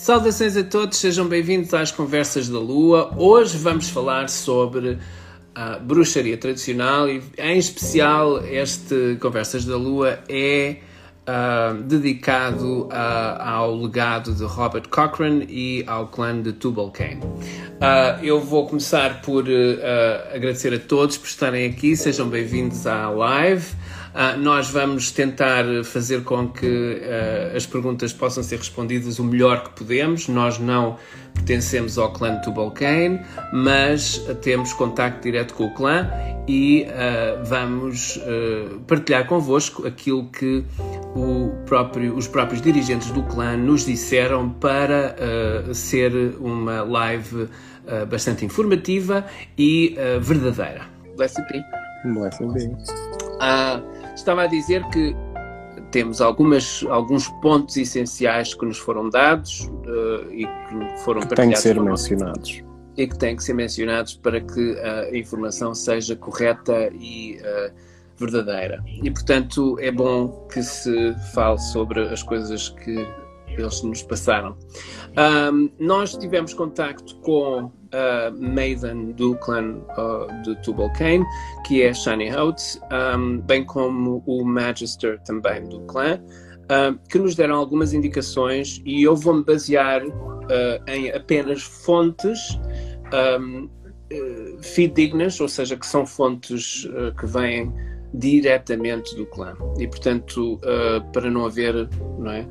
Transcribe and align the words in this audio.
Saudações 0.00 0.56
a 0.56 0.64
todos, 0.64 0.96
sejam 0.96 1.28
bem-vindos 1.28 1.74
às 1.74 1.92
Conversas 1.92 2.48
da 2.48 2.58
Lua. 2.58 3.12
Hoje 3.18 3.58
vamos 3.58 3.90
falar 3.90 4.30
sobre 4.30 4.96
a 5.54 5.78
bruxaria 5.78 6.38
tradicional 6.38 7.06
e, 7.06 7.22
em 7.36 7.58
especial, 7.58 8.42
este 8.46 9.18
Conversas 9.20 9.66
da 9.66 9.76
Lua 9.76 10.18
é 10.26 10.78
uh, 11.28 11.82
dedicado 11.82 12.84
uh, 12.84 12.88
ao 13.40 13.76
legado 13.76 14.34
de 14.34 14.42
Robert 14.42 14.88
Cochrane 14.88 15.44
e 15.50 15.84
ao 15.86 16.08
clã 16.08 16.40
de 16.40 16.54
Tubal-Cain. 16.54 17.18
Uh, 17.18 18.24
eu 18.24 18.40
vou 18.40 18.66
começar 18.66 19.20
por 19.20 19.44
agradecer 20.34 20.72
a 20.72 20.78
todos 20.78 21.18
por 21.18 21.26
estarem 21.26 21.68
aqui, 21.68 21.94
sejam 21.94 22.26
bem-vindos 22.26 22.86
à 22.86 23.10
live. 23.10 23.66
Uh, 24.10 24.36
nós 24.38 24.68
vamos 24.68 25.12
tentar 25.12 25.64
fazer 25.84 26.24
com 26.24 26.48
que 26.48 26.66
uh, 26.66 27.56
as 27.56 27.64
perguntas 27.64 28.12
possam 28.12 28.42
ser 28.42 28.56
respondidas 28.56 29.18
o 29.18 29.24
melhor 29.24 29.62
que 29.64 29.70
podemos. 29.70 30.26
Nós 30.26 30.58
não 30.58 30.96
pertencemos 31.34 31.96
ao 31.96 32.12
clã 32.12 32.40
Tubal-Cain, 32.40 33.20
mas 33.52 34.18
temos 34.42 34.72
contacto 34.72 35.22
direto 35.22 35.54
com 35.54 35.66
o 35.66 35.74
clã 35.74 36.10
e 36.48 36.86
uh, 36.88 37.44
vamos 37.44 38.20
partilhar 38.86 39.26
convosco 39.26 39.86
aquilo 39.86 40.28
que 40.30 40.64
próprio, 41.66 42.16
os 42.16 42.26
próprios 42.26 42.60
dirigentes 42.60 43.10
do 43.12 43.22
clã 43.22 43.56
nos 43.56 43.86
disseram 43.86 44.50
para 44.50 45.14
ser 45.72 46.12
uma 46.40 46.82
live 46.82 47.48
bastante 48.08 48.44
informativa 48.44 49.24
e 49.56 49.96
verdadeira. 50.20 50.82
Blessed 51.16 51.44
be. 51.52 51.62
Blessed 52.12 52.46
be. 52.52 53.20
Uh, 53.40 53.80
Estava 54.20 54.42
a 54.42 54.46
dizer 54.46 54.86
que 54.90 55.16
temos 55.90 56.20
algumas, 56.20 56.84
alguns 56.90 57.26
pontos 57.40 57.74
essenciais 57.78 58.52
que 58.52 58.66
nos 58.66 58.76
foram 58.76 59.08
dados 59.08 59.62
uh, 59.62 60.30
e 60.30 60.44
que 60.44 60.98
foram 61.04 61.22
que 61.22 61.34
têm 61.34 61.48
que 61.48 61.56
ser 61.56 61.80
mencionados. 61.80 62.62
E 62.98 63.06
que 63.08 63.18
têm 63.18 63.34
que 63.34 63.42
ser 63.42 63.54
mencionados 63.54 64.12
para 64.14 64.42
que 64.42 64.78
a 64.78 65.16
informação 65.16 65.74
seja 65.74 66.14
correta 66.14 66.90
e 66.92 67.38
uh, 67.40 67.72
verdadeira. 68.18 68.84
E, 69.02 69.10
portanto, 69.10 69.78
é 69.80 69.90
bom 69.90 70.46
que 70.52 70.62
se 70.62 71.14
fale 71.32 71.58
sobre 71.58 72.02
as 72.02 72.22
coisas 72.22 72.68
que 72.68 72.96
eles 73.56 73.82
nos 73.82 74.02
passaram. 74.02 74.56
Um, 75.52 75.70
nós 75.78 76.16
tivemos 76.16 76.54
contacto 76.54 77.16
com 77.16 77.70
a 77.92 78.30
Maiden 78.30 79.12
do 79.12 79.34
clã 79.36 79.76
uh, 79.98 80.42
de 80.42 80.54
Tubal-Cain, 80.62 81.24
que 81.66 81.82
é 81.82 81.92
Shani 81.92 82.34
Oates, 82.34 82.80
um, 83.16 83.38
bem 83.40 83.64
como 83.64 84.22
o 84.26 84.44
Magister 84.44 85.20
também 85.24 85.64
do 85.64 85.80
clã, 85.82 86.20
que 87.08 87.18
nos 87.18 87.34
deram 87.34 87.56
algumas 87.56 87.92
indicações 87.92 88.80
e 88.84 89.02
eu 89.02 89.16
vou-me 89.16 89.44
basear 89.44 90.06
uh, 90.50 90.90
em 90.90 91.10
apenas 91.10 91.62
fontes 91.62 92.38
um, 93.40 93.64
uh, 93.64 94.62
fidedignas, 94.62 95.40
ou 95.40 95.48
seja, 95.48 95.76
que 95.76 95.86
são 95.86 96.06
fontes 96.06 96.84
uh, 96.84 97.14
que 97.18 97.26
vêm 97.26 97.72
diretamente 98.12 99.14
do 99.14 99.26
clã. 99.26 99.54
E, 99.78 99.86
portanto, 99.86 100.54
uh, 100.56 101.12
para 101.12 101.30
não 101.30 101.46
haver, 101.46 101.88
não 102.18 102.30
é? 102.30 102.46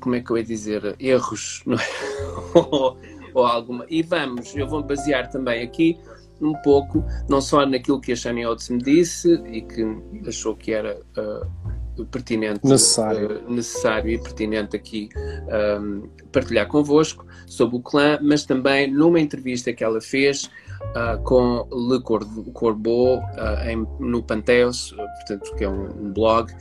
como 0.00 0.14
é 0.14 0.20
que 0.20 0.30
eu 0.30 0.38
ia 0.38 0.44
dizer? 0.44 0.96
Erros, 0.98 1.62
não 1.66 1.76
é? 1.76 1.86
ou 3.34 3.46
alguma. 3.46 3.86
E 3.88 4.02
vamos, 4.02 4.56
eu 4.56 4.66
vou 4.66 4.82
basear 4.82 5.30
também 5.30 5.62
aqui 5.62 5.98
um 6.40 6.54
pouco, 6.62 7.04
não 7.28 7.40
só 7.40 7.66
naquilo 7.66 8.00
que 8.00 8.12
a 8.12 8.16
Shani 8.16 8.46
Oates 8.46 8.68
me 8.68 8.78
disse 8.78 9.34
e 9.50 9.62
que 9.62 9.84
achou 10.26 10.54
que 10.54 10.72
era 10.72 11.00
uh, 11.16 12.04
pertinente, 12.06 12.60
necessário. 12.64 13.40
Uh, 13.44 13.52
necessário 13.52 14.10
e 14.10 14.18
pertinente 14.18 14.76
aqui 14.76 15.08
um, 15.80 16.08
partilhar 16.30 16.68
convosco 16.68 17.26
sobre 17.46 17.76
o 17.76 17.80
clã, 17.80 18.18
mas 18.22 18.44
também 18.44 18.90
numa 18.90 19.20
entrevista 19.20 19.72
que 19.72 19.82
ela 19.82 20.00
fez 20.00 20.48
uh, 20.80 21.22
com 21.22 21.66
Le 21.72 22.00
Corbeau 22.52 23.22
em, 23.66 23.86
no 23.98 24.22
Panteos, 24.22 24.92
portanto, 24.92 25.54
que 25.56 25.64
é 25.64 25.68
um, 25.68 25.84
um 25.84 26.12
blog, 26.12 26.52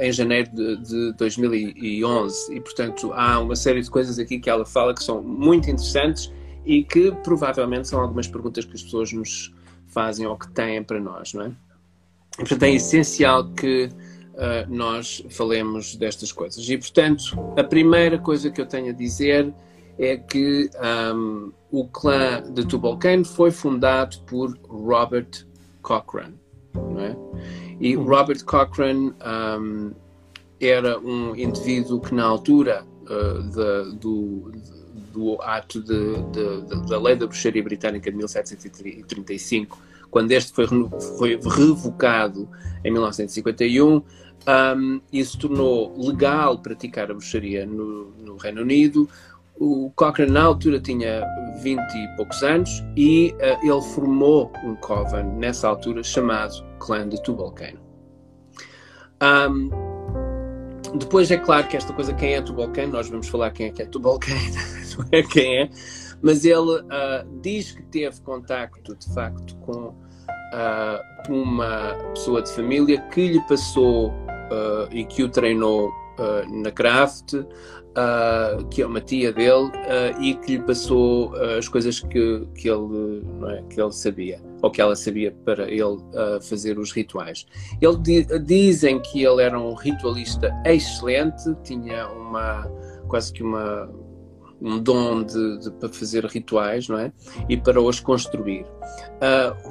em 0.00 0.12
janeiro 0.12 0.50
de, 0.52 0.76
de 0.76 1.12
2011 1.14 2.54
e 2.54 2.60
portanto 2.60 3.12
há 3.14 3.40
uma 3.40 3.56
série 3.56 3.80
de 3.80 3.90
coisas 3.90 4.18
aqui 4.18 4.38
que 4.38 4.50
ela 4.50 4.64
fala 4.64 4.94
que 4.94 5.02
são 5.02 5.22
muito 5.22 5.70
interessantes 5.70 6.30
e 6.64 6.84
que 6.84 7.10
provavelmente 7.22 7.88
são 7.88 8.00
algumas 8.00 8.28
perguntas 8.28 8.64
que 8.64 8.74
as 8.74 8.82
pessoas 8.82 9.12
nos 9.12 9.52
fazem 9.88 10.26
ou 10.26 10.36
que 10.36 10.48
têm 10.50 10.82
para 10.82 11.00
nós, 11.00 11.34
não 11.34 11.46
é? 11.46 11.48
E, 11.48 12.38
portanto 12.38 12.62
é 12.64 12.72
essencial 12.72 13.48
que 13.50 13.86
uh, 13.86 14.68
nós 14.68 15.24
falemos 15.30 15.96
destas 15.96 16.32
coisas. 16.32 16.68
E 16.68 16.76
portanto 16.76 17.22
a 17.56 17.64
primeira 17.64 18.18
coisa 18.18 18.50
que 18.50 18.60
eu 18.60 18.66
tenho 18.66 18.90
a 18.90 18.92
dizer 18.92 19.52
é 19.98 20.16
que 20.16 20.70
um, 21.14 21.52
o 21.70 21.86
clã 21.88 22.42
de 22.52 22.66
Tubal-Cain 22.66 23.24
foi 23.24 23.50
fundado 23.50 24.18
por 24.26 24.56
Robert 24.68 25.46
Cochrane, 25.82 26.34
não 26.74 27.00
é? 27.00 27.16
E 27.80 27.96
uhum. 27.96 28.04
Robert 28.04 28.44
Cochrane 28.44 29.12
um, 29.60 29.92
era 30.60 30.98
um 30.98 31.34
indivíduo 31.36 32.00
que, 32.00 32.14
na 32.14 32.24
altura 32.24 32.84
uh, 33.02 33.42
de, 33.42 33.96
do, 33.98 34.52
do 35.12 35.42
ato 35.42 35.80
de, 35.80 36.22
de, 36.32 36.88
da 36.88 37.00
lei 37.00 37.16
da 37.16 37.26
bruxaria 37.26 37.62
britânica 37.62 38.10
de 38.10 38.16
1735, 38.16 39.78
quando 40.10 40.30
este 40.32 40.52
foi, 40.52 40.66
foi 41.18 41.40
revocado 41.42 42.48
em 42.84 42.90
1951, 42.90 44.02
um, 44.46 45.00
isso 45.12 45.38
tornou 45.38 45.94
legal 45.98 46.58
praticar 46.58 47.10
a 47.10 47.14
bruxaria 47.14 47.64
no, 47.64 48.10
no 48.10 48.36
Reino 48.36 48.62
Unido. 48.62 49.08
O 49.56 49.90
Cochrane, 49.94 50.32
na 50.32 50.42
altura, 50.42 50.80
tinha 50.80 51.24
20 51.62 51.78
e 51.78 52.16
poucos 52.16 52.42
anos 52.42 52.84
e 52.96 53.34
uh, 53.34 53.66
ele 53.66 53.82
formou 53.94 54.52
um 54.64 54.74
coven, 54.76 55.24
nessa 55.24 55.68
altura, 55.68 56.02
chamado 56.02 56.54
Clã 56.78 57.08
de 57.08 57.22
Tubal-Cain. 57.22 57.78
Um, 59.22 59.70
depois 60.98 61.30
é 61.30 61.36
claro 61.36 61.66
que 61.68 61.76
esta 61.76 61.92
coisa, 61.92 62.12
quem 62.14 62.34
é 62.34 62.42
Tubal-Cain, 62.42 62.88
nós 62.88 63.08
vamos 63.08 63.28
falar 63.28 63.50
quem 63.52 63.66
é 63.66 63.70
que 63.70 63.82
é 63.82 63.86
Tubal-Cain, 63.86 64.50
não 64.98 65.06
é 65.12 65.22
quem 65.22 65.62
é, 65.62 65.70
mas 66.20 66.44
ele 66.44 66.80
uh, 66.80 67.40
diz 67.40 67.72
que 67.72 67.82
teve 67.84 68.20
contacto, 68.22 68.94
de 68.96 69.14
facto, 69.14 69.56
com 69.58 69.88
uh, 69.88 71.32
uma 71.32 71.94
pessoa 72.12 72.42
de 72.42 72.50
família 72.52 73.00
que 73.10 73.28
lhe 73.28 73.40
passou 73.46 74.10
uh, 74.10 74.88
e 74.90 75.04
que 75.04 75.22
o 75.22 75.28
treinou 75.28 75.92
na 76.48 76.70
craft, 76.70 77.34
uh, 77.94 78.64
que 78.66 78.82
é 78.82 78.86
uma 78.86 79.00
tia 79.00 79.32
dele, 79.32 79.66
uh, 79.66 80.20
e 80.20 80.34
que 80.34 80.56
lhe 80.56 80.62
passou 80.62 81.32
uh, 81.32 81.58
as 81.58 81.68
coisas 81.68 82.00
que, 82.00 82.46
que, 82.54 82.68
ele, 82.68 83.22
é, 83.48 83.62
que 83.62 83.80
ele 83.80 83.92
sabia, 83.92 84.40
ou 84.62 84.70
que 84.70 84.80
ela 84.80 84.96
sabia 84.96 85.32
para 85.44 85.70
ele 85.70 85.98
fazer 86.42 86.78
os 86.78 86.92
rituais. 86.92 87.46
Ele 87.80 87.96
di 87.98 88.24
dizem 88.40 89.00
que 89.00 89.22
ele 89.22 89.42
era 89.42 89.58
um 89.58 89.74
ritualista 89.74 90.54
excelente, 90.64 91.42
tinha 91.62 92.08
uma 92.08 92.70
quase 93.08 93.32
que 93.32 93.42
uma 93.42 93.90
um 94.62 94.78
dom 94.78 95.24
de, 95.24 95.58
de, 95.58 95.70
para 95.72 95.90
fazer 95.90 96.24
rituais, 96.24 96.88
não 96.88 96.98
é? 96.98 97.12
E 97.50 97.56
para 97.56 97.82
os 97.82 98.00
construir. 98.00 98.64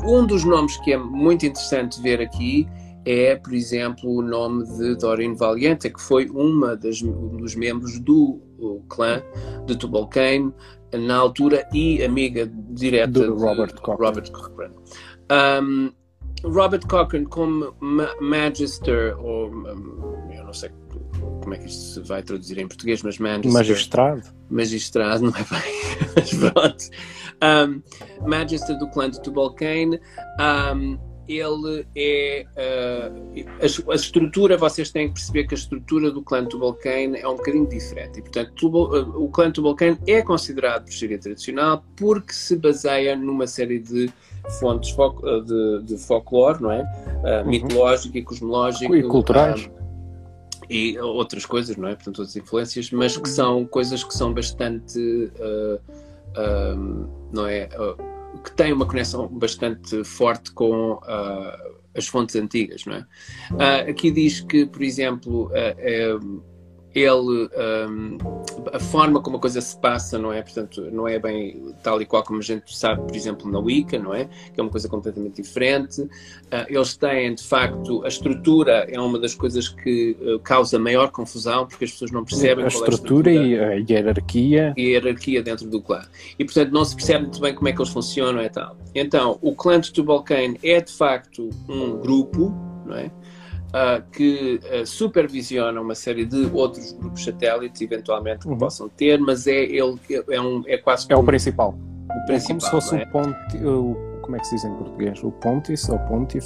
um 0.05 0.25
dos 0.25 0.43
nomes 0.43 0.77
que 0.81 0.93
é 0.93 0.97
muito 0.97 1.45
interessante 1.45 1.99
ver 2.01 2.21
aqui 2.21 2.67
é, 3.05 3.35
por 3.35 3.53
exemplo, 3.53 4.09
o 4.09 4.21
nome 4.21 4.65
de 4.77 4.95
Doreen 4.95 5.35
Valiente, 5.35 5.89
que 5.89 6.01
foi 6.01 6.29
uma 6.29 6.75
das, 6.75 7.01
um 7.01 7.37
dos 7.37 7.55
membros 7.55 7.99
do 7.99 8.41
clã 8.89 9.21
de 9.65 9.77
Tubal-Cain 9.77 10.53
na 10.93 11.17
altura 11.17 11.67
e 11.73 12.03
amiga 12.03 12.49
direta 12.69 13.11
do 13.11 13.35
Robert 13.35 13.73
Cochrane. 13.81 13.99
Robert 13.99 14.31
Cochrane. 14.31 14.75
Um, 15.31 15.91
Robert 16.43 16.85
Cochrane 16.87 17.25
como 17.25 17.73
ma 17.79 18.09
Magister, 18.21 19.17
ou 19.19 19.47
eu 20.31 20.43
não 20.45 20.53
sei 20.53 20.69
como 21.41 21.53
é 21.53 21.57
que 21.57 21.65
isto 21.65 21.93
se 21.93 22.01
vai 22.01 22.21
traduzir 22.21 22.57
em 22.57 22.67
português, 22.67 23.01
mas 23.01 23.17
Magister, 23.17 23.51
Magistrado. 23.51 24.23
Magistrado, 24.49 25.23
não 25.23 25.31
é 25.31 25.43
bem, 25.43 25.73
mas 26.15 26.33
pronto. 26.33 26.89
Um, 27.43 28.27
Magister 28.27 28.77
do 28.77 28.89
clã 28.89 29.09
de 29.09 29.21
Tubal-Cain. 29.21 29.99
Um, 30.39 31.12
ele 31.27 31.85
é 31.95 32.45
uh, 32.57 33.49
a, 33.59 33.91
a, 33.91 33.95
estrutura, 33.95 34.57
vocês 34.57 34.91
têm 34.91 35.07
que 35.07 35.13
perceber 35.13 35.45
que 35.45 35.53
a 35.53 35.57
estrutura 35.57 36.11
do 36.11 36.21
clã 36.21 36.45
Tubal-Cain 36.45 37.15
é 37.15 37.27
um 37.27 37.35
bocadinho 37.35 37.67
diferente 37.67 38.19
e 38.19 38.21
portanto 38.21 38.51
Tubal, 38.55 38.91
uh, 38.91 39.23
o 39.23 39.29
clã 39.29 39.51
Tubal-Cain 39.51 39.97
é 40.07 40.21
considerado 40.21 40.83
bruxaria 40.83 41.17
tradicional 41.17 41.83
porque 41.95 42.33
se 42.33 42.55
baseia 42.57 43.15
numa 43.15 43.47
série 43.47 43.79
de 43.79 44.11
fontes 44.59 44.89
fo 44.91 45.15
eh, 45.23 45.41
de, 45.41 45.83
de, 45.83 45.97
folclore, 45.97 46.61
não 46.61 46.71
é? 46.71 46.81
Uh, 46.81 47.43
uhum. 47.43 47.49
Mitológico 47.49 48.17
e 48.17 48.23
cosmológico. 48.23 48.95
E 48.95 49.03
culturais. 49.03 49.69
e 50.69 50.99
outras 50.99 51.45
coisas, 51.45 51.77
não 51.77 51.87
é? 51.87 51.95
Portanto, 51.95 52.19
outras 52.19 52.35
influências, 52.35 52.91
mas 52.91 53.15
que 53.15 53.29
são 53.29 53.65
coisas 53.65 54.03
que 54.03 54.13
são 54.13 54.33
bastante, 54.33 54.99
não 57.31 57.47
é? 57.47 57.69
Que 58.43 58.51
tem 58.51 58.73
uma 58.73 58.85
conexão 58.85 59.27
bastante 59.27 60.03
forte 60.03 60.51
com 60.51 60.93
uh, 60.93 61.81
as 61.95 62.07
fontes 62.07 62.35
antigas, 62.35 62.85
não 62.85 62.95
é? 62.95 63.05
Uh, 63.51 63.89
aqui 63.91 64.11
diz 64.11 64.41
que, 64.41 64.65
por 64.65 64.81
exemplo, 64.81 65.47
uh, 65.47 66.43
ele 66.93 67.49
um, 67.89 68.17
a 68.71 68.79
forma 68.79 69.19
como 69.21 69.37
a 69.37 69.39
coisa 69.39 69.59
se 69.59 69.75
passa 69.77 70.19
não 70.19 70.31
é? 70.31 70.41
Portanto 70.41 70.81
não 70.91 71.07
é 71.07 71.17
bem 71.17 71.73
tal 71.81 72.01
e 72.01 72.05
qual 72.05 72.23
como 72.23 72.39
a 72.39 72.41
gente 72.43 72.75
sabe 72.75 73.01
por 73.01 73.15
exemplo 73.15 73.51
na 73.51 73.59
Wicca 73.59 73.97
não 73.97 74.13
é? 74.13 74.25
Que 74.53 74.59
é 74.59 74.63
uma 74.63 74.69
coisa 74.69 74.87
completamente 74.87 75.41
diferente. 75.41 76.01
Uh, 76.01 76.09
eles 76.67 76.95
têm 76.95 77.33
de 77.33 77.43
facto 77.43 78.03
a 78.05 78.07
estrutura 78.07 78.85
é 78.89 78.99
uma 78.99 79.19
das 79.19 79.33
coisas 79.33 79.67
que 79.67 80.15
uh, 80.21 80.39
causa 80.39 80.77
maior 80.77 81.09
confusão 81.11 81.65
porque 81.65 81.85
as 81.85 81.91
pessoas 81.91 82.11
não 82.11 82.23
percebem 82.23 82.63
a 82.65 82.67
estrutura, 82.67 83.31
é 83.31 83.37
a 83.37 83.45
estrutura 83.45 83.79
e 83.79 83.93
a 83.93 83.93
hierarquia. 83.93 84.73
E 84.77 84.81
a 84.81 84.89
hierarquia 84.89 85.41
dentro 85.41 85.67
do 85.67 85.81
clã. 85.81 86.03
E 86.37 86.45
portanto 86.45 86.71
não 86.71 86.85
se 86.85 86.95
percebe 86.95 87.23
muito 87.23 87.41
bem 87.41 87.55
como 87.55 87.67
é 87.67 87.71
que 87.71 87.79
eles 87.79 87.91
funcionam 87.91 88.43
e 88.43 88.49
tal. 88.49 88.77
Então 88.93 89.39
o 89.41 89.55
clã 89.55 89.79
de 89.79 89.91
Tubalcane 89.91 90.59
é 90.61 90.79
de 90.79 90.91
facto 90.91 91.49
um 91.67 91.97
grupo 91.97 92.53
não 92.85 92.95
é 92.95 93.09
uh, 93.73 94.03
que 94.11 94.59
uh, 94.63 94.85
supervisiona 94.85 95.79
uma 95.81 95.95
série 95.95 96.25
de 96.25 96.49
outros 96.53 96.93
grupos 96.93 97.23
satélites, 97.23 97.81
eventualmente, 97.81 98.45
que 98.45 98.47
uhum. 98.47 98.57
possam 98.57 98.87
ter, 98.89 99.19
mas 99.19 99.47
é, 99.47 99.63
ele, 99.63 99.99
é, 100.29 100.39
um, 100.39 100.63
é 100.67 100.77
quase. 100.77 101.07
É 101.09 101.15
o 101.15 101.23
principal. 101.23 101.75
O 102.09 102.25
principal. 102.25 102.37
É 102.37 102.47
como 102.47 102.61
se 102.61 102.71
fosse 102.71 102.95
é? 102.95 103.03
o 103.03 103.11
ponte. 103.11 103.57
O, 103.57 104.13
como 104.21 104.35
é 104.37 104.39
que 104.39 104.47
se 104.47 104.55
diz 104.55 104.63
em 104.63 104.73
português? 104.75 105.23
O 105.23 105.31
pontis 105.31 105.89
ou 105.89 105.99
pontif? 105.99 106.45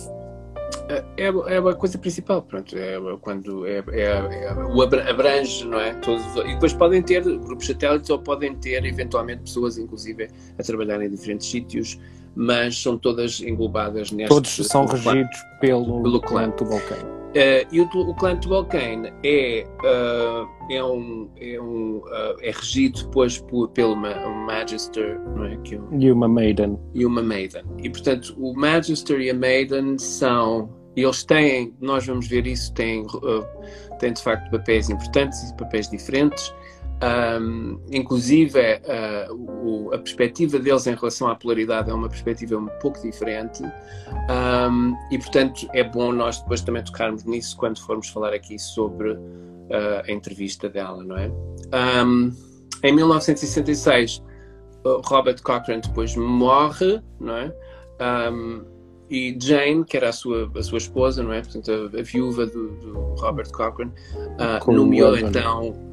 É, 0.89 1.03
é, 1.17 1.27
é 1.27 1.57
a 1.57 1.75
coisa 1.75 1.97
principal, 1.97 2.41
pronto, 2.41 2.77
é 2.77 2.97
quando 3.21 3.65
é, 3.65 3.83
é, 3.91 4.03
é, 4.03 4.53
o 4.53 4.81
abrange, 4.81 5.65
não 5.65 5.79
é? 5.79 5.93
Todos, 5.95 6.23
e 6.45 6.53
depois 6.53 6.73
podem 6.73 7.01
ter 7.01 7.23
grupos 7.23 7.67
satélites 7.67 8.09
ou 8.09 8.19
podem 8.19 8.55
ter 8.55 8.83
eventualmente 8.85 9.43
pessoas, 9.43 9.77
inclusive, 9.77 10.29
a 10.57 10.63
trabalhar 10.63 11.01
em 11.01 11.09
diferentes 11.09 11.49
sítios, 11.49 11.99
mas 12.35 12.81
são 12.81 12.97
todas 12.97 13.41
englobadas 13.41 14.11
neste. 14.11 14.29
Todos 14.29 14.55
são 14.67 14.85
regidos 14.85 15.37
pelo, 15.59 16.03
pelo 16.03 16.21
clã 16.21 16.51
Tubalcane. 16.51 17.16
Uh, 17.27 17.67
e 17.71 17.81
o, 17.81 17.85
o 17.85 18.15
clã 18.15 18.35
Tubalcane 18.37 19.11
é, 19.23 19.67
uh, 19.83 20.47
é, 20.71 20.83
um, 20.83 21.29
é, 21.39 21.59
um, 21.59 21.97
uh, 21.97 22.35
é 22.41 22.51
regido 22.51 23.03
depois 23.03 23.39
por, 23.39 23.69
pelo 23.69 23.93
um 23.93 24.45
Magister 24.45 25.19
não 25.35 25.45
é? 25.45 25.57
que 25.57 25.77
um, 25.77 25.99
e 25.99 26.11
uma 26.11 26.27
Maiden. 26.27 26.79
E 26.93 27.05
uma 27.05 27.21
Maiden. 27.21 27.63
E 27.83 27.89
portanto, 27.89 28.33
o 28.39 28.53
Magister 28.53 29.19
e 29.19 29.29
a 29.29 29.33
Maiden 29.33 29.97
são. 29.97 30.69
Eles 30.95 31.23
têm, 31.23 31.75
nós 31.79 32.07
vamos 32.07 32.27
ver 32.27 32.47
isso, 32.47 32.73
têm, 32.73 33.05
têm 33.99 34.13
de 34.13 34.23
facto 34.23 34.49
papéis 34.49 34.89
importantes 34.89 35.51
e 35.51 35.55
papéis 35.55 35.87
diferentes. 35.91 36.51
Um, 36.99 37.79
inclusive, 37.91 38.59
uh, 38.59 39.33
o, 39.33 39.93
a 39.93 39.99
perspectiva 39.99 40.57
deles 40.57 40.87
em 40.87 40.95
relação 40.95 41.27
à 41.27 41.35
polaridade 41.35 41.91
é 41.91 41.93
uma 41.93 42.09
perspectiva 42.09 42.57
um 42.57 42.67
pouco 42.81 42.99
diferente, 43.01 43.63
um, 43.63 44.95
e 45.11 45.17
portanto 45.19 45.67
é 45.73 45.83
bom 45.83 46.11
nós 46.11 46.39
depois 46.39 46.61
também 46.61 46.83
tocarmos 46.83 47.23
nisso 47.23 47.55
quando 47.55 47.79
formos 47.79 48.09
falar 48.09 48.33
aqui 48.33 48.57
sobre 48.57 49.11
uh, 49.11 49.19
a 50.07 50.11
entrevista 50.11 50.67
dela, 50.67 51.03
não 51.03 51.17
é? 51.17 51.31
Um, 52.03 52.33
em 52.83 52.95
1966, 52.95 54.23
Robert 55.05 55.41
Cochrane 55.43 55.81
depois 55.81 56.15
morre, 56.15 57.01
não 57.19 57.35
é? 57.35 57.53
e 59.09 59.37
Jane, 59.41 59.83
que 59.85 59.97
era 59.97 60.09
a 60.09 60.11
sua, 60.11 60.51
a 60.55 60.61
sua 60.61 60.77
esposa, 60.77 61.23
não 61.23 61.33
é? 61.33 61.41
Portanto, 61.41 61.71
a, 61.71 61.99
a 61.99 62.03
viúva 62.03 62.45
do, 62.45 62.69
do 62.75 62.93
Robert 63.15 63.49
Cochrane, 63.51 63.91
uh, 64.13 64.71
nomeou 64.71 65.17
então 65.17 65.86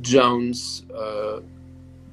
Jones 0.00 0.86
uh, 0.90 1.42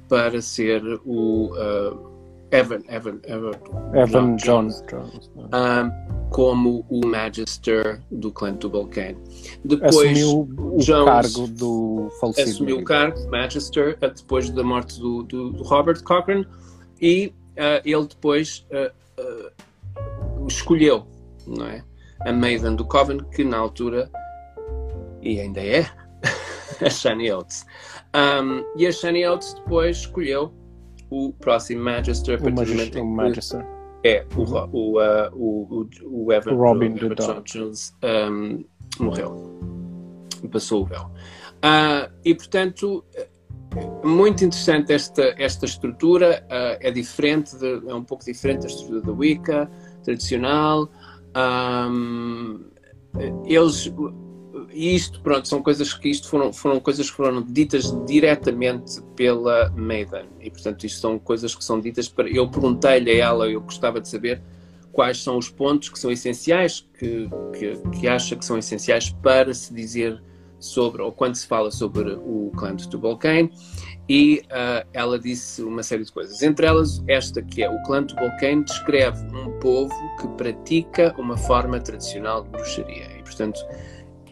para 0.08 0.40
ser 0.40 0.82
o 1.04 1.52
uh, 1.52 2.16
Evan, 2.50 2.82
Evan, 2.88 3.18
Evan, 3.24 3.52
Evan 3.94 4.36
Jones, 4.36 4.82
Jones, 4.88 5.30
uh, 5.36 5.90
como 6.30 6.84
o 6.88 7.06
Magister 7.06 8.00
do 8.10 8.30
clã 8.30 8.54
Tubalcane. 8.54 9.18
Depois, 9.64 9.94
assumiu 9.94 10.48
o 10.58 10.78
Jones 10.78 11.04
cargo 11.04 11.46
do 11.48 12.08
falecido. 12.20 12.50
Assumiu 12.50 12.78
o 12.78 12.84
cargo, 12.84 13.30
Magister, 13.30 13.98
uh, 14.02 14.14
depois 14.14 14.50
da 14.50 14.62
morte 14.62 15.00
do, 15.00 15.22
do, 15.24 15.52
do 15.52 15.62
Robert 15.64 16.02
Cochrane 16.02 16.46
e 17.00 17.32
uh, 17.56 17.82
ele 17.84 18.06
depois 18.06 18.66
escolheu 20.46 21.06
não 21.46 21.66
é? 21.66 21.82
a 22.20 22.32
Maiden 22.32 22.76
do 22.76 22.84
Coven, 22.84 23.18
que 23.34 23.44
na 23.44 23.58
altura, 23.58 24.10
e 25.22 25.40
ainda 25.40 25.60
é, 25.60 25.86
a 26.84 26.90
Shani 26.90 27.30
Oates. 27.30 27.66
Um, 28.14 28.64
e 28.76 28.86
a 28.86 28.92
Shani 28.92 29.26
Oates 29.26 29.54
depois 29.54 29.98
escolheu 29.98 30.52
o 31.10 31.32
próximo 31.32 31.82
Magister 31.84 32.42
o, 32.42 32.52
Magister, 32.52 33.02
o 33.02 33.06
Magister. 33.06 33.66
É, 34.04 34.24
o, 34.36 34.42
o, 34.42 35.00
uh, 35.00 35.30
o, 35.34 35.88
o, 36.04 36.32
Evan 36.32 36.54
Robin 36.54 36.92
o 36.92 37.12
Evan 37.12 37.42
Jones 37.44 37.94
um, 38.30 38.64
morreu. 39.00 39.58
Passou 40.52 40.82
o 40.82 40.86
véu. 40.86 41.10
Uh, 41.56 42.12
e 42.24 42.34
portanto, 42.34 43.04
muito 44.04 44.44
interessante 44.44 44.92
esta, 44.92 45.34
esta 45.38 45.66
estrutura. 45.66 46.46
Uh, 46.46 46.78
é 46.80 46.90
diferente, 46.90 47.56
de, 47.56 47.82
é 47.88 47.94
um 47.94 48.04
pouco 48.04 48.24
diferente 48.24 48.60
da 48.62 48.66
estrutura 48.68 49.00
da 49.00 49.12
Wicca 49.12 49.70
tradicional. 50.04 50.88
Um, 51.36 52.64
eles 53.44 53.92
e 54.76 54.94
isto, 54.94 55.22
pronto, 55.22 55.48
são 55.48 55.62
coisas 55.62 55.94
que 55.94 56.10
isto 56.10 56.28
foram, 56.28 56.52
foram 56.52 56.78
coisas 56.78 57.10
que 57.10 57.16
foram 57.16 57.40
ditas 57.42 57.96
diretamente 58.06 59.00
pela 59.16 59.70
Maiden. 59.70 60.26
E, 60.38 60.50
portanto, 60.50 60.84
isto 60.84 61.00
são 61.00 61.18
coisas 61.18 61.54
que 61.54 61.64
são 61.64 61.80
ditas 61.80 62.08
para. 62.08 62.28
Eu 62.28 62.46
perguntei-lhe 62.50 63.10
a 63.10 63.24
ela, 63.24 63.48
eu 63.48 63.62
gostava 63.62 64.02
de 64.02 64.08
saber 64.08 64.42
quais 64.92 65.22
são 65.22 65.38
os 65.38 65.48
pontos 65.48 65.88
que 65.88 65.98
são 65.98 66.10
essenciais, 66.10 66.86
que, 66.98 67.26
que, 67.58 67.98
que 67.98 68.06
acha 68.06 68.36
que 68.36 68.44
são 68.44 68.58
essenciais 68.58 69.10
para 69.22 69.54
se 69.54 69.72
dizer 69.72 70.22
sobre, 70.58 71.00
ou 71.00 71.10
quando 71.10 71.36
se 71.36 71.46
fala 71.46 71.70
sobre 71.70 72.12
o 72.12 72.52
clã 72.56 72.74
de 72.74 72.88
Tubalcane, 72.88 73.50
e 74.08 74.42
uh, 74.46 74.86
ela 74.92 75.18
disse 75.18 75.62
uma 75.62 75.82
série 75.82 76.04
de 76.04 76.12
coisas. 76.12 76.42
Entre 76.42 76.66
elas, 76.66 77.02
esta 77.08 77.42
que 77.42 77.62
é: 77.62 77.70
o 77.70 77.82
clã 77.82 78.04
de 78.04 78.14
Tubalcane 78.14 78.62
descreve 78.64 79.24
um 79.34 79.58
povo 79.58 79.94
que 80.20 80.28
pratica 80.36 81.14
uma 81.18 81.36
forma 81.36 81.80
tradicional 81.80 82.42
de 82.42 82.50
bruxaria. 82.50 83.18
E, 83.18 83.22
portanto, 83.22 83.58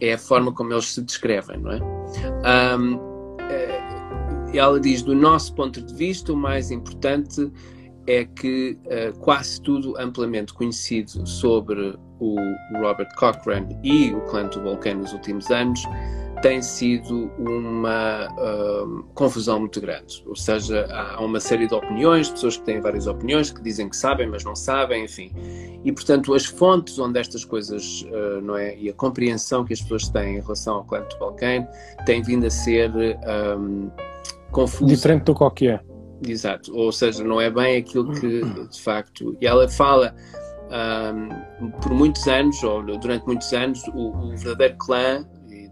é 0.01 0.13
a 0.13 0.17
forma 0.17 0.51
como 0.51 0.73
eles 0.73 0.93
se 0.93 1.01
descrevem, 1.01 1.59
não 1.59 1.71
é? 1.71 1.79
Um, 2.77 3.37
eh, 3.49 4.57
ela 4.57 4.79
diz: 4.79 5.01
do 5.01 5.15
nosso 5.15 5.53
ponto 5.55 5.81
de 5.81 5.93
vista, 5.93 6.33
o 6.33 6.37
mais 6.37 6.71
importante 6.71 7.51
é 8.07 8.23
que 8.23 8.77
uh, 8.85 9.17
quase 9.19 9.59
tudo 9.61 9.97
amplamente 9.97 10.53
conhecido 10.53 11.25
sobre 11.25 11.97
o 12.19 12.35
Robert 12.79 13.09
Cochrane 13.17 13.77
e 13.83 14.13
o 14.13 14.21
clã 14.21 14.45
do 14.47 14.61
Vulcano 14.61 15.01
nos 15.01 15.11
últimos 15.13 15.49
anos 15.49 15.81
tem 16.41 16.61
sido 16.61 17.31
uma 17.37 18.27
uh, 18.27 19.03
confusão 19.13 19.59
muito 19.59 19.81
grande. 19.81 20.23
Ou 20.27 20.35
seja, 20.35 20.85
há 20.91 21.23
uma 21.23 21.39
série 21.39 21.67
de 21.67 21.73
opiniões, 21.73 22.29
pessoas 22.29 22.57
que 22.57 22.63
têm 22.63 22.79
várias 22.79 23.07
opiniões, 23.07 23.51
que 23.51 23.61
dizem 23.61 23.89
que 23.89 23.95
sabem, 23.97 24.27
mas 24.27 24.43
não 24.43 24.55
sabem, 24.55 25.05
enfim. 25.05 25.31
E, 25.83 25.91
portanto, 25.91 26.33
as 26.33 26.45
fontes 26.45 26.99
onde 26.99 27.19
estas 27.19 27.43
coisas, 27.43 28.05
uh, 28.09 28.41
não 28.41 28.55
é, 28.57 28.77
e 28.77 28.89
a 28.89 28.93
compreensão 28.93 29.65
que 29.65 29.73
as 29.73 29.81
pessoas 29.81 30.09
têm 30.09 30.37
em 30.37 30.41
relação 30.41 30.75
ao 30.75 30.83
clã 30.83 31.05
de 31.07 31.17
Balkan 31.17 31.67
tem 32.05 32.21
vindo 32.21 32.45
a 32.45 32.49
ser 32.49 32.91
um, 33.57 33.89
confusa. 34.51 34.85
Diferente 34.85 35.23
do 35.23 35.51
que 35.51 35.67
é. 35.67 35.79
Exato. 36.27 36.75
Ou 36.75 36.91
seja, 36.91 37.23
não 37.23 37.41
é 37.41 37.49
bem 37.49 37.77
aquilo 37.77 38.11
que, 38.13 38.41
de 38.43 38.81
facto... 38.81 39.35
E 39.41 39.47
ela 39.47 39.67
fala... 39.67 40.15
Um, 40.65 41.69
por 41.79 41.93
muitos 41.93 42.27
anos, 42.27 42.63
ou 42.63 42.81
durante 42.81 43.23
muitos 43.27 43.53
anos, 43.53 43.83
o, 43.93 44.09
o 44.09 44.35
verdadeiro 44.35 44.75
clã 44.79 45.23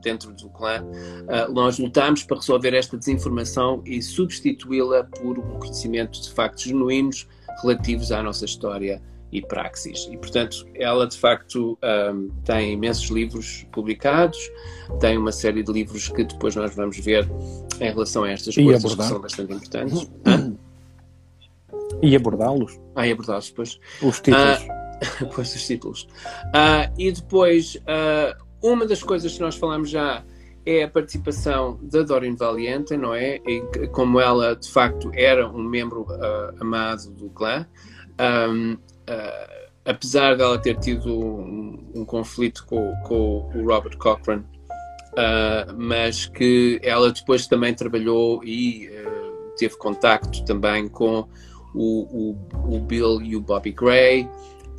dentro 0.03 0.33
do 0.33 0.49
clã, 0.49 0.83
uh, 0.83 1.51
nós 1.51 1.79
lutamos 1.79 2.23
para 2.23 2.37
resolver 2.37 2.73
esta 2.73 2.97
desinformação 2.97 3.81
e 3.85 4.01
substituí-la 4.01 5.05
por 5.05 5.39
um 5.39 5.59
conhecimento 5.59 6.21
de 6.21 6.31
factos 6.31 6.63
genuínos 6.65 7.27
relativos 7.61 8.11
à 8.11 8.21
nossa 8.21 8.45
história 8.45 9.01
e 9.31 9.41
praxis. 9.41 10.07
E, 10.11 10.17
portanto, 10.17 10.67
ela 10.75 11.07
de 11.07 11.17
facto 11.17 11.77
um, 12.13 12.29
tem 12.45 12.73
imensos 12.73 13.09
livros 13.09 13.65
publicados, 13.71 14.37
tem 14.99 15.17
uma 15.17 15.31
série 15.31 15.63
de 15.63 15.71
livros 15.71 16.07
que 16.07 16.23
depois 16.23 16.55
nós 16.55 16.75
vamos 16.75 16.99
ver 16.99 17.27
em 17.81 17.89
relação 17.89 18.23
a 18.23 18.31
estas 18.31 18.55
e 18.55 18.63
coisas 18.63 18.85
abordar. 18.85 19.07
que 19.07 19.13
são 19.13 19.21
bastante 19.21 19.53
importantes. 19.53 20.11
E 22.01 22.17
abordá-los. 22.17 22.77
Ah, 22.95 23.07
e 23.07 23.13
abordá-los, 23.13 23.49
depois. 23.49 23.79
Os 24.01 24.19
títulos. 24.19 24.59
Uh, 24.59 25.27
pois, 25.33 25.55
os 25.55 25.65
títulos. 25.65 26.07
Uh, 26.53 26.91
e 26.97 27.11
depois, 27.11 27.75
uh, 27.75 28.43
uma 28.63 28.87
das 28.87 29.03
coisas 29.03 29.33
que 29.33 29.41
nós 29.41 29.55
falamos 29.55 29.89
já 29.89 30.23
é 30.65 30.83
a 30.83 30.87
participação 30.87 31.77
da 31.81 32.01
Doreen 32.03 32.35
Valiente, 32.35 32.95
não 32.95 33.13
é? 33.13 33.41
E 33.45 33.61
como 33.91 34.19
ela 34.19 34.55
de 34.55 34.71
facto 34.71 35.11
era 35.13 35.47
um 35.47 35.61
membro 35.61 36.03
uh, 36.03 36.61
amado 36.61 37.11
do 37.11 37.29
clã, 37.29 37.67
um, 38.49 38.73
uh, 38.73 39.69
apesar 39.83 40.37
dela 40.37 40.57
ter 40.57 40.79
tido 40.79 41.13
um, 41.13 41.91
um 41.93 42.05
conflito 42.05 42.65
com, 42.65 42.93
com, 43.03 43.51
o 43.53 43.65
Robert 43.67 43.97
Cochrane, 43.97 44.43
uh, 44.43 45.73
mas 45.75 46.25
que 46.25 46.79
ela 46.81 47.11
depois 47.11 47.45
também 47.45 47.73
trabalhou 47.73 48.41
e 48.45 48.89
teve 49.57 49.75
contacto 49.77 50.43
também 50.45 50.87
com 50.87 51.27
o, 51.75 52.31
o, 52.31 52.75
o 52.75 52.79
Bill 52.79 53.21
e 53.21 53.35
o 53.35 53.41
Bobby 53.41 53.71
Gray 53.71 54.27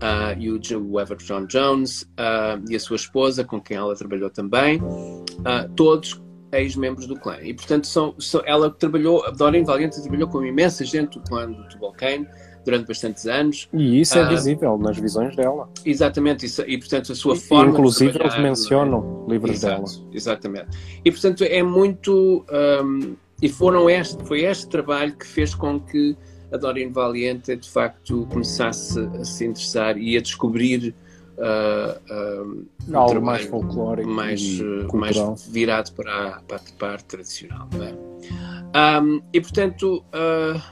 uh, 0.03 0.39
e 0.39 0.51
o, 0.51 0.59
John 0.59 1.47
Jones 1.47 2.03
uh, 2.03 2.63
e 2.69 2.77
a 2.77 2.81
sua 2.81 2.97
esposa, 2.97 3.45
com 3.45 3.61
quem 3.61 3.77
ela 3.77 3.95
trabalhou 3.95 4.31
também, 4.31 4.81
uh, 4.81 5.69
todos 5.75 6.21
ex-membros 6.53 7.07
do 7.07 7.17
clã. 7.17 7.37
E, 7.43 7.53
portanto, 7.53 7.87
são, 7.87 8.15
são, 8.19 8.43
ela 8.47 8.71
trabalhou, 8.71 9.23
Doreen 9.33 9.65
Valiente 9.65 10.01
trabalhou 10.01 10.29
com 10.29 10.45
imensa 10.45 10.85
gente 10.85 11.19
do 11.19 11.25
clã 11.25 11.51
do 11.51 11.69
Tubal 11.69 11.93
Cain 11.93 12.27
durante 12.65 12.87
bastantes 12.87 13.27
anos. 13.27 13.69
E 13.73 14.01
isso 14.01 14.19
é 14.19 14.27
visível 14.29 14.79
nas 14.79 14.97
visões 14.97 15.37
dela. 15.37 15.69
Exatamente, 15.85 16.47
isso, 16.47 16.63
e 16.63 16.79
portanto 16.79 17.13
a 17.13 17.15
sua 17.15 17.37
forma. 17.37 17.71
E, 17.71 17.75
inclusive 17.75 18.19
eles 18.19 18.39
mencionam 18.39 19.27
livros 19.29 19.57
Exato, 19.57 19.83
dela. 19.83 20.11
Exatamente. 20.13 20.67
E 21.05 21.11
portanto 21.11 21.45
é 21.45 21.63
muito. 21.63 22.45
Um, 22.83 23.17
e 23.43 23.49
foram 23.49 23.91
este, 23.91 24.25
foi 24.25 24.43
este 24.43 24.69
trabalho 24.69 25.15
que 25.17 25.27
fez 25.27 25.55
com 25.55 25.79
que 25.79 26.17
a 26.55 26.57
Doreen 26.57 26.93
Valiente 26.93 27.57
de 27.57 27.69
facto 27.69 28.27
começasse 28.31 29.01
a 29.21 29.25
se 29.25 29.45
interessar 29.45 29.99
e 29.99 30.17
a 30.17 30.21
descobrir 30.21 30.95
uh, 31.37 32.53
uh, 32.53 32.97
algo 32.97 33.21
mais 33.21 33.45
folclórico 33.47 34.09
mais, 34.09 34.61
uh, 34.61 34.97
mais 34.97 35.17
virado 35.49 35.93
para 35.93 36.29
a, 36.29 36.41
para 36.43 36.57
a 36.57 36.61
parte 36.79 37.05
tradicional 37.07 37.69
é? 37.83 39.01
um, 39.01 39.21
e 39.33 39.41
portanto 39.41 40.05
uh, 40.15 40.63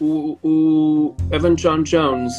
o, 0.00 0.38
o, 0.42 1.16
Evan 1.30 1.56
John 1.56 1.82
Jones 1.82 2.32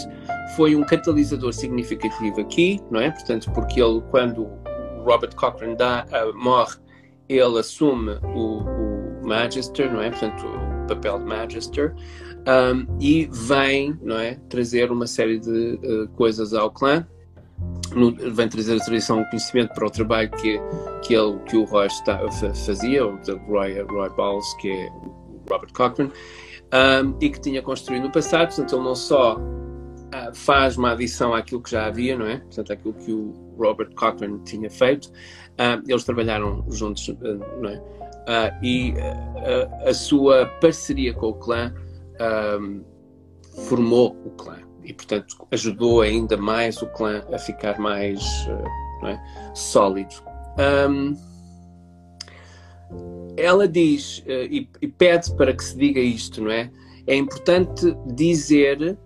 foi 0.56 0.76
um 0.76 0.84
catalisador 0.84 1.54
significativo 1.54 2.42
aqui 2.42 2.82
não 2.90 3.00
é? 3.00 3.12
Portanto 3.12 3.52
porque 3.52 3.80
ele 3.80 4.02
quando 4.10 4.48
Robert 5.04 5.36
Cochrane 5.36 5.76
dá, 5.76 6.06
morre 6.34 6.78
ele 7.28 7.60
assume 7.60 8.14
o, 8.34 8.64
o 9.22 9.28
Magister 9.28 9.92
não 9.94 10.02
é? 10.02 10.10
Portanto 10.10 10.69
papel 10.90 11.20
de 11.20 11.26
Magister 11.26 11.96
um, 12.48 12.98
e 13.00 13.30
vem 13.32 13.98
não 14.02 14.18
é 14.18 14.36
trazer 14.50 14.92
uma 14.92 15.08
série 15.08 15.40
de 15.40 15.80
uh, 15.84 16.08
coisas 16.16 16.54
ao 16.54 16.72
clã 16.72 17.06
no, 17.96 18.12
vem 18.12 18.48
trazer 18.48 18.76
a 18.76 18.80
tradição 18.80 19.22
e 19.22 19.26
conhecimento 19.26 19.74
para 19.74 19.88
o 19.88 19.90
trabalho 19.90 20.30
que, 20.32 20.60
que, 21.04 21.14
ele, 21.14 21.38
que 21.40 21.58
o 21.58 21.64
Roy 21.66 21.88
está, 21.88 22.20
fazia, 22.66 23.06
o 23.06 23.18
Roy, 23.48 23.82
Roy 23.82 24.10
Balls, 24.16 24.54
que 24.60 24.70
é 24.70 24.90
o 24.90 25.42
Robert 25.50 25.74
Cochrane, 25.74 26.12
um, 26.74 27.18
e 27.20 27.30
que 27.30 27.40
tinha 27.40 27.62
construído 27.62 28.04
no 28.04 28.12
passado. 28.12 28.48
Portanto, 28.48 28.76
ele 28.76 28.84
não 28.84 28.96
só 28.96 29.38
uh, 29.38 30.34
faz 30.34 30.78
uma 30.78 30.92
adição 30.92 31.34
àquilo 31.34 31.62
que 31.62 31.72
já 31.72 31.88
havia, 31.88 32.18
não 32.18 32.28
é? 32.28 32.38
Portanto, 32.38 32.74
aquilo 32.74 32.94
que 32.94 33.12
o 33.12 33.34
Robert 33.58 33.94
Cochrane 33.96 34.40
tinha 34.44 34.70
feito. 34.70 35.08
Uh, 35.08 35.84
eles 35.88 36.04
trabalharam 36.04 36.66
juntos, 36.70 37.08
uh, 37.08 37.16
não 37.60 37.70
é? 37.70 37.82
E 38.62 38.94
a 39.86 39.94
sua 39.94 40.46
parceria 40.62 41.14
com 41.14 41.28
o 41.28 41.34
clã 41.34 41.74
formou 43.66 44.16
o 44.26 44.30
clã 44.32 44.70
e, 44.90 44.94
portanto, 44.94 45.48
ajudou 45.52 46.02
ainda 46.02 46.36
mais 46.36 46.82
o 46.82 46.88
clã 46.88 47.24
a 47.32 47.38
ficar 47.38 47.80
mais 47.80 48.20
uh, 48.48 49.08
é? 49.08 49.22
sólido. 49.54 50.16
Um, 50.90 51.14
ela 53.38 53.68
diz 53.68 54.20
uh, 54.20 54.48
e, 54.50 54.68
e, 54.82 54.88
pede 54.88 55.32
para 55.36 55.54
que 55.54 55.64
se 55.64 55.78
diga 55.78 56.00
isto, 56.00 56.42
não 56.42 56.52
é? 56.52 56.72
É 57.06 57.16
importante 57.16 57.96
dizer 58.16 58.98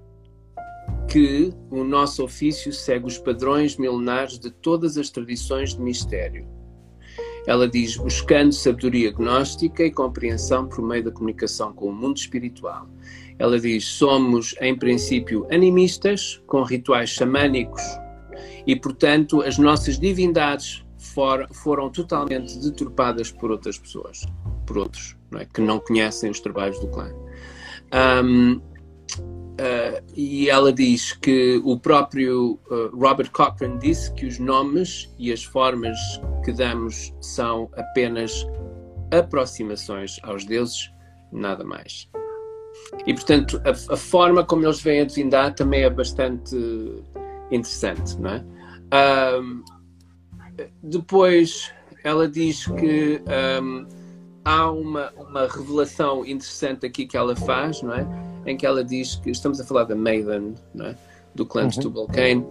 que 1.10 1.54
o 1.70 1.84
nosso 1.84 2.24
ofício 2.24 2.72
segue 2.72 3.06
os 3.06 3.18
padrões 3.18 3.76
milenares 3.76 4.40
de 4.40 4.50
todas 4.50 4.98
as 4.98 5.10
tradições 5.10 5.76
de 5.76 5.82
mistério. 5.82 6.48
Ela 7.46 7.68
diz, 7.68 7.98
buscando 7.98 8.54
sabedoria 8.54 9.12
gnóstica 9.12 9.84
e 9.84 9.92
compreensão 9.92 10.68
por 10.68 10.82
meio 10.82 11.04
da 11.04 11.12
comunicação 11.12 11.74
com 11.74 11.88
o 11.88 11.94
mundo 11.94 12.18
espiritual 12.18 12.88
ela 13.40 13.60
diz: 13.60 13.86
somos, 13.86 14.56
em 14.62 14.76
princípio, 14.78 15.48
animistas, 15.52 16.42
com 16.48 16.64
rituais 16.64 17.10
xamânicos, 17.10 17.82
e, 18.66 18.76
portanto, 18.76 19.42
as 19.42 19.58
nossas 19.58 20.00
divindades 20.00 20.86
for, 20.98 21.48
foram 21.52 21.90
totalmente 21.90 22.58
deturpadas 22.60 23.32
por 23.32 23.52
outras 23.52 23.78
pessoas, 23.78 24.26
por 24.66 24.78
outros, 24.78 25.18
não 25.32 25.40
é? 25.40 25.46
que 25.46 25.62
não 25.62 25.80
conhecem 25.80 26.30
os 26.30 26.40
trabalhos 26.40 26.80
do 26.80 26.88
clã. 26.88 27.12
Um, 28.24 28.62
uh, 29.54 30.04
e 30.16 30.50
ela 30.50 30.72
diz 30.72 31.14
que 31.14 31.62
o 31.64 31.78
próprio 31.80 32.60
uh, 32.70 32.96
Robert 32.98 33.32
Cochrane 33.32 33.78
disse 33.80 34.14
que 34.14 34.26
os 34.26 34.40
nomes 34.40 35.14
e 35.18 35.32
as 35.32 35.44
formas 35.44 35.98
que 36.44 36.52
damos 36.52 37.14
são 37.22 37.70
apenas 37.76 38.46
aproximações 39.12 40.20
aos 40.24 40.46
deuses, 40.46 40.92
nada 41.32 41.64
mais. 41.64 42.10
E, 43.06 43.14
portanto, 43.14 43.62
a, 43.66 43.94
a, 43.94 43.98
forma 43.98 44.44
como 44.44 44.66
eles 44.66 44.82
veem 44.82 45.02
a 45.02 45.06
divindade 45.06 45.56
também 45.56 45.84
é 45.84 45.90
bastante 45.90 46.56
interessante, 47.52 48.20
não 48.20 48.32
é? 48.32 48.44
Depois, 50.82 51.72
ela 52.04 52.28
diz 52.28 52.66
que 52.66 53.22
um, 53.62 53.88
há 54.44 54.70
uma, 54.72 55.12
uma 55.12 55.48
revelação 55.48 56.26
interessante 56.26 56.86
aqui 56.86 57.06
que 57.06 57.16
ela 57.16 57.36
faz, 57.36 57.82
não 57.82 57.94
é? 57.94 58.33
Em 58.46 58.58
que 58.58 58.66
ela 58.66 58.84
diz 58.84 59.16
que, 59.16 59.30
estamos 59.30 59.60
a 59.60 59.64
falar 59.64 59.86
da 59.86 59.96
Maiden, 59.96 60.56
é? 60.80 60.96
do 61.36 61.46
clã 61.46 61.68
de 61.68 61.78
uhum. 61.78 61.84
Tubal 61.84 62.08
Cain, 62.08 62.46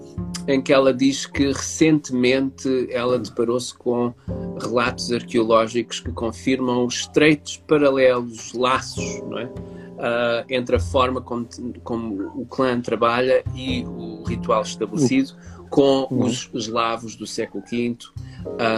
em 0.48 0.60
que 0.60 0.72
ela 0.72 0.92
diz 0.92 1.26
que 1.26 1.46
recentemente 1.52 2.88
ela 2.90 3.18
deparou-se 3.18 3.72
com 3.74 4.12
relatos 4.60 5.12
arqueológicos 5.12 6.00
que 6.00 6.10
confirmam 6.12 6.86
estreitos 6.86 7.58
paralelos, 7.66 8.52
laços, 8.52 9.22
não 9.28 9.38
é? 9.38 9.44
uh, 9.44 10.44
entre 10.48 10.76
a 10.76 10.80
forma 10.80 11.20
como, 11.20 11.48
como, 11.84 12.32
o 12.34 12.44
clã 12.46 12.80
trabalha 12.80 13.44
e 13.54 13.84
o 13.84 14.24
ritual 14.24 14.62
estabelecido 14.62 15.34
com 15.70 16.06
uhum. 16.10 16.26
os 16.26 16.50
eslavos 16.52 17.16
do 17.16 17.26
século 17.26 17.64
V 17.70 17.96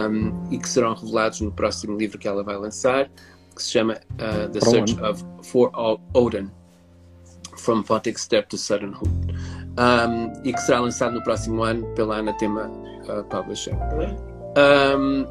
um, 0.09 0.53
e 0.53 0.57
que 0.57 0.69
serão 0.69 0.93
revelados 0.93 1.41
no 1.41 1.51
próximo 1.51 1.97
livro 1.97 2.17
que 2.17 2.27
ela 2.27 2.43
vai 2.43 2.55
lançar, 2.55 3.09
que 3.53 3.61
se 3.61 3.71
chama 3.71 3.95
uh, 4.13 4.49
The 4.49 4.61
Search 4.61 5.01
of 5.01 5.23
for 5.43 5.71
Odin, 6.13 6.49
From 7.65 7.83
Photic 7.83 8.19
Step 8.19 8.47
to 8.49 8.57
Suddenhood, 8.57 9.09
um, 9.77 10.31
e 10.43 10.53
que 10.53 10.61
será 10.61 10.79
lançado 10.79 11.15
no 11.15 11.23
próximo 11.23 11.63
ano 11.63 11.85
pela 11.95 12.17
Anatema 12.17 12.69
uh, 13.09 13.23
Publisher. 13.25 13.75
Um, 14.95 15.25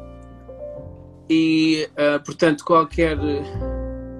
e, 1.29 1.89
uh, 1.93 2.23
portanto, 2.23 2.63
qualquer 2.65 3.17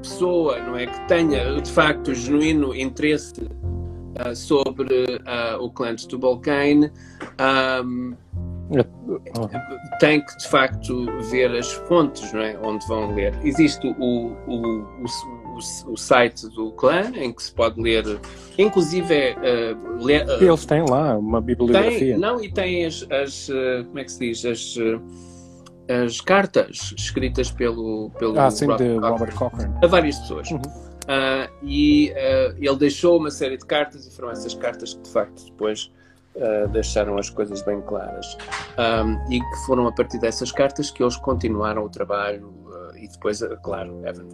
pessoa 0.02 0.60
não 0.62 0.78
é, 0.78 0.88
que 0.88 1.00
tenha 1.08 1.62
de 1.62 1.72
facto 1.72 2.14
genuíno 2.14 2.74
interesse 2.74 3.42
uh, 3.42 4.36
sobre 4.36 5.04
uh, 5.04 5.62
o 5.62 5.70
clã 5.70 5.94
de 5.94 6.08
Tubalcain 6.08 6.90
um, 7.84 8.16
tem 10.00 10.26
que 10.26 10.38
de 10.38 10.48
facto 10.48 11.06
ver 11.30 11.56
as 11.56 11.72
fontes 11.72 12.32
não 12.34 12.42
é, 12.42 12.58
onde 12.64 12.86
vão 12.88 13.14
ler. 13.14 13.38
Existe 13.44 13.86
o, 13.88 13.92
o, 14.48 14.82
o, 15.04 15.06
o, 15.56 15.98
site 15.98 16.48
do 16.50 16.72
clã 16.72 17.12
em 17.16 17.32
que 17.32 17.44
se 17.44 17.52
pode 17.52 17.82
ler, 17.82 18.20
inclusive 18.58 19.14
é, 19.14 19.74
uh, 19.74 20.04
ler, 20.04 20.28
eles 20.42 20.66
têm 20.66 20.84
lá 20.90 21.18
uma 21.18 21.42
bibliografia. 21.42 22.00
Tem, 22.00 22.18
não, 22.18 22.44
e 22.44 22.52
tem 22.52 22.86
as, 22.86 23.06
as 23.12 23.48
como 23.86 24.00
é 24.00 24.04
que 24.04 24.12
se 24.12 24.20
diz? 24.20 24.46
As 24.46 24.78
as 25.88 26.20
cartas 26.20 26.94
escritas 26.98 27.52
pelo, 27.52 28.10
pelo 28.18 28.40
ah, 28.40 28.50
sim, 28.50 28.66
Robert, 28.66 29.00
Robert 29.00 29.36
Cochrane 29.36 29.74
a 29.84 29.88
várias 29.88 30.18
pessoas. 30.20 30.50
Uhum. 30.52 30.62
Uh, 31.06 31.48
e 31.64 32.12
uh, 32.12 32.58
ele 32.58 32.76
deixou 32.78 33.20
uma 33.20 33.30
série 33.30 33.58
de 33.58 33.66
cartas 33.66 34.08
e 34.08 34.16
foram 34.16 34.32
essas 34.32 34.56
cartas 34.56 34.96
que 34.96 35.04
de 35.04 35.10
facto 35.12 35.46
depois 35.46 35.92
uh, 36.36 36.68
deixaram 36.70 37.18
as 37.18 37.30
coisas 37.30 37.62
bem 37.62 37.80
claras. 37.82 38.36
Um, 38.78 39.32
e 39.32 39.40
que 39.40 39.66
foram 39.68 39.88
a 39.88 39.92
partir 39.92 40.18
dessas 40.20 40.52
cartas 40.52 40.90
que 40.90 41.04
eles 41.04 41.16
continuaram 41.18 41.84
o 41.84 41.90
trabalho 41.90 42.54
e 42.98 43.08
depois, 43.08 43.40
claro, 43.62 44.02
Evan 44.06 44.28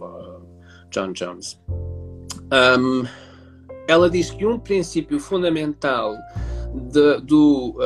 John 0.92 1.12
Jones. 1.12 1.60
Um, 2.52 3.04
ela 3.88 4.08
diz 4.08 4.30
que 4.30 4.46
um 4.46 4.58
princípio 4.58 5.18
fundamental 5.18 6.14
de, 6.92 7.20
do, 7.22 7.76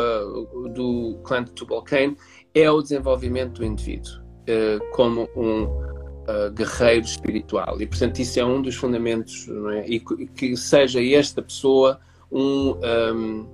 do 0.75 1.18
clã 1.25 1.42
de 1.42 1.52
Tubal 1.52 1.82
Cain 1.82 2.16
é 2.54 2.70
o 2.70 2.80
desenvolvimento 2.82 3.60
do 3.60 3.64
indivíduo 3.64 4.26
uh, 4.46 4.90
como 4.92 5.28
um 5.36 5.64
uh, 5.64 6.50
guerreiro 6.52 7.04
espiritual. 7.04 7.80
E, 7.80 7.86
portanto, 7.86 8.18
isso 8.18 8.38
é 8.40 8.44
um 8.44 8.62
dos 8.62 8.75
fundamentos, 8.75 9.46
não 9.46 9.70
é? 9.70 9.86
E, 9.86 10.00
que 10.00 10.56
seja 10.56 11.02
esta 11.02 11.42
pessoa 11.42 12.00
um, 12.30 12.75
um, 13.14 13.46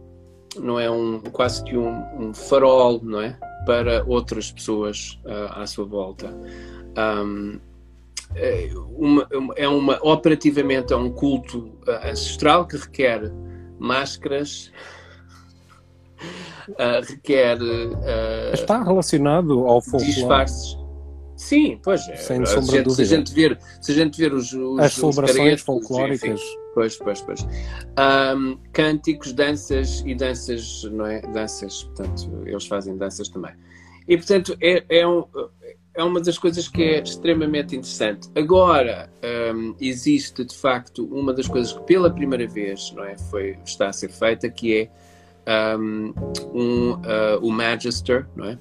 não 0.60 0.78
é 0.78 0.90
um 0.90 1.20
quase 1.20 1.64
que 1.64 1.76
um, 1.76 2.02
um, 2.18 2.34
farol, 2.34 3.00
não 3.02 3.20
é, 3.20 3.38
para 3.66 4.04
outras 4.06 4.52
pessoas 4.52 5.18
uh, 5.24 5.60
à 5.60 5.66
sua 5.66 5.84
volta. 5.84 6.34
Um, 6.96 7.58
é, 8.34 8.70
uma, 8.96 9.26
é 9.56 9.68
uma 9.68 9.98
operativamente 10.02 10.92
é 10.92 10.96
um 10.96 11.10
culto 11.10 11.78
ancestral 12.04 12.66
que 12.66 12.76
requer 12.76 13.32
máscaras 13.78 14.72
uh, 16.70 17.04
requer. 17.08 17.60
Uh, 17.60 18.54
Está 18.54 18.82
relacionado 18.82 19.66
ao 19.66 19.80
folclore. 19.80 20.06
Disfarces. 20.06 20.82
Sim, 21.36 21.80
pois 21.82 22.06
é. 22.08 22.16
Sem 22.16 22.46
sombra 22.46 22.62
se, 22.62 22.82
dúvida. 22.82 22.94
Se 22.94 23.02
a 23.02 23.16
gente 23.16 23.34
ver, 23.34 23.58
se 23.80 23.90
a 23.90 23.94
gente 23.94 24.16
ver 24.16 24.32
os, 24.32 24.52
os 24.52 24.78
as 24.78 24.92
celebrações 24.92 25.60
folclóricas. 25.60 26.40
Enfim, 26.40 26.58
pois, 26.72 26.96
pois, 26.96 27.20
pois. 27.20 27.46
Um, 28.36 28.58
cânticos, 28.72 29.32
danças 29.32 30.04
e 30.06 30.14
danças, 30.14 30.84
não 30.84 31.04
é? 31.04 31.20
Danças, 31.20 31.82
portanto, 31.82 32.42
eles 32.46 32.66
fazem 32.66 32.96
danças 32.96 33.28
também. 33.28 33.52
E 34.06 34.16
portanto, 34.16 34.56
é, 34.60 34.84
é 34.88 35.06
um, 35.06 35.24
é 35.94 36.02
uma 36.02 36.20
das 36.20 36.38
coisas 36.38 36.68
que 36.68 36.82
é 36.82 37.02
extremamente 37.02 37.76
interessante. 37.76 38.28
Agora, 38.34 39.10
um, 39.54 39.74
existe 39.80 40.44
de 40.44 40.56
facto 40.56 41.04
uma 41.04 41.32
das 41.32 41.46
coisas 41.46 41.72
que 41.72 41.80
pela 41.82 42.10
primeira 42.10 42.46
vez 42.46 42.92
não 42.92 43.04
é, 43.04 43.16
foi, 43.18 43.58
está 43.64 43.88
a 43.88 43.92
ser 43.92 44.10
feita, 44.10 44.48
que 44.48 44.90
é 45.46 45.76
um, 45.76 46.14
um 46.54 46.92
uh, 46.92 47.38
o 47.42 47.50
Magister, 47.50 48.26
não 48.34 48.46
é? 48.46 48.58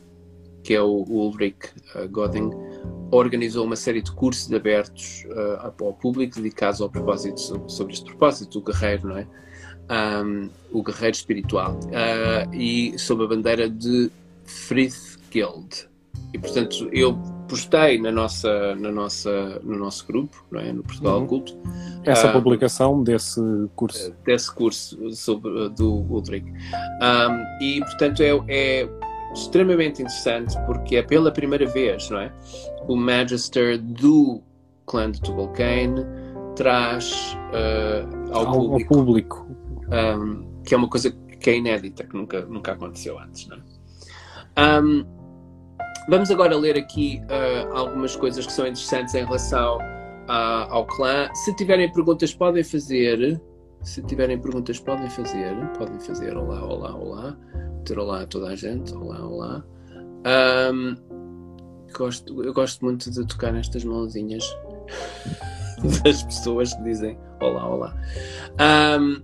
que 0.63 0.73
é 0.73 0.81
o 0.81 1.05
Ulrich 1.09 1.69
uh, 1.95 3.11
organizou 3.11 3.65
uma 3.65 3.75
série 3.75 4.01
de 4.01 4.11
cursos 4.11 4.51
abertos 4.53 5.25
uh, 5.29 5.71
ao 5.79 5.93
público 5.93 6.35
dedicados 6.35 6.81
ao 6.81 6.89
propósito, 6.89 7.39
sobre 7.67 7.93
este 7.93 8.05
propósito, 8.05 8.59
o 8.59 8.61
guerreiro, 8.61 9.07
não 9.07 9.17
é? 9.17 9.27
Um, 10.23 10.49
o 10.71 10.81
guerreiro 10.81 11.15
espiritual, 11.15 11.77
uh, 11.77 12.53
e 12.53 12.97
sob 12.97 13.23
a 13.23 13.27
bandeira 13.27 13.69
de 13.69 14.09
Frith 14.45 15.17
Guild. 15.29 15.90
E 16.33 16.39
portanto 16.39 16.89
eu 16.91 17.17
postei 17.47 17.99
na 17.99 18.11
nossa, 18.11 18.75
na 18.75 18.91
nossa, 18.91 19.59
no 19.63 19.77
nosso 19.77 20.07
grupo, 20.07 20.45
não 20.49 20.61
é? 20.61 20.71
no 20.71 20.83
Portugal 20.83 21.17
uhum. 21.17 21.25
Oculto, 21.25 21.57
essa 22.05 22.29
uh, 22.29 22.31
publicação 22.31 23.03
desse 23.03 23.41
curso. 23.75 24.15
Desse 24.23 24.53
curso 24.53 25.11
sobre, 25.13 25.69
do 25.69 26.05
Ulrich. 26.09 26.49
Um, 26.49 27.63
e 27.63 27.79
portanto 27.81 28.23
é, 28.23 28.29
é 28.47 28.89
extremamente 29.33 30.01
interessante 30.01 30.57
porque 30.65 30.95
é 30.95 31.03
pela 31.03 31.31
primeira 31.31 31.65
vez, 31.65 32.09
não 32.09 32.19
é? 32.19 32.31
O 32.87 32.95
Magister 32.95 33.77
do 33.77 34.41
clã 34.85 35.11
de 35.11 35.19
Tubal-Cain 35.21 35.95
traz 36.55 37.35
uh, 37.51 38.33
ao, 38.33 38.47
ao, 38.47 38.53
público, 38.53 38.93
ao 38.93 39.05
público. 39.05 39.47
Um, 39.91 40.51
que 40.63 40.73
é 40.73 40.77
uma 40.77 40.87
coisa 40.87 41.11
que 41.11 41.49
é 41.49 41.57
inédita, 41.57 42.05
que 42.05 42.15
nunca, 42.15 42.45
nunca 42.45 42.71
aconteceu 42.73 43.19
antes, 43.19 43.47
não 43.47 43.57
é? 43.57 44.81
Um, 44.81 45.20
vamos 46.07 46.31
agora 46.31 46.55
ler 46.55 46.77
aqui 46.77 47.21
uh, 47.25 47.75
algumas 47.75 48.15
coisas 48.15 48.45
que 48.45 48.51
são 48.51 48.65
interessantes 48.67 49.13
em 49.13 49.23
relação 49.25 49.77
uh, 49.77 50.67
ao 50.69 50.85
clã. 50.85 51.29
Se 51.33 51.55
tiverem 51.55 51.91
perguntas, 51.91 52.33
podem 52.33 52.63
fazer. 52.63 53.41
Se 53.83 54.01
tiverem 54.03 54.39
perguntas, 54.39 54.79
podem 54.79 55.09
fazer. 55.09 55.55
Podem 55.77 55.99
fazer. 55.99 56.37
Olá, 56.37 56.63
olá, 56.63 56.95
olá 56.95 57.37
ter 57.83 57.99
olá 57.99 58.21
a 58.21 58.25
toda 58.25 58.47
a 58.47 58.55
gente. 58.55 58.93
Olá, 58.93 59.25
olá. 59.25 59.65
Um, 60.73 60.95
gosto, 61.93 62.43
eu 62.43 62.53
gosto 62.53 62.83
muito 62.83 63.09
de 63.09 63.25
tocar 63.25 63.51
nestas 63.51 63.83
mãozinhas 63.83 64.43
das 66.03 66.23
pessoas 66.23 66.73
que 66.73 66.83
dizem 66.83 67.17
olá, 67.41 67.67
olá. 67.67 67.95
Um, 68.99 69.21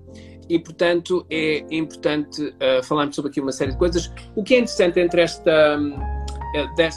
e 0.50 0.57
portanto 0.60 1.25
é 1.29 1.65
importante 1.72 2.41
uh, 2.41 2.84
falarmos 2.84 3.15
sobre 3.15 3.31
aqui 3.31 3.41
uma 3.41 3.51
série 3.51 3.72
de 3.72 3.77
coisas. 3.77 4.12
O 4.36 4.43
que 4.43 4.55
é 4.55 4.57
interessante 4.57 5.00
entre 5.00 5.22
esta, 5.22 5.79
uh, 5.79 6.16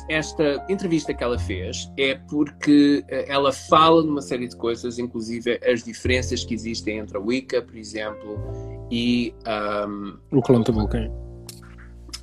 esta 0.09 0.65
entrevista 0.69 1.13
que 1.13 1.23
ela 1.23 1.39
fez 1.39 1.91
é 1.97 2.15
porque 2.29 3.05
uh, 3.05 3.25
ela 3.27 3.53
fala 3.53 4.03
de 4.03 4.09
uma 4.09 4.23
série 4.23 4.49
de 4.49 4.57
coisas, 4.57 4.99
inclusive 4.99 5.61
as 5.67 5.83
diferenças 5.83 6.45
que 6.45 6.55
existem 6.55 6.99
entre 6.99 7.17
a 7.17 7.21
Wicca, 7.21 7.63
por 7.63 7.77
exemplo, 7.77 8.39
e 8.91 9.35
um, 9.89 10.19
o 10.31 10.43
clã 10.43 10.61
do 10.61 10.73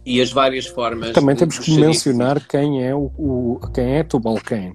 e 0.05 0.21
as 0.21 0.31
várias 0.31 0.65
formas. 0.65 1.11
Também 1.11 1.35
temos 1.35 1.59
que 1.59 1.77
mencionar 1.77 2.47
quem 2.47 2.85
é 2.85 2.95
o, 2.95 3.11
o, 3.17 3.59
quem 3.73 3.97
é 3.97 4.03
Tubalcain 4.03 4.73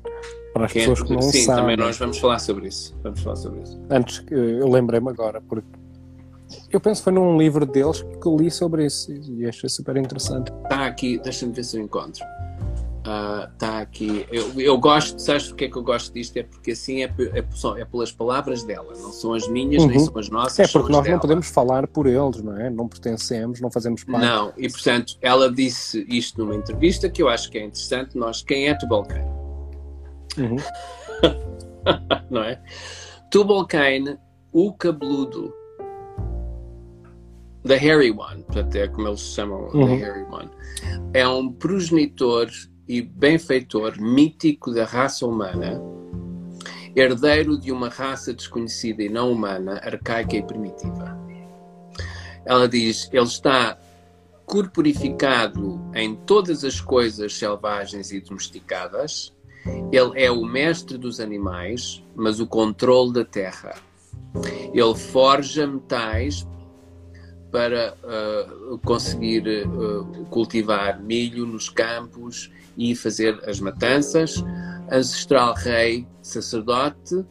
para 0.52 0.66
as 0.66 0.72
quem 0.72 0.82
é 0.82 0.86
pessoas 0.86 1.00
é, 1.00 1.04
que 1.04 1.14
não 1.14 1.22
sim, 1.22 1.30
sabem. 1.30 1.42
Sim, 1.42 1.60
também 1.62 1.76
nós 1.78 1.98
vamos 1.98 2.18
falar 2.18 2.38
sobre 2.38 2.68
isso. 2.68 2.94
Vamos 3.02 3.20
falar 3.22 3.36
sobre 3.36 3.62
isso. 3.62 3.80
Antes 3.90 4.22
eu 4.30 4.68
lembrei-me 4.68 5.08
agora 5.08 5.40
porque 5.40 5.66
eu 6.70 6.80
penso 6.80 7.00
que 7.00 7.04
foi 7.04 7.12
num 7.12 7.38
livro 7.38 7.66
deles 7.66 8.02
que 8.20 8.26
eu 8.26 8.36
li 8.36 8.50
sobre 8.50 8.86
isso 8.86 9.12
e 9.12 9.46
achei 9.46 9.68
super 9.68 9.96
interessante. 9.96 10.52
Está 10.64 10.86
aqui, 10.86 11.18
deixa-me 11.18 11.52
ver 11.52 11.64
se 11.64 11.76
eu 11.76 11.82
encontro 11.82 12.24
está 13.02 13.68
ah, 13.68 13.78
uh, 13.78 13.82
aqui. 13.82 14.26
Eu, 14.30 14.60
eu 14.60 14.78
gosto, 14.78 15.18
sabes 15.18 15.48
porque 15.48 15.64
é 15.64 15.68
que 15.68 15.76
eu 15.76 15.82
gosto 15.82 16.12
disto? 16.14 16.36
É 16.36 16.44
porque 16.44 16.70
assim 16.70 17.02
é, 17.02 17.12
é, 17.34 17.44
é 17.78 17.84
pelas 17.84 18.12
palavras 18.12 18.62
dela, 18.62 18.92
não 18.96 19.12
são 19.12 19.34
as 19.34 19.48
minhas, 19.48 19.82
uhum. 19.82 19.88
nem 19.88 19.98
são 19.98 20.16
as 20.16 20.28
nossas. 20.28 20.60
É 20.60 20.72
porque 20.72 20.92
nós 20.92 21.02
dela. 21.02 21.16
não 21.16 21.20
podemos 21.20 21.48
falar 21.48 21.86
por 21.88 22.06
eles, 22.06 22.40
não 22.42 22.56
é? 22.56 22.70
Não 22.70 22.86
pertencemos, 22.86 23.60
não 23.60 23.70
fazemos 23.70 24.04
parte. 24.04 24.24
Não, 24.24 24.52
e 24.56 24.68
portanto, 24.70 25.18
ela 25.20 25.50
disse 25.50 26.06
isto 26.08 26.38
numa 26.38 26.54
entrevista 26.54 27.10
que 27.10 27.20
eu 27.22 27.28
acho 27.28 27.50
que 27.50 27.58
é 27.58 27.64
interessante. 27.64 28.16
Nós, 28.16 28.42
quem 28.42 28.68
é 28.68 28.74
Tubalcain? 28.74 29.24
Uhum. 30.38 30.56
não 32.30 32.42
é? 32.42 32.62
Tubalcain, 33.30 34.16
o 34.52 34.72
cabeludo. 34.72 35.52
The 37.64 37.76
Hairy 37.76 38.10
One, 38.10 38.42
portanto 38.42 38.76
é 38.76 38.88
como 38.88 39.08
eles 39.08 39.20
chamam, 39.20 39.70
uhum. 39.72 39.86
The 39.86 40.04
Hairy 40.04 40.24
One, 40.24 40.50
é 41.14 41.26
um 41.28 41.52
progenitor 41.52 42.48
e 42.88 43.00
benfeitor 43.00 44.00
mítico 44.00 44.72
da 44.72 44.84
raça 44.84 45.26
humana, 45.26 45.80
herdeiro 46.94 47.58
de 47.58 47.70
uma 47.70 47.88
raça 47.88 48.34
desconhecida 48.34 49.02
e 49.02 49.08
não 49.08 49.32
humana, 49.32 49.80
arcaica 49.84 50.36
e 50.36 50.42
primitiva. 50.42 51.16
Ela 52.44 52.68
diz: 52.68 53.08
ele 53.12 53.24
está 53.24 53.78
corporificado 54.44 55.80
em 55.94 56.14
todas 56.14 56.64
as 56.64 56.80
coisas 56.80 57.34
selvagens 57.34 58.12
e 58.12 58.20
domesticadas. 58.20 59.32
Ele 59.92 60.20
é 60.20 60.30
o 60.30 60.44
mestre 60.44 60.98
dos 60.98 61.20
animais, 61.20 62.02
mas 62.16 62.40
o 62.40 62.46
controle 62.46 63.12
da 63.12 63.24
terra. 63.24 63.76
Ele 64.74 64.94
forja 64.94 65.66
metais 65.66 66.46
para 67.52 67.94
uh, 68.02 68.78
conseguir 68.78 69.44
uh, 69.66 70.04
cultivar 70.30 71.00
milho 71.02 71.46
nos 71.46 71.68
campos 71.68 72.50
e 72.76 72.96
fazer 72.96 73.38
as 73.46 73.60
matanças. 73.60 74.42
Ancestral 74.90 75.54
rei, 75.54 76.06
sacerdote, 76.22 77.24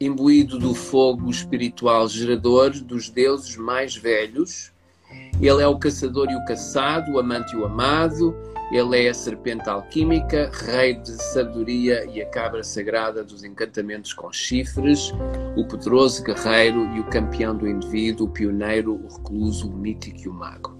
imbuído 0.00 0.58
do 0.58 0.72
fogo 0.72 1.28
espiritual 1.28 2.08
gerador 2.08 2.70
dos 2.70 3.10
deuses 3.10 3.56
mais 3.56 3.96
velhos. 3.96 4.72
Ele 5.40 5.62
é 5.62 5.66
o 5.66 5.78
caçador 5.78 6.30
e 6.30 6.34
o 6.34 6.44
caçado, 6.44 7.12
o 7.12 7.18
amante 7.18 7.54
e 7.54 7.58
o 7.58 7.64
amado. 7.64 8.34
Ele 8.72 9.04
é 9.04 9.08
a 9.08 9.14
serpente 9.14 9.68
alquímica, 9.68 10.50
rei 10.52 10.94
de 10.94 11.12
sabedoria 11.22 12.04
e 12.10 12.20
a 12.20 12.26
cabra 12.26 12.64
sagrada 12.64 13.22
dos 13.22 13.44
encantamentos 13.44 14.12
com 14.12 14.32
chifres, 14.32 15.12
o 15.56 15.64
poderoso 15.68 16.24
guerreiro 16.24 16.84
e 16.96 17.00
o 17.00 17.04
campeão 17.04 17.56
do 17.56 17.68
indivíduo, 17.68 18.26
o 18.26 18.30
pioneiro, 18.30 18.94
o 18.94 19.16
recluso, 19.16 19.70
o 19.70 19.72
mítico 19.72 20.18
e 20.18 20.28
o 20.28 20.32
mago. 20.32 20.76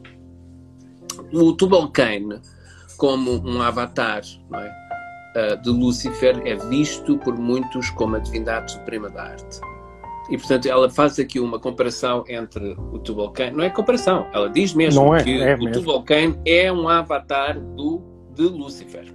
O 1.32 1.52
Tubal-Cain 1.52 2.40
como 2.96 3.32
um 3.46 3.62
avatar 3.62 4.22
é? 4.54 5.54
uh, 5.54 5.62
de 5.62 5.70
Lúcifer, 5.70 6.40
é 6.44 6.56
visto 6.68 7.18
por 7.18 7.36
muitos 7.36 7.90
como 7.90 8.16
a 8.16 8.18
divindade 8.18 8.72
suprema 8.72 9.08
da 9.10 9.24
arte. 9.24 9.60
E, 10.28 10.36
portanto, 10.36 10.66
ela 10.66 10.90
faz 10.90 11.18
aqui 11.18 11.38
uma 11.38 11.58
comparação 11.58 12.24
entre 12.28 12.76
o 12.92 12.98
Tubal-Cain. 12.98 13.52
Não 13.52 13.62
é 13.62 13.70
comparação, 13.70 14.26
ela 14.32 14.48
diz 14.48 14.74
mesmo 14.74 15.14
é, 15.14 15.22
que 15.22 15.40
é 15.40 15.54
o 15.54 15.72
Tubal-Cain 15.72 16.40
é 16.44 16.72
um 16.72 16.88
avatar 16.88 17.58
do, 17.60 18.02
de 18.34 18.42
Lúcifer. 18.42 19.14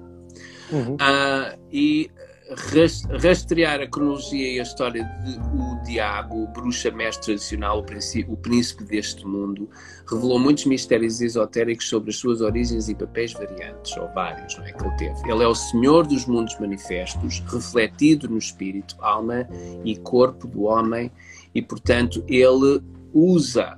Uhum. 0.71 0.93
Uh, 0.93 1.59
e 1.71 2.09
rastrear 2.55 3.81
a 3.81 3.87
cronologia 3.87 4.53
e 4.53 4.59
a 4.59 4.63
história 4.63 5.03
de 5.23 5.39
o 5.39 5.81
diabo, 5.83 6.47
bruxa 6.47 6.91
mestre 6.91 7.25
tradicional, 7.25 7.79
o 8.27 8.37
príncipe, 8.37 8.83
deste 8.83 9.25
mundo, 9.25 9.69
revelou 10.09 10.39
muitos 10.39 10.65
mistérios 10.65 11.21
esotéricos 11.21 11.87
sobre 11.87 12.09
as 12.09 12.17
suas 12.17 12.41
origens 12.41 12.89
e 12.89 12.95
papéis 12.95 13.33
variantes, 13.33 13.95
ou 13.97 14.07
vários, 14.13 14.57
não 14.57 14.65
é 14.65 14.71
que 14.71 14.83
ele 14.83 14.95
teve. 14.97 15.31
Ele 15.31 15.43
é 15.43 15.47
o 15.47 15.55
senhor 15.55 16.05
dos 16.05 16.25
mundos 16.25 16.57
manifestos, 16.59 17.39
refletido 17.47 18.27
no 18.27 18.37
espírito, 18.37 18.95
alma 18.99 19.47
e 19.85 19.95
corpo 19.97 20.47
do 20.47 20.63
homem, 20.63 21.11
e 21.55 21.61
portanto 21.61 22.23
ele 22.27 22.81
usa 23.13 23.75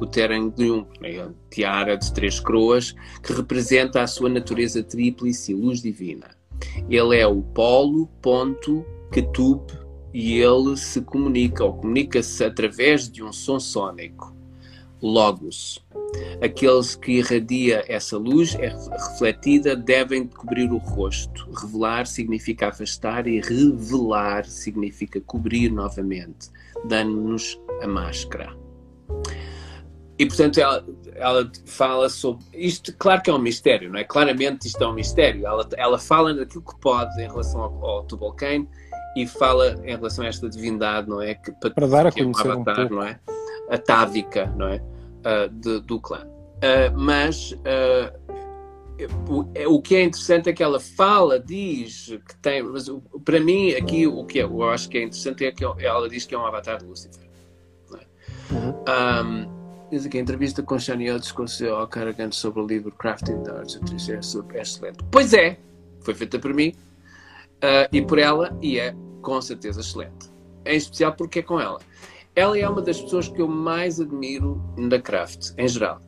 o 0.00 0.06
Teranglium, 0.06 0.86
a 1.02 1.30
tiara 1.50 1.96
de 1.96 2.12
três 2.14 2.40
coroas, 2.40 2.94
que 3.22 3.34
representa 3.34 4.02
a 4.02 4.06
sua 4.06 4.30
natureza 4.30 4.82
tríplice 4.82 5.52
e 5.52 5.54
luz 5.54 5.82
divina 5.82 6.39
ele 6.88 7.18
é 7.18 7.26
o 7.26 7.42
polo, 7.42 8.06
ponto, 8.20 8.84
ketub 9.12 9.62
e 10.12 10.40
ele 10.40 10.76
se 10.76 11.00
comunica 11.02 11.64
ou 11.64 11.74
comunica-se 11.74 12.44
através 12.44 13.10
de 13.10 13.22
um 13.22 13.32
som 13.32 13.60
sónico, 13.60 14.34
logos. 15.00 15.84
Aqueles 16.42 16.96
que 16.96 17.18
irradia 17.18 17.84
essa 17.86 18.16
luz 18.16 18.54
é 18.56 18.68
refletida 18.68 19.76
devem 19.76 20.26
cobrir 20.26 20.70
o 20.70 20.78
rosto. 20.78 21.48
Revelar 21.52 22.06
significa 22.06 22.68
afastar 22.68 23.26
e 23.26 23.40
revelar 23.40 24.44
significa 24.46 25.20
cobrir 25.20 25.70
novamente, 25.70 26.50
dando-nos 26.84 27.60
a 27.80 27.86
máscara. 27.86 28.56
E 30.18 30.26
portanto 30.26 30.60
ela, 31.20 31.50
fala 31.66 32.08
sobre 32.08 32.44
isto, 32.54 32.94
claro 32.96 33.22
que 33.22 33.30
é 33.30 33.32
um 33.32 33.38
mistério, 33.38 33.90
não 33.90 33.98
é? 33.98 34.04
Claramente 34.04 34.66
isto 34.66 34.82
é 34.82 34.86
um 34.86 34.92
mistério. 34.92 35.46
Ela, 35.46 35.68
ela 35.76 35.98
fala 35.98 36.34
daquilo 36.34 36.62
que 36.62 36.78
pode 36.80 37.20
em 37.20 37.28
relação 37.28 37.62
ao, 37.62 37.84
ao 37.84 38.04
Tubal-Cain 38.04 38.66
e 39.16 39.26
fala 39.26 39.74
em 39.84 39.96
relação 39.96 40.24
a 40.24 40.28
esta 40.28 40.48
divindade, 40.48 41.08
não 41.08 41.20
é? 41.20 41.34
Que, 41.34 41.52
para, 41.52 41.70
para 41.70 41.86
dar 41.86 42.06
a 42.06 42.12
conhecer 42.12 42.46
é 42.46 42.54
um 42.54 42.62
avatar, 42.62 42.86
um 42.86 42.96
não 42.96 43.02
é? 43.02 43.20
A 43.68 43.78
távica, 43.78 44.46
não 44.56 44.68
é? 44.68 44.82
Uh, 45.20 45.48
de, 45.50 45.80
do 45.80 46.00
clã. 46.00 46.24
Uh, 46.24 46.96
mas 46.96 47.52
uh, 47.52 48.20
o, 49.28 49.48
é, 49.54 49.66
o 49.66 49.80
que 49.80 49.96
é 49.96 50.02
interessante 50.02 50.48
é 50.48 50.52
que 50.52 50.62
ela 50.62 50.80
fala, 50.80 51.38
diz 51.38 52.18
que 52.26 52.36
tem, 52.38 52.62
mas 52.62 52.86
para 53.24 53.40
mim 53.40 53.72
aqui 53.72 54.06
o 54.06 54.24
que 54.24 54.38
eu 54.38 54.68
acho 54.68 54.88
que 54.88 54.98
é 54.98 55.02
interessante 55.02 55.44
é 55.44 55.52
que 55.52 55.64
ela 55.64 56.08
diz 56.08 56.26
que 56.26 56.34
é 56.34 56.38
um 56.38 56.46
avatar 56.46 56.78
de 56.78 56.84
Lucifer. 56.84 57.28
É? 57.94 58.54
Uhum. 58.54 59.46
Um, 59.46 59.59
diz 59.90 60.06
aqui, 60.06 60.18
a 60.18 60.20
entrevista 60.20 60.62
com 60.62 60.78
Shani 60.78 61.10
Oates 61.10 61.32
com 61.32 61.44
o. 61.44 61.86
Caragante 61.88 62.36
sobre 62.36 62.60
o 62.60 62.66
livro 62.66 62.92
Crafting 62.92 63.42
the 63.42 63.50
Arts 63.50 64.08
é 64.08 64.60
excelente. 64.60 64.98
Pois 65.10 65.34
é, 65.34 65.58
foi 66.00 66.14
feita 66.14 66.38
por 66.38 66.54
mim 66.54 66.72
uh, 67.56 67.88
e 67.92 68.00
por 68.00 68.18
ela 68.18 68.56
e 68.62 68.78
é 68.78 68.94
com 69.20 69.40
certeza 69.42 69.80
excelente. 69.80 70.30
Em 70.64 70.76
especial 70.76 71.12
porque 71.14 71.40
é 71.40 71.42
com 71.42 71.60
ela. 71.60 71.80
Ela 72.36 72.56
é 72.56 72.68
uma 72.68 72.80
das 72.80 73.00
pessoas 73.00 73.28
que 73.28 73.42
eu 73.42 73.48
mais 73.48 74.00
admiro 74.00 74.62
na 74.76 75.00
craft, 75.00 75.50
em 75.58 75.66
geral. 75.66 76.00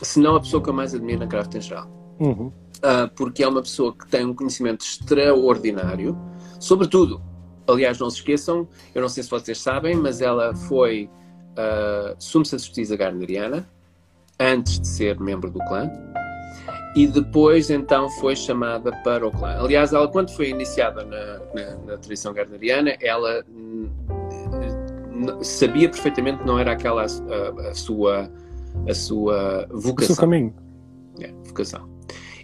Se 0.00 0.20
não 0.20 0.36
a 0.36 0.40
pessoa 0.40 0.62
que 0.62 0.70
eu 0.70 0.74
mais 0.74 0.94
admiro 0.94 1.18
na 1.18 1.26
craft 1.26 1.54
em 1.54 1.60
geral. 1.60 1.88
Uhum. 2.20 2.46
Uh, 2.46 3.10
porque 3.16 3.42
é 3.42 3.48
uma 3.48 3.60
pessoa 3.60 3.94
que 3.94 4.06
tem 4.06 4.24
um 4.24 4.34
conhecimento 4.34 4.84
extraordinário, 4.84 6.16
sobretudo. 6.60 7.20
Aliás, 7.66 7.98
não 7.98 8.08
se 8.08 8.18
esqueçam, 8.18 8.68
eu 8.94 9.02
não 9.02 9.08
sei 9.08 9.22
se 9.22 9.30
vocês 9.30 9.58
sabem, 9.58 9.96
mas 9.96 10.20
ela 10.20 10.54
foi 10.54 11.10
uh, 11.52 12.14
sumo 12.18 12.44
sacerdotisa 12.44 12.96
gardneriana 12.96 13.68
antes 14.38 14.80
de 14.80 14.88
ser 14.88 15.20
membro 15.20 15.50
do 15.50 15.58
clã 15.60 15.90
e 16.94 17.06
depois 17.06 17.70
então 17.70 18.08
foi 18.08 18.34
chamada 18.34 18.90
para 19.04 19.26
o 19.26 19.30
clã. 19.30 19.56
Aliás, 19.60 19.92
ela 19.92 20.08
quando 20.08 20.30
foi 20.30 20.48
iniciada 20.48 21.04
na, 21.04 21.38
na, 21.54 21.76
na 21.86 21.98
tradição 21.98 22.32
gardneriana, 22.32 22.96
ela 23.00 23.44
sabia 25.42 25.88
perfeitamente 25.88 26.38
que 26.38 26.46
não 26.46 26.58
era 26.58 26.72
aquela 26.72 27.02
a, 27.02 27.68
a 27.68 27.74
sua 27.74 28.30
a 28.88 28.94
sua 28.94 29.66
vocação. 29.70 30.12
O 30.12 30.16
seu 30.16 30.16
caminho. 30.16 30.54
É, 31.20 31.32
vocação. 31.44 31.88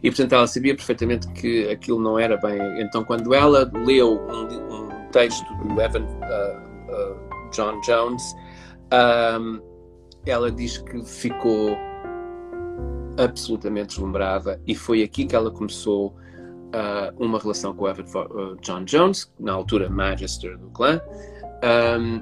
E 0.02 0.10
portanto 0.10 0.34
ela 0.34 0.46
sabia 0.46 0.74
perfeitamente 0.74 1.26
que 1.32 1.68
aquilo 1.68 2.00
não 2.00 2.18
era 2.18 2.36
bem. 2.36 2.58
Então 2.80 3.04
quando 3.04 3.34
ela 3.34 3.70
leu 3.84 4.20
um, 4.28 4.74
um 4.74 4.88
texto 5.10 5.46
do 5.56 5.80
Evan 5.80 6.02
uh, 6.02 6.92
uh, 6.92 7.50
John 7.52 7.80
Jones, 7.80 8.22
um, 8.92 9.60
ela 10.24 10.50
diz 10.50 10.78
que 10.78 11.04
ficou 11.04 11.76
absolutamente 13.18 13.88
deslumbrada 13.88 14.60
e 14.66 14.74
foi 14.74 15.02
aqui 15.02 15.24
que 15.24 15.34
ela 15.34 15.50
começou 15.50 16.08
uh, 16.08 17.24
uma 17.24 17.38
relação 17.38 17.74
com 17.74 17.84
o 17.84 17.88
Evan 17.88 18.02
uh, 18.02 18.56
John 18.60 18.84
Jones, 18.84 19.32
na 19.38 19.52
altura 19.52 19.88
Magister 19.88 20.58
do 20.58 20.68
clã. 20.70 21.00
Um, 21.64 22.20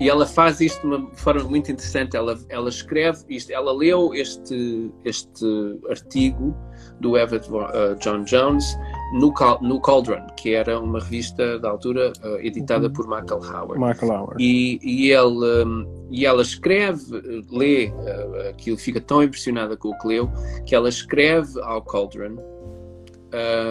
e 0.00 0.08
ela 0.08 0.26
faz 0.26 0.60
isto 0.60 0.80
de 0.80 0.86
uma 0.86 1.14
forma 1.14 1.44
muito 1.44 1.70
interessante. 1.70 2.16
Ela, 2.16 2.36
ela 2.48 2.68
escreve 2.68 3.24
isto, 3.28 3.52
ela 3.52 3.72
leu 3.72 4.12
este, 4.14 4.90
este 5.04 5.46
artigo 5.88 6.56
do 7.02 7.18
Everett 7.18 7.50
uh, 7.50 7.96
John 8.00 8.24
Jones 8.24 8.78
no, 9.12 9.34
no 9.60 9.80
Cauldron, 9.80 10.26
que 10.36 10.54
era 10.54 10.80
uma 10.80 11.00
revista 11.00 11.58
da 11.58 11.68
altura 11.68 12.12
uh, 12.24 12.38
editada 12.38 12.86
uhum. 12.86 12.92
por 12.92 13.06
Michael 13.06 13.40
Howard. 13.42 13.78
Michael 13.78 14.12
Howard. 14.12 14.42
E, 14.42 14.80
e, 14.82 15.10
ele, 15.10 15.64
um, 15.64 16.08
e 16.10 16.24
ela 16.24 16.40
escreve, 16.40 17.44
lê 17.50 17.88
uh, 17.88 18.48
aquilo, 18.50 18.78
fica 18.78 19.00
tão 19.00 19.22
impressionada 19.22 19.76
com 19.76 19.88
o 19.88 19.98
que 19.98 20.08
leu, 20.08 20.30
que 20.64 20.74
ela 20.74 20.88
escreve 20.88 21.60
ao 21.60 21.82
Cauldron 21.82 22.36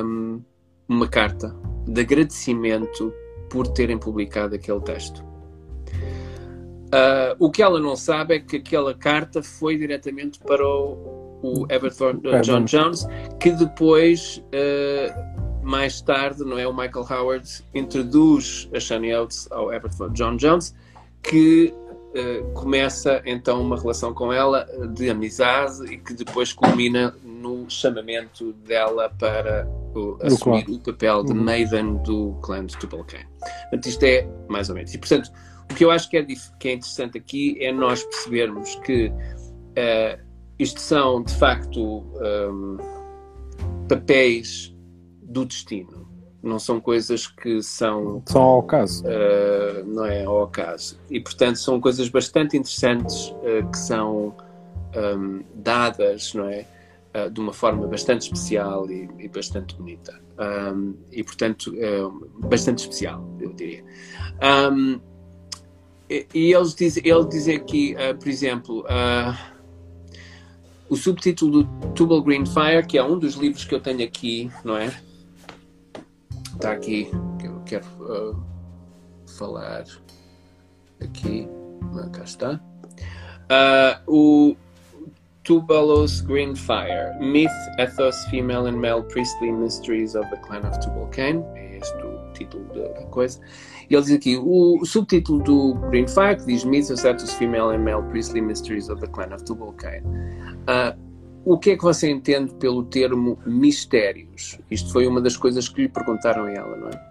um, 0.04 0.42
uma 0.88 1.08
carta 1.08 1.56
de 1.88 2.02
agradecimento 2.02 3.14
por 3.50 3.68
terem 3.68 3.98
publicado 3.98 4.56
aquele 4.56 4.82
texto. 4.82 5.24
Uh, 6.94 7.34
o 7.40 7.50
que 7.50 7.64
ela 7.64 7.80
não 7.80 7.96
sabe 7.96 8.36
é 8.36 8.40
que 8.40 8.58
aquela 8.58 8.94
carta 8.94 9.42
foi 9.42 9.78
diretamente 9.78 10.40
para 10.40 10.62
o, 10.62 11.21
o 11.42 11.66
Everton 11.70 12.22
uh, 12.26 12.42
John 12.42 12.66
Jones, 12.66 13.08
que 13.40 13.52
depois, 13.52 14.44
uh, 14.48 15.64
mais 15.64 16.02
tarde, 16.02 16.44
não 16.44 16.58
é 16.58 16.68
o 16.68 16.74
Michael 16.74 17.06
Howard 17.10 17.48
introduz 17.74 18.70
a 18.74 18.80
Shani 18.80 19.14
Oates 19.14 19.48
ao 19.52 19.74
Everton 19.74 20.10
John 20.10 20.36
Jones, 20.38 20.76
que 21.24 21.74
uh, 22.16 22.52
começa 22.54 23.22
então 23.26 23.62
uma 23.62 23.80
relação 23.80 24.14
com 24.14 24.32
ela 24.32 24.68
de 24.94 25.10
amizade 25.10 25.94
e 25.94 25.98
que 25.98 26.14
depois 26.14 26.54
culmina 26.54 27.16
no 27.24 27.70
chamamento 27.70 28.54
dela 28.54 29.10
para 29.20 29.68
o, 29.96 30.18
assumir 30.22 30.66
o 30.70 30.80
papel 30.80 31.24
de 31.24 31.32
uhum. 31.32 31.44
Maiden 31.44 31.96
do 32.04 32.34
clã 32.42 32.66
de 32.66 32.78
Tubal 32.78 33.04
Cain. 33.06 33.26
Portanto, 33.40 33.86
isto 33.88 34.04
é 34.04 34.28
mais 34.48 34.70
ou 34.70 34.76
menos. 34.76 34.94
E 34.94 34.98
portanto 34.98 35.32
o 35.72 35.74
que 35.74 35.86
eu 35.86 35.92
acho 35.92 36.10
que 36.10 36.18
é, 36.18 36.26
que 36.60 36.68
é 36.68 36.74
interessante 36.74 37.18
aqui 37.18 37.58
é 37.62 37.72
nós 37.72 38.04
percebermos 38.04 38.76
que 38.84 39.08
uh, 39.08 40.31
isto 40.62 40.80
são, 40.80 41.24
de 41.24 41.34
facto, 41.34 42.04
um, 42.52 42.78
papéis 43.90 44.76
do 45.24 45.44
destino. 45.44 46.08
Não 46.44 46.60
são 46.60 46.80
coisas 46.80 47.26
que 47.26 47.64
são. 47.64 48.22
São 48.28 48.42
ao 48.42 48.64
caso. 48.64 49.04
Uh, 49.04 49.84
não 49.86 50.06
é 50.06 50.24
ao 50.24 50.48
caso. 50.48 51.00
E, 51.10 51.20
portanto, 51.20 51.58
são 51.58 51.82
coisas 51.82 52.10
bastante 52.10 52.56
interessantes 52.56 53.30
uh, 53.30 53.68
que 53.72 53.78
são 53.78 54.36
um, 54.96 55.44
dadas, 55.56 56.34
não 56.36 56.48
é? 56.48 56.68
Uh, 57.16 57.30
de 57.32 57.40
uma 57.40 57.54
forma 57.54 57.88
bastante 57.88 58.22
especial 58.22 58.90
e, 58.90 59.10
e 59.18 59.28
bastante 59.28 59.76
bonita. 59.76 60.22
Um, 60.40 60.96
e, 61.12 61.24
portanto, 61.24 61.74
bastante 62.38 62.80
especial, 62.80 63.28
eu 63.40 63.52
diria. 63.54 63.84
Um, 64.72 65.00
e 66.10 66.54
eles 66.54 66.76
dizem, 66.76 67.04
ele 67.06 67.26
diz 67.26 67.48
aqui, 67.48 67.96
por 68.20 68.28
exemplo, 68.28 68.86
o 70.92 70.96
subtítulo 70.98 71.64
do 71.64 71.88
Tubal 71.94 72.22
Green 72.22 72.46
Fire, 72.46 72.86
que 72.86 72.98
é 72.98 73.04
um 73.04 73.18
dos 73.18 73.36
livros 73.36 73.64
que 73.64 73.74
eu 73.74 73.80
tenho 73.80 74.04
aqui, 74.04 74.52
não 74.62 74.76
é? 74.76 74.94
Está 76.54 76.74
aqui, 76.74 77.10
que 77.40 77.48
eu 77.48 77.62
quero 77.66 77.86
uh, 78.02 78.44
falar 79.38 79.86
aqui, 81.02 81.48
cá 82.12 82.24
está. 82.26 82.60
o 84.06 84.54
Tubalos 85.46 86.20
Green 86.20 86.56
Fire, 86.56 87.18
Myth, 87.22 87.50
Ethos, 87.80 88.26
Female 88.26 88.68
and 88.68 88.78
Male 88.78 89.04
Priestly 89.04 89.50
Mysteries 89.50 90.14
of 90.14 90.30
the 90.30 90.38
Clan 90.42 90.68
of 90.68 90.78
Tubal 90.82 91.08
Cain, 91.12 91.42
é 91.56 91.78
este 91.78 91.96
o 92.04 92.34
título 92.34 92.66
da 92.74 93.06
coisa. 93.06 93.40
E 93.92 93.94
ele 93.94 94.04
diz 94.04 94.14
aqui, 94.14 94.38
o 94.42 94.86
subtítulo 94.86 95.44
do 95.44 95.74
Green 95.90 96.06
que 96.06 96.46
diz 96.46 96.64
Myths 96.64 96.90
of 96.90 96.98
Status 96.98 97.34
Female 97.34 97.76
and 97.76 97.80
Male 97.80 98.02
Priestly 98.04 98.40
Mysteries 98.40 98.88
of 98.88 99.02
the 99.02 99.08
Clan 99.08 99.36
of 99.36 99.44
Tubal 99.44 99.74
Cain. 99.74 100.02
Uh, 100.62 100.98
o 101.44 101.60
que 101.60 101.72
é 101.72 101.76
que 101.76 101.84
você 101.84 102.10
entende 102.10 102.54
pelo 102.54 102.86
termo 102.86 103.38
mistérios? 103.46 104.58
Isto 104.72 104.94
foi 104.94 105.06
uma 105.06 105.20
das 105.20 105.36
coisas 105.36 105.68
que 105.68 105.82
lhe 105.82 105.90
perguntaram 105.90 106.46
a 106.46 106.52
ela, 106.52 106.78
não 106.78 106.88
é? 106.88 107.02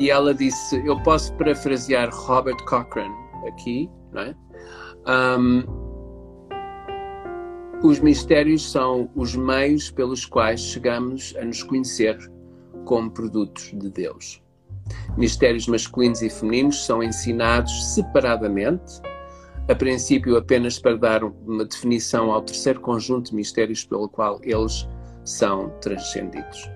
E 0.00 0.10
ela 0.10 0.34
disse: 0.34 0.84
Eu 0.84 1.00
posso 1.04 1.32
parafrasear 1.34 2.10
Robert 2.12 2.58
Cochrane 2.64 3.14
aqui, 3.46 3.88
não 4.12 4.22
é? 4.22 4.34
Um, 5.38 5.62
os 7.80 8.00
mistérios 8.00 8.72
são 8.72 9.08
os 9.14 9.36
meios 9.36 9.88
pelos 9.88 10.26
quais 10.26 10.60
chegamos 10.62 11.32
a 11.40 11.44
nos 11.44 11.62
conhecer 11.62 12.18
como 12.84 13.08
produtos 13.08 13.70
de 13.72 13.88
Deus. 13.88 14.42
Mistérios 15.18 15.66
masculinos 15.66 16.22
e 16.22 16.30
femininos 16.30 16.86
são 16.86 17.02
ensinados 17.02 17.92
separadamente, 17.92 19.02
a 19.68 19.74
princípio 19.74 20.36
apenas 20.36 20.78
para 20.78 20.96
dar 20.96 21.24
uma 21.24 21.64
definição 21.64 22.30
ao 22.30 22.40
terceiro 22.40 22.80
conjunto 22.80 23.30
de 23.30 23.34
mistérios 23.34 23.84
pelo 23.84 24.08
qual 24.08 24.38
eles 24.44 24.88
são 25.24 25.70
transcendidos. 25.80 26.70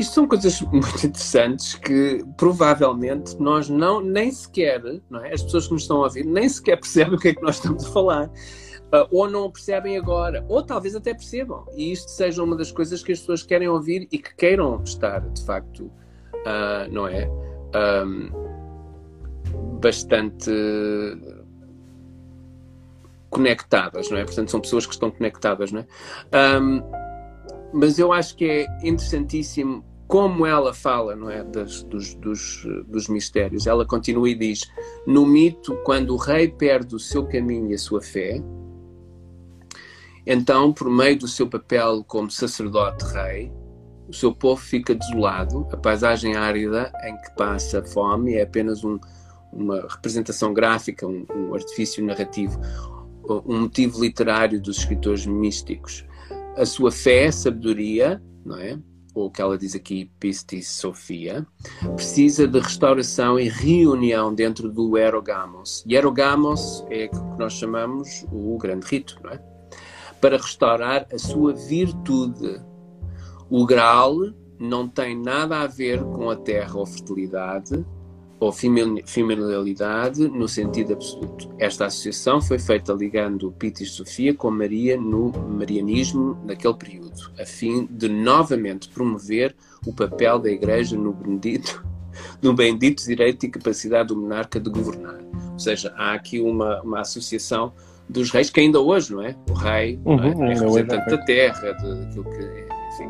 Isto 0.00 0.14
são 0.14 0.26
coisas 0.26 0.58
muito 0.72 1.06
interessantes 1.06 1.74
que 1.74 2.24
provavelmente 2.38 3.38
nós 3.38 3.68
não 3.68 4.00
nem 4.00 4.32
sequer, 4.32 4.82
não 5.10 5.22
é? 5.22 5.34
as 5.34 5.42
pessoas 5.42 5.66
que 5.66 5.74
nos 5.74 5.82
estão 5.82 5.98
a 5.98 6.04
ouvir, 6.04 6.24
nem 6.24 6.48
sequer 6.48 6.76
percebem 6.76 7.14
o 7.14 7.18
que 7.18 7.28
é 7.28 7.34
que 7.34 7.42
nós 7.42 7.56
estamos 7.56 7.84
a 7.84 7.90
falar. 7.90 8.30
Uh, 8.86 9.06
ou 9.10 9.28
não 9.28 9.50
percebem 9.50 9.98
agora, 9.98 10.46
ou 10.48 10.62
talvez 10.62 10.94
até 10.94 11.12
percebam, 11.12 11.66
e 11.76 11.92
isto 11.92 12.10
seja 12.10 12.42
uma 12.42 12.56
das 12.56 12.72
coisas 12.72 13.02
que 13.02 13.12
as 13.12 13.18
pessoas 13.18 13.42
querem 13.42 13.68
ouvir 13.68 14.08
e 14.10 14.18
que 14.18 14.34
queiram 14.34 14.80
estar, 14.82 15.20
de 15.20 15.44
facto, 15.44 15.90
uh, 16.46 16.90
não 16.90 17.06
é? 17.06 17.28
Um, 17.74 18.30
bastante 19.80 20.50
conectadas, 23.30 24.10
não 24.10 24.18
é? 24.18 24.24
Portanto, 24.24 24.50
são 24.50 24.60
pessoas 24.60 24.86
que 24.86 24.92
estão 24.92 25.10
conectadas, 25.10 25.72
não 25.72 25.80
é? 25.80 26.60
Um, 26.60 26.82
mas 27.72 27.98
eu 27.98 28.12
acho 28.12 28.36
que 28.36 28.44
é 28.44 28.66
interessantíssimo 28.82 29.84
como 30.06 30.46
ela 30.46 30.72
fala, 30.72 31.16
não 31.16 31.28
é? 31.28 31.42
Das, 31.42 31.82
dos, 31.82 32.14
dos, 32.14 32.64
dos 32.86 33.08
mistérios. 33.08 33.66
Ela 33.66 33.84
continua 33.84 34.28
e 34.28 34.34
diz: 34.34 34.60
no 35.06 35.26
mito, 35.26 35.76
quando 35.84 36.14
o 36.14 36.16
rei 36.16 36.48
perde 36.48 36.94
o 36.94 36.98
seu 36.98 37.26
caminho 37.26 37.70
e 37.70 37.74
a 37.74 37.78
sua 37.78 38.00
fé, 38.00 38.40
então, 40.26 40.72
por 40.72 40.88
meio 40.88 41.18
do 41.18 41.28
seu 41.28 41.48
papel 41.48 42.04
como 42.04 42.30
sacerdote-rei, 42.30 43.52
o 44.14 44.16
seu 44.16 44.32
povo 44.32 44.62
fica 44.62 44.94
desolado, 44.94 45.66
a 45.72 45.76
paisagem 45.76 46.36
árida 46.36 46.92
em 47.02 47.16
que 47.16 47.34
passa 47.34 47.82
fome 47.82 48.34
é 48.34 48.42
apenas 48.42 48.84
um, 48.84 48.96
uma 49.52 49.80
representação 49.88 50.54
gráfica, 50.54 51.04
um, 51.04 51.26
um 51.34 51.52
artifício 51.52 52.04
narrativo. 52.04 52.60
um 53.44 53.62
motivo 53.62 54.00
literário 54.00 54.60
dos 54.60 54.78
escritores 54.78 55.26
místicos. 55.26 56.06
A 56.56 56.64
sua 56.64 56.92
fé, 56.92 57.32
sabedoria, 57.32 58.22
não 58.44 58.56
é? 58.56 58.78
ou 59.12 59.30
que 59.30 59.42
ela 59.42 59.58
diz 59.58 59.74
aqui, 59.74 60.10
Pistis 60.18 60.68
Sofia, 60.68 61.46
precisa 61.94 62.48
de 62.48 62.58
restauração 62.58 63.38
e 63.38 63.48
reunião 63.48 64.34
dentro 64.34 64.70
do 64.70 64.98
Erogamos. 64.98 65.84
E 65.86 65.94
Erogamos 65.94 66.84
é 66.90 67.06
o 67.06 67.10
que 67.10 67.38
nós 67.38 67.52
chamamos 67.52 68.26
o 68.32 68.58
grande 68.58 68.86
rito, 68.86 69.16
não 69.22 69.30
é? 69.30 69.40
Para 70.20 70.36
restaurar 70.36 71.06
a 71.12 71.18
sua 71.18 71.52
virtude. 71.52 72.60
O 73.50 73.66
Graal 73.66 74.14
não 74.58 74.88
tem 74.88 75.16
nada 75.16 75.60
a 75.60 75.66
ver 75.66 76.02
com 76.02 76.30
a 76.30 76.36
terra 76.36 76.78
ou 76.78 76.86
fertilidade, 76.86 77.84
ou 78.40 78.52
feminilidade 78.52 80.28
no 80.28 80.48
sentido 80.48 80.92
absoluto. 80.92 81.48
Esta 81.58 81.86
associação 81.86 82.40
foi 82.40 82.58
feita 82.58 82.92
ligando 82.92 83.52
Pita 83.52 83.82
e 83.82 83.86
Sofia 83.86 84.34
com 84.34 84.50
Maria 84.50 84.96
no 84.96 85.32
marianismo 85.32 86.38
naquele 86.44 86.74
período, 86.74 87.30
a 87.40 87.46
fim 87.46 87.86
de 87.90 88.08
novamente 88.08 88.88
promover 88.88 89.54
o 89.86 89.92
papel 89.92 90.38
da 90.38 90.50
Igreja 90.50 90.96
no 90.96 91.12
bendito, 91.12 91.84
no 92.42 92.52
bendito 92.52 93.04
direito 93.04 93.46
e 93.46 93.50
capacidade 93.50 94.08
do 94.08 94.16
monarca 94.16 94.60
de 94.60 94.68
governar. 94.68 95.20
Ou 95.52 95.58
seja, 95.58 95.94
há 95.96 96.12
aqui 96.14 96.40
uma, 96.40 96.82
uma 96.82 97.00
associação 97.00 97.72
dos 98.08 98.30
reis 98.30 98.50
que 98.50 98.60
ainda 98.60 98.80
hoje, 98.80 99.12
não 99.12 99.22
é? 99.22 99.34
O 99.48 99.54
rei 99.54 99.98
uhum, 100.04 100.22
é? 100.22 100.52
é 100.52 100.54
representante 100.54 101.10
da 101.10 101.18
terra, 101.24 101.72
daquilo 101.72 102.24
que 102.24 102.73
é 103.02 103.06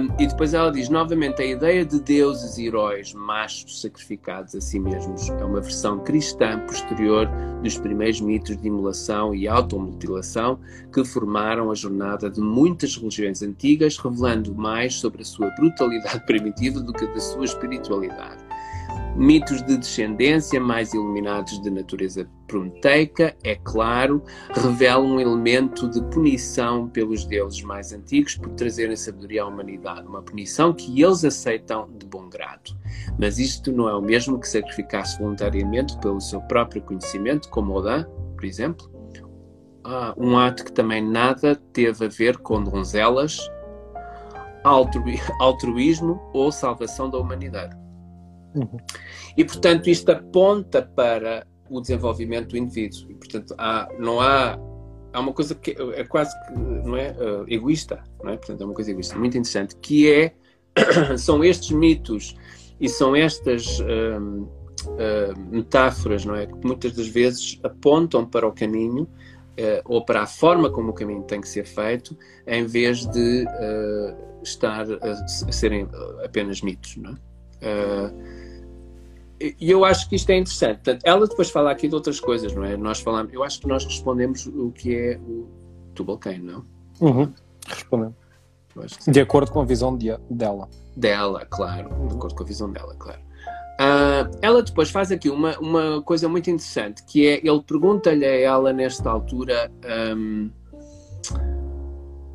um, 0.00 0.08
e 0.18 0.26
depois 0.26 0.54
ela 0.54 0.70
diz 0.70 0.88
novamente: 0.88 1.42
a 1.42 1.44
ideia 1.44 1.84
de 1.84 2.00
deuses 2.00 2.56
e 2.56 2.66
heróis 2.66 3.12
machos 3.12 3.82
sacrificados 3.82 4.54
a 4.54 4.60
si 4.60 4.78
mesmos 4.78 5.28
é 5.28 5.44
uma 5.44 5.60
versão 5.60 5.98
cristã 6.00 6.58
posterior 6.60 7.28
dos 7.62 7.76
primeiros 7.76 8.20
mitos 8.20 8.56
de 8.56 8.68
imolação 8.68 9.34
e 9.34 9.46
automutilação 9.46 10.58
que 10.92 11.04
formaram 11.04 11.70
a 11.70 11.74
jornada 11.74 12.30
de 12.30 12.40
muitas 12.40 12.96
religiões 12.96 13.42
antigas, 13.42 13.98
revelando 13.98 14.54
mais 14.54 14.94
sobre 14.94 15.22
a 15.22 15.24
sua 15.24 15.50
brutalidade 15.50 16.24
primitiva 16.26 16.80
do 16.80 16.92
que 16.92 17.06
da 17.06 17.20
sua 17.20 17.44
espiritualidade. 17.44 18.47
Mitos 19.18 19.64
de 19.64 19.76
descendência 19.76 20.60
mais 20.60 20.94
iluminados 20.94 21.60
de 21.60 21.68
natureza 21.72 22.30
prometeica, 22.46 23.36
é 23.42 23.56
claro, 23.56 24.22
revelam 24.54 25.06
um 25.06 25.20
elemento 25.20 25.90
de 25.90 26.00
punição 26.04 26.88
pelos 26.88 27.24
deuses 27.24 27.60
mais 27.64 27.92
antigos 27.92 28.36
por 28.36 28.52
trazerem 28.52 28.94
sabedoria 28.94 29.42
à 29.42 29.46
humanidade, 29.46 30.06
uma 30.06 30.22
punição 30.22 30.72
que 30.72 31.02
eles 31.02 31.24
aceitam 31.24 31.90
de 31.98 32.06
bom 32.06 32.28
grado. 32.28 32.78
Mas 33.18 33.40
isto 33.40 33.72
não 33.72 33.88
é 33.88 33.94
o 33.96 34.00
mesmo 34.00 34.38
que 34.38 34.48
sacrificar-se 34.48 35.18
voluntariamente 35.18 35.98
pelo 35.98 36.20
seu 36.20 36.40
próprio 36.42 36.80
conhecimento, 36.82 37.48
como 37.50 37.74
Odin, 37.74 38.06
por 38.36 38.44
exemplo. 38.44 38.88
Ah, 39.82 40.14
um 40.16 40.38
ato 40.38 40.64
que 40.64 40.72
também 40.72 41.02
nada 41.02 41.56
teve 41.72 42.04
a 42.04 42.08
ver 42.08 42.38
com 42.38 42.62
donzelas, 42.62 43.50
altruísmo 45.40 46.20
ou 46.32 46.52
salvação 46.52 47.10
da 47.10 47.18
humanidade. 47.18 47.87
Uhum. 48.54 48.78
E, 49.36 49.44
portanto, 49.44 49.88
isto 49.88 50.10
aponta 50.10 50.82
para 50.82 51.46
o 51.70 51.80
desenvolvimento 51.80 52.50
do 52.50 52.56
indivíduo. 52.56 53.10
E, 53.10 53.14
portanto, 53.14 53.54
há, 53.58 53.88
não 53.98 54.20
há. 54.20 54.58
Há 55.10 55.20
uma 55.20 55.32
coisa 55.32 55.54
que 55.54 55.74
é 55.94 56.04
quase 56.04 56.30
que 56.46 56.52
não 56.52 56.94
é, 56.94 57.12
uh, 57.12 57.44
egoísta, 57.48 58.04
não 58.22 58.30
é? 58.30 58.36
Portanto, 58.36 58.60
é 58.60 58.64
uma 58.64 58.74
coisa 58.74 58.90
egoísta, 58.90 59.18
muito 59.18 59.38
interessante, 59.38 59.74
que 59.76 60.10
é. 60.10 60.34
são 61.16 61.42
estes 61.42 61.70
mitos 61.70 62.36
e 62.78 62.88
são 62.88 63.16
estas 63.16 63.80
uh, 63.80 64.20
uh, 64.22 65.50
metáforas, 65.50 66.24
não 66.24 66.36
é? 66.36 66.46
Que 66.46 66.66
muitas 66.66 66.92
das 66.92 67.08
vezes 67.08 67.58
apontam 67.62 68.26
para 68.26 68.46
o 68.46 68.52
caminho 68.52 69.08
ou 69.86 70.04
para 70.04 70.22
a 70.22 70.26
forma 70.26 70.70
como 70.70 70.90
o 70.90 70.92
caminho 70.92 71.24
tem 71.24 71.40
que 71.40 71.48
ser 71.48 71.66
feito, 71.66 72.16
em 72.46 72.64
vez 72.64 73.04
de 73.06 73.44
estar 74.40 74.86
a, 74.88 75.10
a, 75.10 75.52
serem 75.52 75.88
apenas 76.24 76.62
mitos, 76.62 76.96
não 76.96 77.10
é? 77.10 77.14
E 79.40 79.70
eu 79.70 79.84
acho 79.84 80.08
que 80.08 80.16
isto 80.16 80.30
é 80.30 80.36
interessante. 80.36 80.76
Portanto, 80.76 81.02
ela 81.04 81.26
depois 81.26 81.50
fala 81.50 81.70
aqui 81.70 81.88
de 81.88 81.94
outras 81.94 82.18
coisas, 82.20 82.54
não 82.54 82.64
é? 82.64 82.76
Nós 82.76 83.00
falamos, 83.00 83.32
eu 83.32 83.42
acho 83.42 83.60
que 83.60 83.68
nós 83.68 83.84
respondemos 83.84 84.46
o 84.46 84.70
que 84.72 84.94
é 84.94 85.18
o 85.18 85.46
Tubalcane, 85.94 86.40
não? 86.40 86.64
Uhum. 87.00 87.32
Respondemos. 87.66 88.16
De 89.06 89.20
acordo 89.20 89.50
com 89.50 89.60
a 89.60 89.64
visão 89.64 89.96
de, 89.96 90.16
dela. 90.30 90.68
Dela, 90.96 91.46
claro. 91.46 91.88
De 92.08 92.14
acordo 92.14 92.34
com 92.34 92.42
a 92.42 92.46
visão 92.46 92.70
dela, 92.70 92.94
claro. 92.96 93.20
Uh, 93.80 94.36
ela 94.42 94.60
depois 94.62 94.90
faz 94.90 95.12
aqui 95.12 95.30
uma, 95.30 95.56
uma 95.58 96.02
coisa 96.02 96.28
muito 96.28 96.50
interessante, 96.50 97.04
que 97.04 97.26
é, 97.26 97.34
ele 97.34 97.62
pergunta-lhe 97.62 98.24
a 98.24 98.40
ela 98.40 98.72
nesta 98.72 99.08
altura 99.08 99.70
um, 100.16 100.50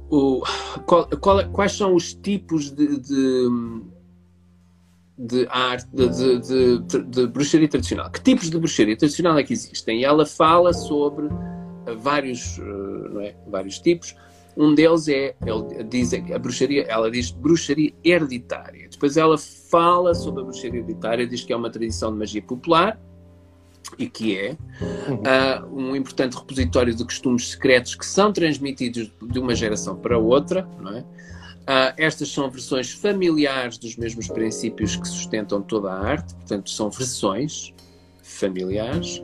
o, 0.09 0.41
qual, 0.85 1.05
qual, 1.19 1.49
quais 1.49 1.73
são 1.73 1.95
os 1.95 2.13
tipos 2.13 2.71
de, 2.71 2.97
de 2.97 3.47
de 5.23 5.47
arte, 5.49 5.87
de, 5.93 6.09
de, 6.09 6.79
de, 6.79 7.03
de, 7.03 7.27
bruxaria 7.27 7.69
tradicional. 7.69 8.11
Que 8.11 8.21
tipos 8.21 8.49
de 8.49 8.57
bruxaria 8.57 8.97
tradicional 8.97 9.37
é 9.37 9.43
que 9.43 9.53
existem? 9.53 10.01
E 10.01 10.03
ela 10.03 10.25
fala 10.25 10.73
sobre 10.73 11.27
eh, 11.87 11.95
vários, 11.95 12.59
eh, 12.59 13.09
não 13.09 13.21
é? 13.21 13.35
vários 13.47 13.79
tipos. 13.79 14.15
Um 14.57 14.75
deles 14.75 15.07
é, 15.07 15.33
ele 15.45 15.83
diz 15.85 16.13
a 16.13 16.37
bruxaria, 16.37 16.83
ela 16.83 17.09
diz 17.09 17.31
bruxaria 17.31 17.93
hereditária. 18.03 18.87
Depois 18.91 19.15
ela 19.15 19.37
fala 19.37 20.13
sobre 20.13 20.41
a 20.41 20.43
bruxaria 20.43 20.79
hereditária, 20.79 21.25
diz 21.25 21.43
que 21.43 21.53
é 21.53 21.55
uma 21.55 21.69
tradição 21.69 22.11
de 22.11 22.19
magia 22.19 22.41
popular 22.41 22.99
e 23.97 24.07
que 24.07 24.37
é 24.37 24.51
uh, 24.51 25.65
um 25.73 25.95
importante 25.95 26.35
repositório 26.35 26.93
de 26.93 27.03
costumes 27.03 27.51
secretos 27.51 27.95
que 27.95 28.05
são 28.05 28.31
transmitidos 28.31 29.11
de 29.21 29.39
uma 29.39 29.55
geração 29.55 29.95
para 29.95 30.17
outra, 30.17 30.67
não 30.79 30.97
é? 30.97 31.05
Uh, 31.63 31.95
estas 31.95 32.29
são 32.29 32.49
versões 32.49 32.91
familiares 32.91 33.77
dos 33.77 33.95
mesmos 33.95 34.27
princípios 34.27 34.97
que 34.97 35.07
sustentam 35.07 35.61
toda 35.61 35.93
a 35.93 35.97
arte, 35.97 36.33
portanto, 36.35 36.69
são 36.69 36.89
versões 36.89 37.73
familiares, 38.21 39.23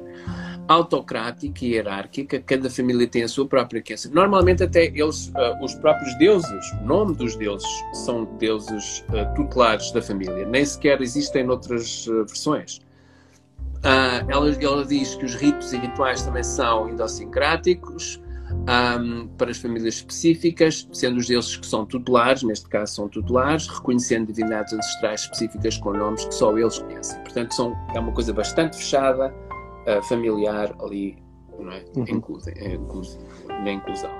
autocrática 0.65 1.65
e 1.65 1.73
hierárquica, 1.73 2.39
cada 2.39 2.69
família 2.69 3.05
tem 3.07 3.23
a 3.23 3.27
sua 3.27 3.45
própria 3.45 3.81
crença. 3.81 4.09
Normalmente, 4.13 4.63
até 4.63 4.85
eles, 4.85 5.27
uh, 5.29 5.61
os 5.61 5.75
próprios 5.75 6.17
deuses, 6.17 6.71
o 6.81 6.85
nome 6.85 7.13
dos 7.13 7.35
deuses, 7.35 7.67
são 7.91 8.23
deuses 8.37 9.03
uh, 9.09 9.35
tutelares 9.35 9.91
da 9.91 10.01
família, 10.01 10.45
nem 10.45 10.63
sequer 10.63 11.01
existem 11.01 11.43
noutras 11.43 12.05
versões. 12.05 12.79
ela, 14.29 14.49
ela 14.49 14.85
diz 14.85 15.15
que 15.15 15.25
os 15.25 15.35
ritos 15.35 15.73
e 15.73 15.77
rituais 15.77 16.21
também 16.21 16.43
são 16.43 16.89
idiosincráticos 16.89 18.21
um, 18.51 19.27
para 19.37 19.51
as 19.51 19.57
famílias 19.57 19.95
específicas, 19.95 20.87
sendo 20.91 21.17
os 21.17 21.27
deuses 21.27 21.57
que 21.57 21.65
são 21.65 21.85
tutelares, 21.85 22.43
neste 22.43 22.67
caso 22.67 22.95
são 22.95 23.07
tutelares, 23.07 23.67
reconhecendo 23.67 24.27
divindades 24.27 24.73
ancestrais 24.73 25.21
específicas 25.21 25.77
com 25.77 25.93
nomes 25.93 26.25
que 26.25 26.33
só 26.33 26.57
eles 26.57 26.79
conhecem. 26.79 27.21
Portanto, 27.21 27.53
são, 27.53 27.75
é 27.93 27.99
uma 27.99 28.11
coisa 28.11 28.33
bastante 28.33 28.77
fechada, 28.77 29.33
uh, 29.87 30.03
familiar 30.03 30.75
ali, 30.81 31.17
não 31.59 31.71
é? 31.71 31.83
Uhum. 31.95 32.05
Inclusive, 32.07 32.79
na 33.47 33.71
inclusão. 33.71 34.11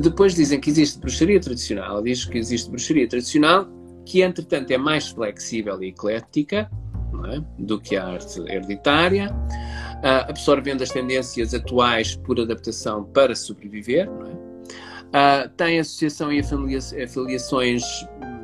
Depois 0.00 0.34
dizem 0.34 0.60
que 0.60 0.70
existe 0.70 0.98
bruxaria 0.98 1.40
tradicional, 1.40 2.02
diz 2.02 2.24
que 2.24 2.38
existe 2.38 2.68
bruxaria 2.68 3.08
tradicional 3.08 3.68
que, 4.04 4.22
entretanto, 4.22 4.70
é 4.70 4.78
mais 4.78 5.08
flexível 5.08 5.82
e 5.82 5.88
eclética 5.88 6.70
é? 7.32 7.42
do 7.58 7.80
que 7.80 7.96
a 7.96 8.06
arte 8.06 8.40
hereditária 8.40 9.34
absorvendo 10.28 10.82
as 10.82 10.90
tendências 10.90 11.54
atuais 11.54 12.16
por 12.16 12.40
adaptação 12.40 13.04
para 13.04 13.34
sobreviver. 13.34 14.08
Uh, 14.08 15.48
tem 15.56 15.78
associação 15.78 16.32
e 16.32 16.40
afiliações 16.40 17.82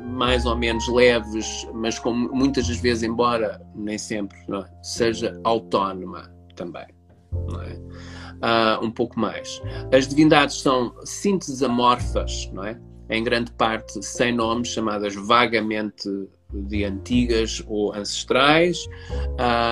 mais 0.05 0.45
ou 0.45 0.55
menos 0.55 0.87
leves, 0.87 1.67
mas 1.73 1.99
com 1.99 2.13
muitas 2.13 2.67
das 2.67 2.77
vezes, 2.77 3.03
embora 3.03 3.61
nem 3.75 3.97
sempre, 3.97 4.37
é? 4.49 4.65
seja 4.81 5.39
autónoma 5.43 6.31
também. 6.55 6.85
Uh, 7.33 8.83
um 8.83 8.91
pouco 8.91 9.19
mais. 9.19 9.61
As 9.91 10.07
divindades 10.07 10.61
são 10.61 10.93
sínteses 11.03 11.63
amorfas, 11.63 12.49
não 12.53 12.63
é? 12.63 12.79
em 13.09 13.23
grande 13.23 13.51
parte 13.51 14.03
sem 14.03 14.33
nomes, 14.33 14.69
chamadas 14.69 15.13
vagamente 15.15 16.09
de 16.53 16.83
antigas 16.83 17.63
ou 17.67 17.93
ancestrais, 17.93 18.87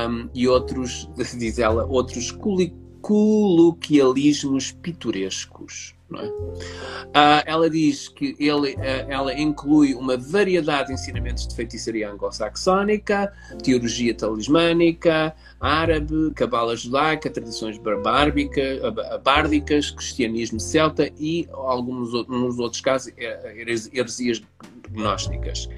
um, 0.10 0.30
e 0.34 0.48
outros, 0.48 1.10
diz 1.38 1.60
ela, 1.60 1.86
outros 1.86 2.32
coloquialismos 3.02 4.72
pitorescos. 4.72 5.96
É? 6.14 6.26
Uh, 6.26 7.44
ela 7.46 7.70
diz 7.70 8.10
que 8.10 8.36
ele, 8.38 8.74
uh, 8.74 9.08
ela 9.08 9.34
inclui 9.34 9.94
uma 9.94 10.18
variedade 10.18 10.88
de 10.88 10.94
ensinamentos 10.96 11.48
de 11.48 11.56
feitiçaria 11.56 12.12
anglo-saxónica, 12.12 13.32
teologia 13.64 14.14
talismânica, 14.14 15.34
árabe, 15.60 16.32
cabala 16.36 16.76
judaica, 16.76 17.30
tradições 17.30 17.78
barbáricas, 17.78 18.80
bárdicas, 19.24 19.92
cristianismo 19.92 20.60
celta 20.60 21.10
e, 21.18 21.48
alguns 21.54 22.12
nos 22.28 22.60
outros 22.60 22.82
casos, 22.82 23.14
heresias 23.94 24.42
gnósticas. 24.90 25.70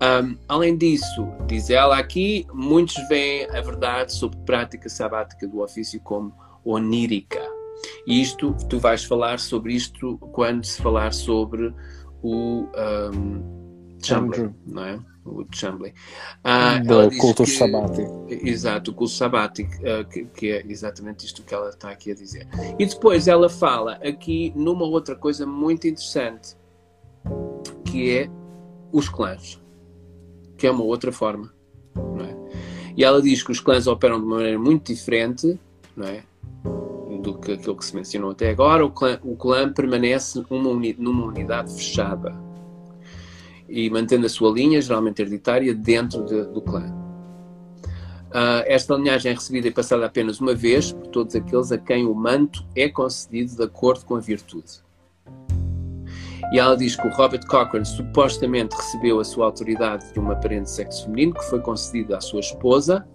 Um, 0.00 0.36
além 0.48 0.76
disso, 0.76 1.28
diz 1.46 1.70
ela 1.70 1.98
aqui, 1.98 2.46
muitos 2.52 2.96
veem 3.08 3.46
a 3.50 3.60
verdade 3.60 4.12
sobre 4.12 4.38
prática 4.40 4.88
sabática 4.88 5.46
do 5.46 5.60
ofício 5.60 6.00
como 6.00 6.32
onírica. 6.64 7.40
E 8.06 8.20
isto, 8.20 8.54
tu 8.68 8.78
vais 8.78 9.04
falar 9.04 9.38
sobre 9.38 9.74
isto 9.74 10.18
quando 10.32 10.64
se 10.64 10.80
falar 10.80 11.12
sobre 11.12 11.74
o 12.22 12.66
um, 13.12 13.58
Chambly, 14.02 14.54
não 14.66 14.84
é? 14.84 15.00
O 15.24 15.44
Chambly. 15.52 15.92
Ah, 16.42 16.78
Do 16.78 17.10
culto 17.18 17.44
que, 17.44 17.50
sabático. 17.50 18.26
Exato, 18.28 18.90
o 18.90 18.94
culto 18.94 19.12
sabático, 19.12 19.70
uh, 19.82 20.04
que, 20.08 20.24
que, 20.26 20.50
é 20.50 20.64
exatamente 20.66 21.26
isto 21.26 21.42
que 21.42 21.52
ela 21.52 21.68
está 21.68 21.90
aqui 21.90 22.12
a 22.12 22.14
dizer. 22.14 22.48
E 22.78 22.86
depois 22.86 23.28
ela 23.28 23.48
fala 23.48 23.94
aqui 23.96 24.52
numa 24.56 24.84
outra 24.84 25.14
coisa 25.14 25.44
muito 25.44 25.86
interessante, 25.86 26.56
que 27.84 28.16
é 28.16 28.30
os 28.92 29.08
clãs, 29.08 29.60
que 30.58 30.66
é 30.66 30.70
uma 30.70 30.84
outra 30.84 31.10
forma, 31.10 31.50
é? 31.96 32.36
E 32.96 33.04
ela 33.04 33.22
diz 33.22 33.42
que 33.42 33.52
os 33.52 33.60
clãs 33.60 33.86
operam 33.86 34.18
de 34.18 34.26
uma 34.26 34.36
maneira 34.36 34.58
muito 34.58 34.92
diferente, 34.92 35.58
não 35.96 36.06
é? 36.06 36.22
do 37.22 37.38
que 37.38 37.52
aquilo 37.52 37.76
que 37.76 37.84
se 37.84 37.94
mencionou 37.94 38.30
até 38.30 38.50
agora, 38.50 38.84
o 38.84 38.90
clã, 38.90 39.18
o 39.22 39.36
clã 39.36 39.72
permanece 39.72 40.44
uma 40.50 40.68
uni, 40.68 40.94
numa 40.98 41.26
unidade 41.26 41.72
fechada 41.74 42.34
e 43.68 43.90
mantendo 43.90 44.26
a 44.26 44.28
sua 44.28 44.50
linha, 44.50 44.80
geralmente 44.80 45.20
hereditária, 45.20 45.74
dentro 45.74 46.24
de, 46.24 46.44
do 46.44 46.62
clã. 46.62 46.86
Uh, 48.28 48.64
esta 48.66 48.94
linhagem 48.94 49.32
é 49.32 49.34
recebida 49.34 49.68
e 49.68 49.70
passada 49.70 50.04
apenas 50.06 50.40
uma 50.40 50.54
vez 50.54 50.92
por 50.92 51.06
todos 51.08 51.34
aqueles 51.34 51.72
a 51.72 51.78
quem 51.78 52.06
o 52.06 52.14
manto 52.14 52.64
é 52.74 52.88
concedido 52.88 53.56
de 53.56 53.62
acordo 53.62 54.04
com 54.04 54.16
a 54.16 54.20
virtude. 54.20 54.82
E 56.52 56.58
ela 56.58 56.76
diz 56.76 56.96
que 56.96 57.06
o 57.06 57.10
Robert 57.10 57.46
Cochrane 57.46 57.84
supostamente 57.84 58.74
recebeu 58.74 59.20
a 59.20 59.24
sua 59.24 59.46
autoridade 59.46 60.12
de 60.12 60.18
uma 60.18 60.34
parente 60.36 60.70
sexo 60.70 61.04
feminino 61.04 61.34
que 61.34 61.44
foi 61.44 61.60
concedida 61.60 62.16
à 62.16 62.20
sua 62.20 62.40
esposa, 62.40 63.06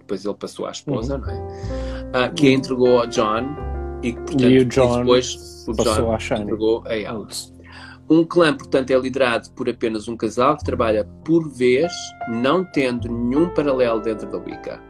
depois 0.00 0.24
ele 0.24 0.34
passou 0.34 0.66
à 0.66 0.72
esposa, 0.72 1.16
uhum. 1.16 1.20
não 1.20 1.30
é? 1.30 2.28
Uh, 2.28 2.34
que 2.34 2.48
a 2.48 2.52
entregou 2.52 2.98
ao 2.98 3.06
John 3.06 3.56
e, 4.02 4.12
portanto, 4.12 4.44
e 4.44 4.64
depois 4.64 5.64
o 5.68 5.72
John 5.72 6.18
entregou 6.40 6.82
a 6.86 6.96
ela. 6.96 7.26
Um 8.10 8.24
clã, 8.24 8.54
portanto, 8.54 8.90
é 8.90 8.98
liderado 8.98 9.50
por 9.52 9.68
apenas 9.68 10.08
um 10.08 10.16
casal 10.16 10.56
que 10.56 10.64
trabalha 10.64 11.08
por 11.24 11.48
vez, 11.48 11.92
não 12.28 12.64
tendo 12.64 13.08
nenhum 13.08 13.48
paralelo 13.48 14.00
dentro 14.00 14.28
da 14.28 14.38
Wicca, 14.38 14.82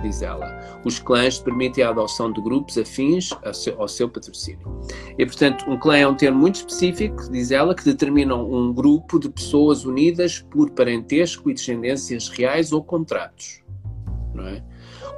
diz 0.00 0.22
ela. 0.22 0.80
Os 0.84 0.98
clãs 0.98 1.38
permitem 1.38 1.84
a 1.84 1.90
adoção 1.90 2.32
de 2.32 2.40
grupos 2.40 2.76
afins 2.78 3.30
ao 3.44 3.54
seu, 3.54 3.80
ao 3.80 3.88
seu 3.88 4.08
patrocínio. 4.08 4.80
E, 5.18 5.24
portanto, 5.24 5.64
um 5.68 5.78
clã 5.78 5.96
é 5.96 6.06
um 6.06 6.14
termo 6.14 6.38
muito 6.38 6.56
específico, 6.56 7.30
diz 7.30 7.50
ela, 7.50 7.74
que 7.74 7.84
determina 7.84 8.34
um 8.34 8.72
grupo 8.72 9.18
de 9.18 9.28
pessoas 9.28 9.84
unidas 9.84 10.44
por 10.50 10.70
parentesco 10.70 11.50
e 11.50 11.54
descendências 11.54 12.28
reais 12.28 12.72
ou 12.72 12.82
contratos 12.82 13.60
não 14.34 14.46
é? 14.46 14.62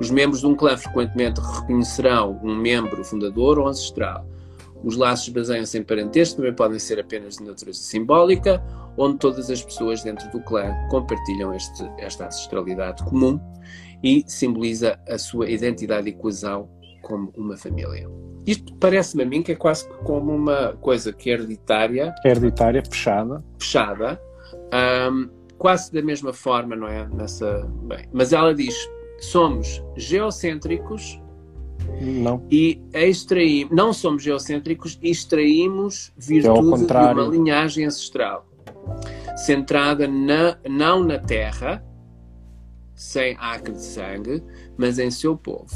Os 0.00 0.10
membros 0.10 0.40
de 0.40 0.46
um 0.46 0.54
clã 0.54 0.76
frequentemente 0.76 1.40
reconhecerão 1.40 2.40
um 2.42 2.54
membro 2.54 3.04
fundador 3.04 3.58
ou 3.58 3.68
ancestral. 3.68 4.26
Os 4.82 4.96
laços 4.96 5.28
baseiam-se 5.28 5.78
em 5.78 5.82
parentesco, 5.82 6.36
também 6.36 6.54
podem 6.54 6.78
ser 6.78 6.98
apenas 6.98 7.36
de 7.36 7.44
natureza 7.44 7.80
simbólica, 7.80 8.62
onde 8.96 9.18
todas 9.18 9.48
as 9.48 9.62
pessoas 9.62 10.02
dentro 10.02 10.28
do 10.30 10.40
clã 10.40 10.74
compartilham 10.90 11.54
este, 11.54 11.88
esta 11.98 12.26
ancestralidade 12.26 13.02
comum 13.04 13.40
e 14.02 14.24
simboliza 14.26 14.98
a 15.08 15.18
sua 15.18 15.50
identidade 15.50 16.08
e 16.08 16.12
coesão 16.12 16.68
como 17.02 17.32
uma 17.36 17.56
família. 17.56 18.08
Isto 18.46 18.74
parece-me 18.76 19.22
a 19.22 19.26
mim 19.26 19.42
que 19.42 19.52
é 19.52 19.54
quase 19.54 19.88
como 20.04 20.34
uma 20.34 20.76
coisa 20.80 21.12
que 21.12 21.30
é 21.30 21.34
hereditária. 21.34 22.14
Hereditária, 22.24 22.82
fechada. 22.84 23.44
Fechada. 23.58 24.20
Um, 25.10 25.28
quase 25.56 25.92
da 25.92 26.02
mesma 26.02 26.32
forma, 26.32 26.74
não 26.74 26.88
é? 26.88 27.08
Nessa, 27.08 27.68
bem, 27.84 28.08
mas 28.12 28.32
ela 28.32 28.52
diz: 28.52 28.74
somos 29.20 29.82
geocêntricos 29.96 31.20
não. 32.00 32.44
e 32.50 32.82
extraímos, 32.92 33.74
não 33.74 33.92
somos 33.92 34.24
geocêntricos 34.24 34.98
e 35.00 35.10
extraímos 35.10 36.12
virtude 36.16 36.86
de 36.86 36.92
uma 36.92 37.28
linhagem 37.28 37.86
ancestral 37.86 38.46
centrada 39.36 40.06
na, 40.06 40.58
não 40.68 41.02
na 41.02 41.18
Terra, 41.18 41.84
sem 43.02 43.36
acre 43.38 43.72
de 43.72 43.82
sangue, 43.82 44.42
mas 44.78 44.98
em 44.98 45.10
seu 45.10 45.36
povo. 45.36 45.74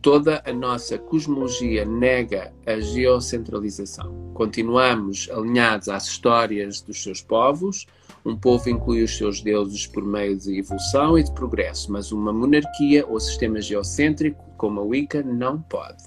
Toda 0.00 0.40
a 0.46 0.52
nossa 0.52 0.96
cosmologia 0.96 1.84
nega 1.84 2.52
a 2.64 2.78
geocentralização. 2.78 4.32
Continuamos 4.34 5.28
alinhados 5.30 5.88
às 5.88 6.06
histórias 6.06 6.80
dos 6.80 7.02
seus 7.02 7.20
povos, 7.20 7.86
um 8.24 8.36
povo 8.36 8.70
inclui 8.70 9.02
os 9.02 9.16
seus 9.16 9.40
deuses 9.40 9.86
por 9.86 10.04
meio 10.04 10.36
de 10.36 10.58
evolução 10.58 11.18
e 11.18 11.24
de 11.24 11.32
progresso, 11.32 11.90
mas 11.90 12.12
uma 12.12 12.32
monarquia 12.32 13.04
ou 13.06 13.18
sistema 13.18 13.60
geocêntrico, 13.60 14.44
como 14.56 14.80
a 14.80 14.84
Wicca, 14.84 15.22
não 15.22 15.60
pode. 15.60 16.04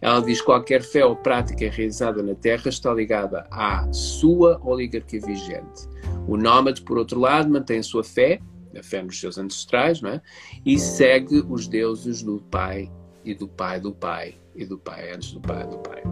Ela 0.00 0.20
diz 0.20 0.40
que 0.40 0.46
qualquer 0.46 0.82
fé 0.82 1.04
ou 1.04 1.14
prática 1.14 1.68
realizada 1.70 2.22
na 2.22 2.34
Terra 2.34 2.70
está 2.70 2.94
ligada 2.94 3.46
à 3.50 3.86
sua 3.92 4.58
oligarquia 4.64 5.20
vigente. 5.20 5.86
O 6.26 6.38
nómade, 6.38 6.80
por 6.80 6.96
outro 6.96 7.20
lado, 7.20 7.50
mantém 7.50 7.82
sua 7.82 8.02
fé, 8.02 8.40
a 8.76 8.82
fé 8.82 9.02
nos 9.02 9.18
seus 9.18 9.38
ancestrais, 9.38 10.00
não 10.00 10.10
é? 10.10 10.20
e 10.64 10.78
segue 10.78 11.44
os 11.48 11.66
deuses 11.66 12.22
do 12.22 12.40
pai 12.50 12.90
e 13.24 13.34
do 13.34 13.48
pai 13.48 13.80
do 13.80 13.92
pai 13.92 14.36
e 14.54 14.64
do 14.64 14.78
pai 14.78 15.12
antes 15.12 15.32
do 15.32 15.40
pai 15.40 15.66
do 15.66 15.78
pai. 15.78 16.02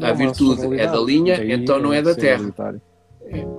A 0.00 0.12
virtude 0.12 0.78
é 0.78 0.86
da 0.86 1.00
linha, 1.00 1.42
então 1.52 1.80
não 1.80 1.92
é 1.92 2.02
da 2.02 2.14
terra. 2.14 2.52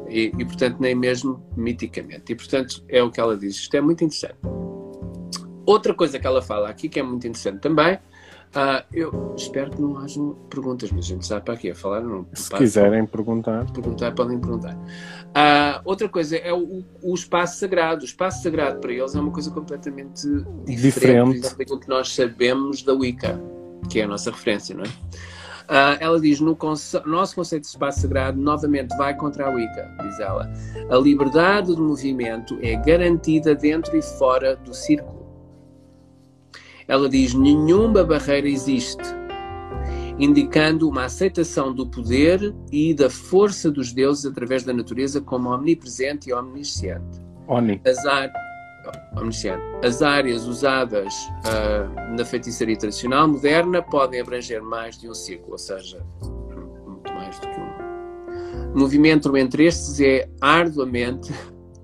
E, 0.08 0.32
e, 0.38 0.46
portanto, 0.46 0.78
nem 0.80 0.96
mesmo 0.96 1.44
miticamente. 1.56 2.32
E, 2.32 2.36
portanto, 2.36 2.84
é 2.88 3.04
o 3.04 3.12
que 3.12 3.20
ela 3.20 3.36
diz. 3.36 3.56
Isto 3.56 3.76
é 3.76 3.82
muito 3.82 4.04
interessante. 4.04 4.38
Outra 5.66 5.94
coisa 5.94 6.18
que 6.18 6.26
ela 6.26 6.42
fala 6.42 6.70
aqui, 6.70 6.88
que 6.88 7.00
é 7.00 7.04
muito 7.04 7.28
interessante 7.28 7.60
também, 7.60 8.00
uh, 8.56 8.84
eu 8.94 9.34
espero 9.36 9.72
que 9.72 9.82
não 9.82 9.98
hajam 9.98 10.36
perguntas, 10.50 10.92
mas 10.92 11.06
a 11.06 11.08
gente 11.08 11.26
sabe 11.26 11.46
para 11.46 11.54
aqui 11.54 11.72
a 11.72 11.76
falar. 11.76 12.02
Não, 12.02 12.26
Se 12.34 12.50
quiserem 12.50 13.06
perguntar. 13.06 13.66
Perguntar, 13.72 14.14
podem 14.14 14.40
perguntar. 14.40 14.76
Uh, 14.76 15.82
outra 15.86 16.08
coisa 16.10 16.38
é 16.38 16.54
o, 16.54 16.84
o, 17.02 17.14
espaço 17.14 17.60
sagrado. 17.60 18.02
O 18.02 18.06
espaço 18.06 18.44
sagrado 18.44 18.80
para 18.80 18.92
eles 18.92 19.16
é 19.16 19.20
uma 19.20 19.32
coisa 19.32 19.52
completamente 19.52 20.28
diferente, 20.66 21.34
diferente. 21.34 21.58
daquilo 21.58 21.80
que 21.80 21.90
nós 21.90 22.14
sabemos 22.14 22.82
da 22.84 22.94
Wicca, 22.94 23.42
que 23.90 24.00
é 24.00 24.04
a 24.04 24.08
nossa 24.08 24.32
referência, 24.32 24.76
não 24.76 24.84
é? 24.84 24.88
Uh, 25.68 26.00
ela 26.00 26.20
diz: 26.20 26.40
no 26.40 26.56
conce 26.56 27.00
nosso 27.06 27.36
conceito 27.36 27.64
de 27.64 27.70
espaço 27.70 28.02
sagrado, 28.02 28.40
novamente 28.40 28.96
vai 28.98 29.14
contra 29.16 29.48
a 29.48 29.50
Wicca, 29.50 29.96
diz 30.02 30.20
ela. 30.20 30.50
A 30.90 30.96
liberdade 30.96 31.76
de 31.76 31.82
movimento 31.82 32.58
é 32.62 32.76
garantida 32.78 33.54
dentro 33.54 33.96
e 33.98 34.02
fora 34.02 34.56
do 34.56 34.74
círculo. 34.74 35.17
Ela 36.88 37.10
diz: 37.10 37.34
nenhuma 37.34 38.04
barreira 38.04 38.48
existe, 38.48 39.04
indicando 40.18 40.90
uma 40.90 41.06
aceitação 41.06 41.74
do 41.74 41.86
poder 41.88 42.56
e 42.72 42.94
da 42.94 43.10
força 43.10 43.70
dos 43.70 43.92
deuses 43.92 44.26
através 44.26 44.64
da 44.64 44.74
natureza 44.74 45.20
como 45.20 45.54
omnipresente 45.54 46.30
e 46.30 46.34
omnisciente. 46.34 47.22
Oni. 47.48 47.82
As, 47.86 47.98
omnisciente. 49.18 49.62
As 49.84 50.02
áreas 50.02 50.46
usadas 50.46 51.14
uh, 51.44 52.16
na 52.16 52.24
feitiçaria 52.24 52.78
tradicional 52.78 53.28
moderna 53.28 53.82
podem 53.82 54.22
abranger 54.22 54.62
mais 54.62 54.98
de 54.98 55.10
um 55.10 55.14
círculo, 55.14 55.54
ou 55.54 55.58
seja, 55.58 56.02
muito 56.86 57.14
mais 57.14 57.38
do 57.40 57.48
que 57.48 57.60
um. 57.60 58.74
O 58.74 58.80
movimento 58.80 59.36
entre 59.36 59.66
estes 59.66 60.00
é 60.00 60.30
arduamente, 60.40 61.34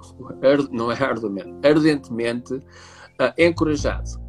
não 0.71 0.91
é 0.91 1.03
arduamente, 1.03 1.53
ardentemente 1.67 2.53
uh, 2.53 3.33
encorajado. 3.37 4.22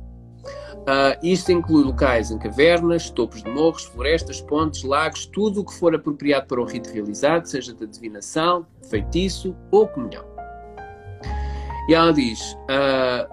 Uh, 0.85 1.17
isto 1.23 1.51
inclui 1.51 1.83
locais 1.83 2.31
em 2.31 2.39
cavernas, 2.39 3.09
topos 3.09 3.43
de 3.43 3.51
morros, 3.51 3.85
florestas, 3.85 4.43
pontes, 4.43 4.83
lagos, 4.83 5.25
tudo 5.25 5.63
o 5.63 5.65
que 5.65 5.73
for 5.73 5.95
apropriado 5.95 6.47
para 6.47 6.61
o 6.61 6.65
rito 6.65 6.91
realizado, 6.91 7.47
seja 7.47 7.73
da 7.73 7.87
divinação, 7.87 8.67
feitiço 8.91 9.57
ou 9.71 9.89
comunhão. 9.89 10.27
E 11.89 11.95
ela 11.95 12.13
diz: 12.13 12.53
uh, 12.53 13.27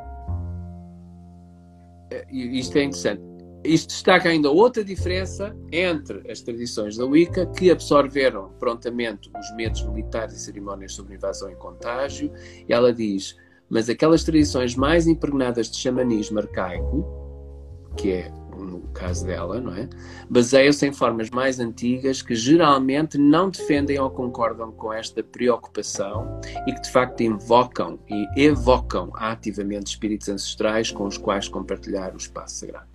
isto 2.31 2.77
é 2.77 2.83
interessante. 2.83 3.21
Isto 3.65 3.89
destaca 3.89 4.29
ainda 4.29 4.49
outra 4.49 4.83
diferença 4.83 5.55
entre 5.71 6.31
as 6.31 6.41
tradições 6.41 6.95
da 6.95 7.05
Wicca, 7.05 7.45
que 7.45 7.69
absorveram 7.69 8.49
prontamente 8.59 9.29
os 9.37 9.55
medos 9.55 9.85
militares 9.87 10.35
e 10.35 10.39
cerimónias 10.39 10.93
sobre 10.93 11.15
invasão 11.15 11.51
e 11.51 11.55
contágio, 11.55 12.31
e 12.67 12.73
ela 12.73 12.93
diz: 12.93 13.35
mas 13.69 13.89
aquelas 13.89 14.23
tradições 14.23 14.75
mais 14.75 15.05
impregnadas 15.05 15.69
de 15.69 15.77
xamanismo 15.77 16.39
arcaico, 16.39 17.20
que 17.95 18.11
é 18.11 18.31
no 18.57 18.81
caso 18.93 19.25
dela, 19.25 19.59
não 19.59 19.73
é? 19.73 19.89
Baseiam-se 20.29 20.85
em 20.85 20.93
formas 20.93 21.29
mais 21.29 21.59
antigas 21.59 22.21
que 22.21 22.35
geralmente 22.35 23.17
não 23.17 23.49
defendem 23.49 23.99
ou 23.99 24.09
concordam 24.09 24.71
com 24.71 24.93
esta 24.93 25.23
preocupação 25.23 26.39
e 26.67 26.73
que 26.73 26.81
de 26.81 26.91
facto 26.91 27.21
invocam 27.21 27.99
e 28.09 28.27
evocam 28.35 29.11
ativamente 29.15 29.91
espíritos 29.91 30.29
ancestrais 30.29 30.91
com 30.91 31.05
os 31.05 31.17
quais 31.17 31.47
compartilhar 31.47 32.13
o 32.13 32.17
espaço 32.17 32.55
sagrado. 32.55 32.89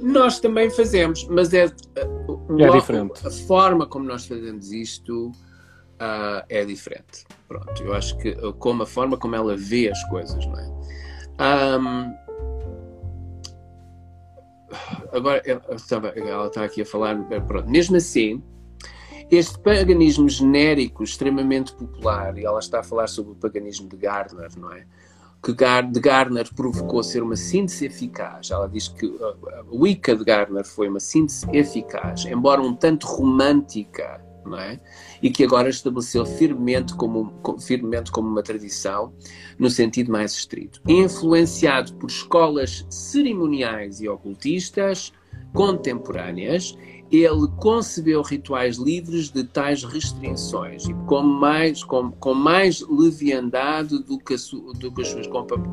Nós 0.00 0.40
também 0.40 0.70
fazemos, 0.70 1.26
mas 1.28 1.52
é, 1.52 1.66
uh, 1.66 2.58
é 2.58 2.70
diferente. 2.70 3.26
A 3.26 3.30
forma 3.30 3.86
como 3.86 4.06
nós 4.06 4.24
fazemos 4.24 4.72
isto 4.72 5.28
uh, 5.28 6.42
é 6.48 6.64
diferente. 6.64 7.26
Pronto, 7.46 7.82
eu 7.82 7.92
acho 7.92 8.16
que 8.16 8.30
uh, 8.30 8.54
como 8.54 8.84
a 8.84 8.86
forma 8.86 9.18
como 9.18 9.36
ela 9.36 9.54
vê 9.56 9.90
as 9.90 10.02
coisas, 10.04 10.46
não 10.46 10.58
é? 10.58 10.80
Um, 11.78 12.29
agora, 15.12 15.42
ela 15.46 16.46
está 16.46 16.64
aqui 16.64 16.82
a 16.82 16.86
falar, 16.86 17.16
pronto, 17.46 17.68
mesmo 17.68 17.96
assim, 17.96 18.42
este 19.30 19.58
paganismo 19.60 20.28
genérico 20.28 21.04
extremamente 21.04 21.72
popular, 21.72 22.36
e 22.36 22.44
ela 22.44 22.58
está 22.58 22.80
a 22.80 22.82
falar 22.82 23.06
sobre 23.06 23.32
o 23.32 23.36
paganismo 23.36 23.88
de 23.88 23.96
Gardner, 23.96 24.50
não 24.58 24.72
é? 24.72 24.84
Que 25.42 25.52
de 25.52 26.00
Gardner 26.00 26.52
provocou 26.54 27.02
ser 27.02 27.22
uma 27.22 27.36
síntese 27.36 27.86
eficaz. 27.86 28.50
Ela 28.50 28.68
diz 28.68 28.88
que 28.88 29.06
a 29.06 29.64
Wicca 29.72 30.14
de 30.14 30.22
Gardner 30.22 30.66
foi 30.66 30.88
uma 30.88 31.00
síntese 31.00 31.46
eficaz, 31.50 32.26
embora 32.26 32.60
um 32.60 32.74
tanto 32.74 33.06
romântica, 33.06 34.20
não 34.44 34.58
é? 34.58 34.78
E 35.22 35.30
que 35.30 35.44
agora 35.44 35.68
estabeleceu 35.68 36.24
firmemente 36.24 36.94
como, 36.94 37.32
firmemente 37.60 38.10
como 38.10 38.28
uma 38.28 38.42
tradição, 38.42 39.12
no 39.58 39.68
sentido 39.68 40.10
mais 40.10 40.32
estrito. 40.32 40.80
Influenciado 40.88 41.92
por 41.94 42.08
escolas 42.08 42.86
cerimoniais 42.88 44.00
e 44.00 44.08
ocultistas 44.08 45.12
contemporâneas, 45.52 46.76
ele 47.10 47.48
concebeu 47.58 48.22
rituais 48.22 48.76
livres 48.76 49.30
de 49.30 49.42
tais 49.42 49.82
restrições 49.82 50.84
e 50.84 50.94
com 51.06 51.22
mais, 51.22 51.82
com, 51.82 52.12
com 52.12 52.34
mais 52.34 52.84
leviandade 52.88 53.98
do 54.04 54.16
que, 54.16 54.38
su, 54.38 54.72
do 54.74 54.92
que 54.92 55.02
as 55.02 55.08
suas 55.08 55.26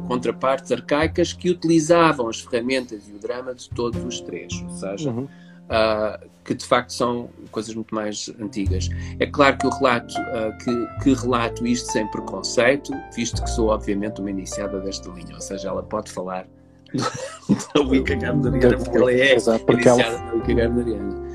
contrapartes 0.07 0.71
arcaicas 0.71 1.33
que 1.33 1.51
utilizavam 1.51 2.27
as 2.27 2.39
ferramentas 2.39 3.07
e 3.07 3.11
o 3.11 3.19
drama 3.19 3.53
de 3.53 3.69
todos 3.69 4.03
os 4.03 4.19
três, 4.19 4.51
ou 4.63 4.69
seja, 4.71 5.11
uhum. 5.11 5.27
Uh, 5.68 6.28
que 6.43 6.53
de 6.53 6.65
facto 6.65 6.93
são 6.93 7.30
coisas 7.51 7.74
muito 7.76 7.93
mais 7.93 8.30
antigas. 8.39 8.89
É 9.20 9.26
claro 9.26 9.57
que 9.57 9.68
o 9.68 9.70
relato, 9.70 10.13
uh, 10.13 10.57
que, 10.63 11.03
que 11.03 11.13
relato 11.13 11.65
isto 11.65 11.91
sem 11.91 12.07
preconceito, 12.07 12.91
visto 13.15 13.43
que 13.43 13.49
sou 13.49 13.70
obviamente 13.70 14.20
uma 14.22 14.30
iniciada 14.30 14.80
desta 14.80 15.09
linha, 15.11 15.36
ou 15.36 15.41
seja, 15.41 15.70
ela 15.70 15.84
pode 15.84 16.11
falar 16.11 16.47
da 17.74 17.82
Wicca 17.82 18.15
Gardneriana, 18.15 18.78
porque 18.78 18.97
ela 18.97 19.11
é 19.11 19.36
Exato, 19.36 19.65
porque 19.65 19.88
iniciada 19.88 20.15
ela... 20.15 20.26
da 20.26 20.34
Wicca 20.34 20.53
Gardneriana. 20.53 21.26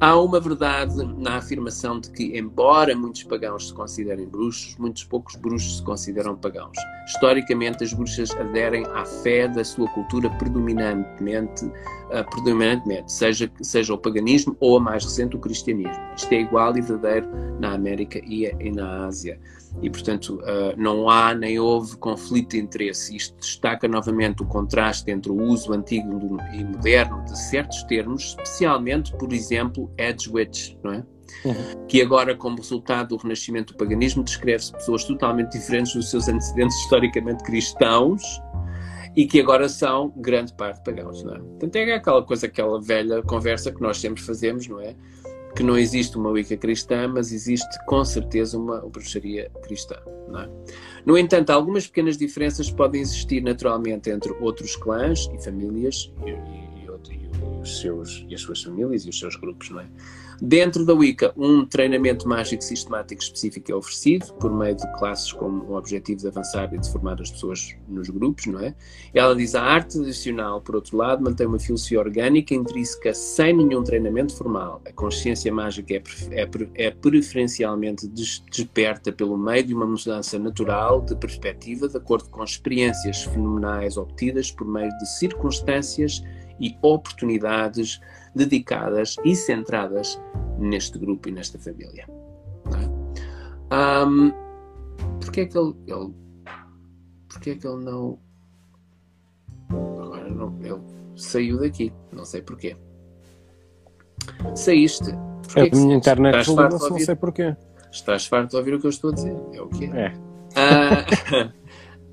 Há 0.00 0.16
uma 0.16 0.38
verdade 0.38 0.94
na 1.18 1.38
afirmação 1.38 1.98
de 1.98 2.08
que, 2.12 2.38
embora 2.38 2.94
muitos 2.94 3.24
pagãos 3.24 3.66
se 3.66 3.74
considerem 3.74 4.28
bruxos, 4.28 4.76
muitos 4.78 5.02
poucos 5.02 5.34
bruxos 5.34 5.78
se 5.78 5.82
consideram 5.82 6.36
pagãos. 6.36 6.78
Historicamente, 7.08 7.82
as 7.82 7.92
bruxas 7.92 8.30
aderem 8.36 8.86
à 8.94 9.04
fé 9.04 9.48
da 9.48 9.64
sua 9.64 9.88
cultura 9.88 10.30
predominantemente, 10.30 11.64
uh, 11.64 12.30
predominantemente 12.30 13.10
seja, 13.10 13.50
seja 13.60 13.92
o 13.92 13.98
paganismo 13.98 14.56
ou, 14.60 14.76
a 14.76 14.80
mais 14.80 15.02
recente, 15.02 15.34
o 15.34 15.40
cristianismo. 15.40 16.00
Isto 16.16 16.32
é 16.32 16.42
igual 16.42 16.76
e 16.76 16.80
verdadeiro 16.80 17.28
na 17.58 17.72
América 17.72 18.20
e, 18.24 18.44
e 18.44 18.70
na 18.70 19.06
Ásia 19.06 19.40
e, 19.82 19.90
portanto, 19.90 20.40
uh, 20.40 20.74
não 20.76 21.08
há 21.08 21.34
nem 21.34 21.58
houve 21.58 21.96
conflito 21.96 22.50
de 22.50 22.58
interesse. 22.58 23.14
Isto 23.14 23.36
destaca 23.38 23.86
novamente 23.86 24.42
o 24.42 24.46
contraste 24.46 25.10
entre 25.10 25.30
o 25.30 25.40
uso 25.40 25.72
antigo 25.72 26.38
e 26.52 26.64
moderno 26.64 27.22
de 27.24 27.38
certos 27.38 27.82
termos, 27.84 28.22
especialmente, 28.24 29.12
por 29.16 29.32
exemplo, 29.32 29.87
Edge 29.96 30.30
Witch, 30.30 30.74
não 30.82 30.92
é? 30.92 31.04
Uhum. 31.44 31.86
Que 31.86 32.00
agora, 32.02 32.34
como 32.34 32.56
resultado 32.56 33.08
do 33.08 33.16
renascimento 33.16 33.72
do 33.72 33.76
paganismo, 33.76 34.24
descreve-se 34.24 34.72
pessoas 34.72 35.04
totalmente 35.04 35.52
diferentes 35.52 35.94
dos 35.94 36.10
seus 36.10 36.28
antecedentes 36.28 36.76
historicamente 36.82 37.44
cristãos 37.44 38.22
e 39.14 39.26
que 39.26 39.40
agora 39.40 39.68
são 39.68 40.12
grande 40.16 40.52
parte 40.54 40.82
pagãos, 40.82 41.22
não 41.22 41.34
é? 41.34 41.38
Portanto, 41.38 41.76
é 41.76 41.94
aquela 41.94 42.22
coisa, 42.22 42.46
aquela 42.46 42.80
velha 42.80 43.22
conversa 43.22 43.70
que 43.70 43.80
nós 43.80 43.98
sempre 43.98 44.22
fazemos, 44.22 44.66
não 44.66 44.80
é? 44.80 44.94
que 45.58 45.62
não 45.64 45.76
existe 45.76 46.16
uma 46.16 46.30
Wicca 46.30 46.56
cristã, 46.56 47.08
mas 47.08 47.32
existe 47.32 47.84
com 47.86 48.04
certeza 48.04 48.56
uma 48.56 48.80
bruxaria 48.80 49.50
cristã. 49.62 49.96
É? 49.96 50.48
No 51.04 51.18
entanto, 51.18 51.50
algumas 51.50 51.86
pequenas 51.86 52.16
diferenças 52.16 52.70
podem 52.70 53.00
existir 53.00 53.42
naturalmente 53.42 54.08
entre 54.10 54.32
outros 54.40 54.76
clãs 54.76 55.28
e 55.32 55.42
famílias 55.42 56.12
e, 56.24 56.67
os 57.60 57.80
seus, 57.80 58.24
e 58.28 58.34
as 58.34 58.40
suas 58.40 58.62
famílias 58.62 59.04
e 59.04 59.10
os 59.10 59.18
seus 59.18 59.36
grupos, 59.36 59.70
não 59.70 59.80
é? 59.80 59.86
Dentro 60.40 60.84
da 60.84 60.94
Wicca, 60.94 61.32
um 61.36 61.66
treinamento 61.66 62.28
mágico 62.28 62.62
sistemático 62.62 63.20
específico 63.20 63.72
é 63.72 63.74
oferecido 63.74 64.32
por 64.34 64.52
meio 64.52 64.76
de 64.76 64.86
classes 64.96 65.32
com 65.32 65.46
o 65.46 65.76
objetivo 65.76 66.20
de 66.20 66.28
avançar 66.28 66.72
e 66.72 66.78
de 66.78 66.92
formar 66.92 67.20
as 67.20 67.32
pessoas 67.32 67.74
nos 67.88 68.08
grupos, 68.08 68.46
não 68.46 68.60
é? 68.60 68.72
Ela 69.12 69.34
diz 69.34 69.56
a 69.56 69.62
arte 69.62 69.94
tradicional, 69.98 70.60
por 70.60 70.76
outro 70.76 70.96
lado, 70.96 71.24
mantém 71.24 71.44
uma 71.44 71.58
filosofia 71.58 71.98
orgânica 71.98 72.54
intrínseca 72.54 73.12
sem 73.12 73.56
nenhum 73.56 73.82
treinamento 73.82 74.36
formal. 74.36 74.80
A 74.86 74.92
consciência 74.92 75.52
mágica 75.52 75.94
é, 75.94 76.02
é, 76.30 76.48
é 76.76 76.90
preferencialmente 76.92 78.06
desperta 78.06 79.10
pelo 79.10 79.36
meio 79.36 79.64
de 79.64 79.74
uma 79.74 79.86
mudança 79.86 80.38
natural 80.38 81.00
de 81.00 81.16
perspectiva 81.16 81.88
de 81.88 81.96
acordo 81.96 82.28
com 82.30 82.44
experiências 82.44 83.24
fenomenais 83.24 83.96
obtidas 83.96 84.52
por 84.52 84.68
meio 84.68 84.96
de 84.98 85.06
circunstâncias 85.18 86.22
e 86.60 86.76
oportunidades 86.82 88.00
dedicadas 88.34 89.16
e 89.24 89.34
centradas 89.34 90.20
neste 90.58 90.98
grupo 90.98 91.28
e 91.28 91.32
nesta 91.32 91.58
família. 91.58 92.06
É? 92.10 94.04
Um, 94.04 94.32
porque 95.20 95.42
é 95.42 95.46
que 95.46 95.58
ele, 95.58 95.74
ele 95.86 96.14
porque 97.28 97.50
é 97.50 97.54
que 97.56 97.66
ele 97.66 97.84
não 97.84 98.18
agora 99.70 100.30
não 100.30 100.56
ele 100.62 100.80
saiu 101.16 101.60
daqui 101.60 101.92
não 102.12 102.24
sei 102.24 102.42
porquê 102.42 102.76
saíste 104.54 105.12
porque 105.42 105.60
é 105.60 105.68
a 105.70 105.76
minha 105.76 105.96
internet 105.96 106.36
desligou 106.38 106.90
não 106.90 106.98
sei 106.98 107.14
porquê 107.14 107.56
estás 107.92 108.26
farto 108.26 108.50
de 108.50 108.56
ouvir 108.56 108.74
o 108.74 108.80
que 108.80 108.86
eu 108.86 108.90
estou 108.90 109.10
a 109.10 109.14
dizer 109.14 109.36
é 109.52 109.60
o 109.60 109.68
que 109.68 109.84
é, 109.84 110.06
é. 110.06 110.12
Uh, 110.56 111.52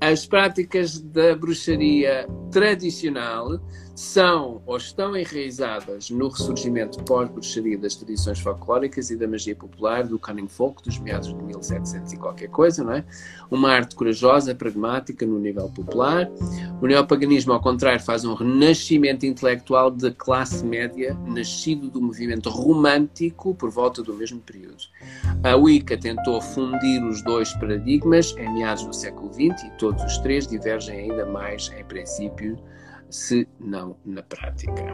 as 0.00 0.26
práticas 0.26 1.00
da 1.00 1.34
bruxaria 1.34 2.26
tradicional 2.50 3.60
são 3.96 4.60
ou 4.66 4.76
estão 4.76 5.16
enraizadas 5.16 6.10
no 6.10 6.28
ressurgimento 6.28 7.02
pós-bruxaria 7.02 7.78
das 7.78 7.96
tradições 7.96 8.38
folclóricas 8.38 9.10
e 9.10 9.16
da 9.16 9.26
magia 9.26 9.56
popular 9.56 10.04
do 10.04 10.18
cunning 10.18 10.48
folk 10.48 10.82
dos 10.84 10.98
meados 10.98 11.28
de 11.28 11.34
1700 11.34 12.12
e 12.12 12.16
qualquer 12.18 12.48
coisa, 12.48 12.84
não 12.84 12.92
é? 12.92 13.04
Uma 13.50 13.72
arte 13.72 13.96
corajosa, 13.96 14.54
pragmática 14.54 15.24
no 15.24 15.38
nível 15.38 15.70
popular. 15.70 16.28
O 16.82 16.86
neopaganismo, 16.86 17.54
ao 17.54 17.60
contrário, 17.60 18.04
faz 18.04 18.22
um 18.26 18.34
renascimento 18.34 19.24
intelectual 19.24 19.90
da 19.90 20.10
classe 20.10 20.62
média, 20.62 21.16
nascido 21.26 21.88
do 21.88 22.02
movimento 22.02 22.50
romântico 22.50 23.54
por 23.54 23.70
volta 23.70 24.02
do 24.02 24.12
mesmo 24.12 24.40
período. 24.40 24.84
A 25.42 25.56
Wicca 25.56 25.96
tentou 25.96 26.42
fundir 26.42 27.02
os 27.02 27.22
dois 27.22 27.50
paradigmas 27.54 28.34
em 28.36 28.52
meados 28.52 28.84
do 28.84 28.92
século 28.92 29.32
XX 29.32 29.64
e 29.64 29.70
todos 29.78 30.04
os 30.04 30.18
três 30.18 30.46
divergem 30.46 30.98
ainda 30.98 31.24
mais 31.24 31.72
em 31.78 31.84
princípio 31.84 32.58
se 33.10 33.48
não 33.60 33.96
na 34.04 34.22
prática. 34.22 34.84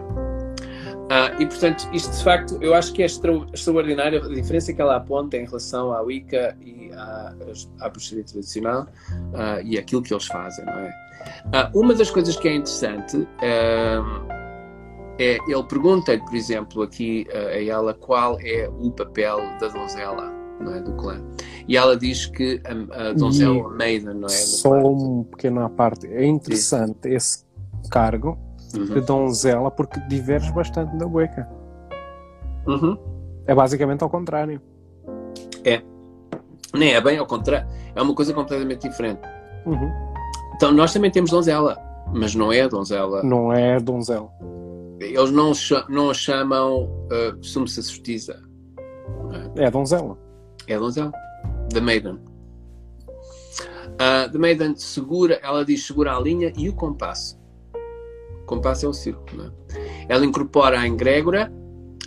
Ah, 1.10 1.30
e 1.38 1.46
portanto, 1.46 1.88
isto 1.92 2.16
de 2.16 2.24
facto, 2.24 2.58
eu 2.62 2.74
acho 2.74 2.92
que 2.92 3.02
é 3.02 3.06
extraordinário 3.06 4.24
a 4.24 4.28
diferença 4.28 4.72
que 4.72 4.80
ela 4.80 4.96
aponta 4.96 5.36
em 5.36 5.44
relação 5.44 5.92
à 5.92 6.00
Wicca 6.00 6.56
e 6.60 6.90
à, 6.92 7.34
à 7.80 7.88
bruxaria 7.88 8.24
tradicional 8.24 8.86
ah, 9.34 9.60
e 9.62 9.78
aquilo 9.78 10.02
que 10.02 10.12
eles 10.12 10.26
fazem, 10.26 10.64
não 10.64 10.78
é? 10.78 10.92
Ah, 11.52 11.70
uma 11.74 11.94
das 11.94 12.10
coisas 12.10 12.36
que 12.36 12.48
é 12.48 12.54
interessante 12.54 13.26
ah, 13.42 14.42
é, 15.18 15.38
ele 15.46 15.62
pergunta-lhe, 15.64 16.24
por 16.24 16.34
exemplo, 16.34 16.82
aqui 16.82 17.26
ah, 17.32 17.48
a 17.48 17.64
ela 17.64 17.94
qual 17.94 18.38
é 18.40 18.68
o 18.68 18.90
papel 18.90 19.38
da 19.60 19.68
donzela. 19.68 20.32
Não 20.60 20.74
é, 20.76 20.80
do 20.80 20.92
clã. 20.92 21.20
E 21.66 21.76
ela 21.76 21.96
diz 21.96 22.26
que 22.26 22.62
a, 22.64 23.08
a 23.08 23.12
donzela 23.14 23.68
Maiden, 23.70 24.14
não 24.14 24.26
é? 24.26 24.30
Só 24.30 24.70
uma 24.70 25.24
pequena 25.24 25.68
parte. 25.68 26.06
É 26.06 26.24
interessante 26.24 26.98
Sim. 27.02 27.14
esse 27.14 27.44
cargo 27.90 28.38
uhum. 28.74 28.84
de 28.84 29.00
donzela 29.00 29.70
porque 29.70 30.00
diverge 30.08 30.50
bastante 30.52 30.96
da 30.96 31.06
Wicca. 31.06 31.48
Uhum. 32.66 32.96
É 33.46 33.54
basicamente 33.54 34.02
ao 34.02 34.10
contrário. 34.10 34.60
É. 35.64 35.82
Nem 36.74 36.94
é 36.94 37.00
bem 37.00 37.18
ao 37.18 37.26
contrário. 37.26 37.68
É 37.94 38.00
uma 38.00 38.14
coisa 38.14 38.32
completamente 38.32 38.88
diferente. 38.88 39.20
Uhum. 39.66 39.90
Então 40.54 40.72
nós 40.72 40.92
também 40.92 41.10
temos 41.10 41.30
donzela, 41.30 41.76
mas 42.12 42.34
não 42.34 42.52
é 42.52 42.68
donzela. 42.68 43.22
Não 43.22 43.52
é 43.52 43.78
donzela. 43.80 44.30
Eles 45.00 45.32
não, 45.32 45.52
não 45.88 46.10
a 46.10 46.14
chamam 46.14 46.84
uh, 46.84 47.42
sumo 47.44 47.66
sacerdotisa. 47.66 48.40
É 49.56 49.66
a 49.66 49.70
donzela. 49.70 50.16
É 50.68 50.74
a 50.74 50.78
donzela. 50.78 51.12
The 51.72 51.80
Maiden. 51.80 52.20
Uh, 53.94 54.30
the 54.30 54.38
Maiden 54.38 54.76
segura, 54.76 55.40
ela 55.42 55.64
diz 55.64 55.84
segura 55.84 56.16
a 56.16 56.20
linha 56.20 56.52
e 56.56 56.68
o 56.68 56.74
compasso 56.74 57.41
compasso 58.46 58.86
é 58.86 58.88
o 58.88 58.92
círculo. 58.92 59.52
Ela 60.08 60.24
incorpora 60.24 60.80
a 60.80 60.86
egrégora, 60.86 61.52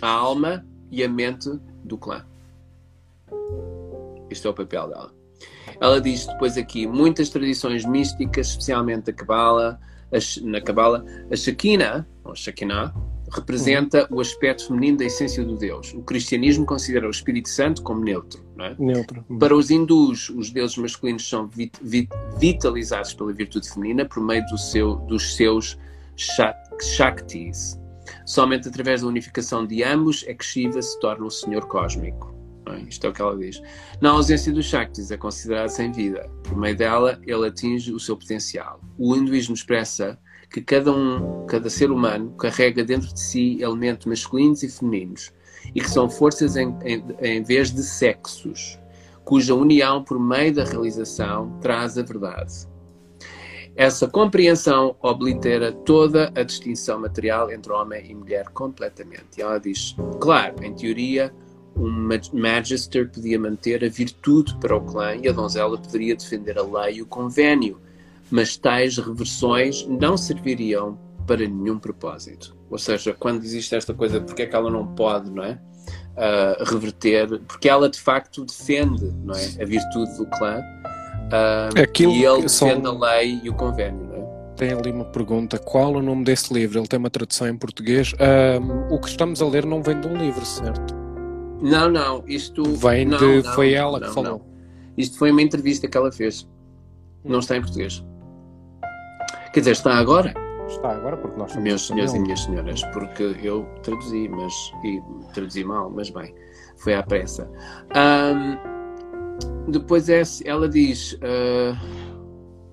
a 0.00 0.08
alma 0.08 0.64
e 0.90 1.02
a 1.02 1.08
mente 1.08 1.50
do 1.84 1.96
clã. 1.96 2.24
Este 4.30 4.46
é 4.46 4.50
o 4.50 4.54
papel 4.54 4.88
dela. 4.88 5.12
Ela 5.80 6.00
diz 6.00 6.26
depois 6.26 6.56
aqui 6.56 6.86
muitas 6.86 7.28
tradições 7.28 7.84
místicas, 7.84 8.48
especialmente 8.48 9.10
a 9.10 9.12
Cabala, 9.12 9.78
na 10.42 10.60
Cabala, 10.60 11.04
a 11.30 11.36
Shekinah, 11.36 12.06
ou 12.24 12.34
Shekinah, 12.34 12.94
representa 13.32 14.06
uhum. 14.10 14.18
o 14.18 14.20
aspecto 14.20 14.68
feminino 14.68 14.98
da 14.98 15.04
essência 15.04 15.44
do 15.44 15.56
Deus. 15.56 15.92
O 15.94 16.02
cristianismo 16.02 16.64
considera 16.64 17.06
o 17.06 17.10
Espírito 17.10 17.48
Santo 17.48 17.82
como 17.82 18.00
neutro. 18.00 18.44
É? 18.58 18.74
Neutro. 18.78 19.24
Uhum. 19.28 19.38
Para 19.38 19.54
os 19.54 19.70
hindus, 19.70 20.30
os 20.30 20.50
deuses 20.50 20.76
masculinos 20.76 21.28
são 21.28 21.46
vit 21.48 21.72
vit 21.82 22.08
vitalizados 22.38 23.12
pela 23.14 23.32
virtude 23.32 23.68
feminina 23.68 24.04
por 24.04 24.22
meio 24.22 24.44
do 24.46 24.56
seu, 24.56 24.96
dos 24.96 25.34
seus 25.36 25.76
Shaktis. 26.16 27.78
Somente 28.24 28.68
através 28.68 29.02
da 29.02 29.08
unificação 29.08 29.66
de 29.66 29.82
ambos 29.82 30.24
é 30.26 30.34
que 30.34 30.44
Shiva 30.44 30.80
se 30.80 30.98
torna 31.00 31.26
o 31.26 31.30
Senhor 31.30 31.66
Cósmico. 31.66 32.34
Isto 32.88 33.06
é 33.06 33.10
o 33.10 33.12
que 33.12 33.22
ela 33.22 33.36
diz. 33.36 33.62
Na 34.00 34.10
ausência 34.10 34.52
dos 34.52 34.66
Shaktis, 34.66 35.10
é 35.10 35.16
considerado 35.16 35.68
sem 35.68 35.92
vida. 35.92 36.28
Por 36.42 36.56
meio 36.56 36.76
dela, 36.76 37.20
ele 37.24 37.46
atinge 37.46 37.92
o 37.92 38.00
seu 38.00 38.16
potencial. 38.16 38.80
O 38.98 39.14
hinduísmo 39.14 39.54
expressa 39.54 40.18
que 40.50 40.60
cada 40.60 40.92
um, 40.92 41.46
cada 41.46 41.70
ser 41.70 41.90
humano, 41.90 42.32
carrega 42.36 42.84
dentro 42.84 43.12
de 43.12 43.20
si 43.20 43.58
elementos 43.60 44.06
masculinos 44.06 44.62
e 44.62 44.68
femininos 44.68 45.32
e 45.74 45.80
que 45.80 45.90
são 45.90 46.08
forças 46.08 46.56
em, 46.56 46.76
em, 46.84 47.04
em 47.20 47.42
vez 47.42 47.72
de 47.72 47.82
sexos, 47.82 48.78
cuja 49.24 49.54
união 49.54 50.02
por 50.02 50.18
meio 50.18 50.54
da 50.54 50.64
realização 50.64 51.58
traz 51.60 51.98
a 51.98 52.02
verdade. 52.02 52.68
Essa 53.76 54.08
compreensão 54.08 54.96
oblitera 55.02 55.70
toda 55.70 56.32
a 56.34 56.42
distinção 56.42 56.98
material 56.98 57.50
entre 57.50 57.70
homem 57.70 58.10
e 58.10 58.14
mulher 58.14 58.46
completamente. 58.48 59.36
E 59.36 59.42
ela 59.42 59.60
diz: 59.60 59.94
claro, 60.18 60.64
em 60.64 60.72
teoria, 60.74 61.30
um 61.76 62.08
magister 62.32 63.10
podia 63.10 63.38
manter 63.38 63.84
a 63.84 63.88
virtude 63.88 64.56
para 64.56 64.74
o 64.74 64.80
clã 64.80 65.14
e 65.14 65.28
a 65.28 65.32
donzela 65.32 65.76
poderia 65.76 66.16
defender 66.16 66.58
a 66.58 66.62
lei 66.62 66.96
e 66.96 67.02
o 67.02 67.06
convênio, 67.06 67.78
mas 68.30 68.56
tais 68.56 68.96
reversões 68.96 69.86
não 69.86 70.16
serviriam 70.16 70.98
para 71.26 71.46
nenhum 71.46 71.78
propósito. 71.78 72.56
Ou 72.70 72.78
seja, 72.78 73.12
quando 73.12 73.44
existe 73.44 73.74
esta 73.74 73.92
coisa, 73.92 74.22
porque 74.22 74.42
é 74.42 74.46
que 74.46 74.56
ela 74.56 74.70
não 74.70 74.86
pode, 74.86 75.30
não 75.30 75.44
é? 75.44 75.60
Uh, 76.16 76.64
reverter, 76.64 77.40
porque 77.46 77.68
ela 77.68 77.90
de 77.90 78.00
facto 78.00 78.42
defende, 78.42 79.12
não 79.22 79.34
é? 79.34 79.62
A 79.62 79.66
virtude 79.66 80.16
do 80.16 80.24
clã 80.38 80.62
Uh, 81.26 81.82
Aquilo 81.82 82.12
e 82.12 82.24
ele 82.24 82.42
defende 82.42 82.86
a 82.86 82.92
lei 82.92 83.40
e 83.42 83.50
o 83.50 83.54
convênio, 83.54 84.06
não 84.06 84.14
é? 84.14 84.26
Tem 84.56 84.72
ali 84.72 84.90
uma 84.90 85.04
pergunta: 85.04 85.58
qual 85.58 85.94
o 85.94 86.02
nome 86.02 86.24
desse 86.24 86.52
livro? 86.52 86.78
Ele 86.78 86.86
tem 86.86 86.98
uma 86.98 87.10
tradução 87.10 87.48
em 87.48 87.56
português. 87.56 88.14
o 88.90 88.98
que 88.98 89.08
estamos 89.08 89.42
a 89.42 89.46
ler 89.46 89.66
não 89.66 89.82
vem 89.82 90.00
de 90.00 90.06
um 90.06 90.16
livro, 90.16 90.44
certo? 90.44 90.94
Não, 91.60 91.90
não. 91.90 92.24
Isto 92.26 92.62
vem 92.64 93.04
não, 93.04 93.18
de. 93.18 93.42
Não, 93.42 93.54
foi 93.54 93.72
ela 93.72 93.98
não, 93.98 94.08
que 94.08 94.14
falou. 94.14 94.46
Isto 94.96 95.18
foi 95.18 95.30
uma 95.30 95.42
entrevista 95.42 95.88
que 95.88 95.96
ela 95.96 96.10
fez. 96.10 96.48
Não 97.24 97.40
está 97.40 97.56
em 97.56 97.60
português. 97.60 98.04
Quer 99.52 99.60
dizer, 99.60 99.72
está 99.72 99.94
agora? 99.96 100.32
Está 100.68 100.90
agora, 100.92 101.16
porque 101.16 101.38
nós 101.38 101.54
Meus 101.56 101.86
senhores 101.86 102.12
e 102.14 102.18
minhas 102.18 102.40
senhoras, 102.40 102.82
porque 102.92 103.36
eu 103.42 103.66
traduzi, 103.82 104.28
mas. 104.28 104.52
e 104.84 105.00
traduzi 105.32 105.64
mal, 105.64 105.90
mas 105.90 106.10
bem, 106.10 106.34
foi 106.76 106.94
à 106.94 107.02
pressa. 107.02 107.50
Um, 107.94 108.75
depois 109.68 110.08
é, 110.08 110.22
ela 110.44 110.68
diz. 110.68 111.12
Uh, 111.14 112.06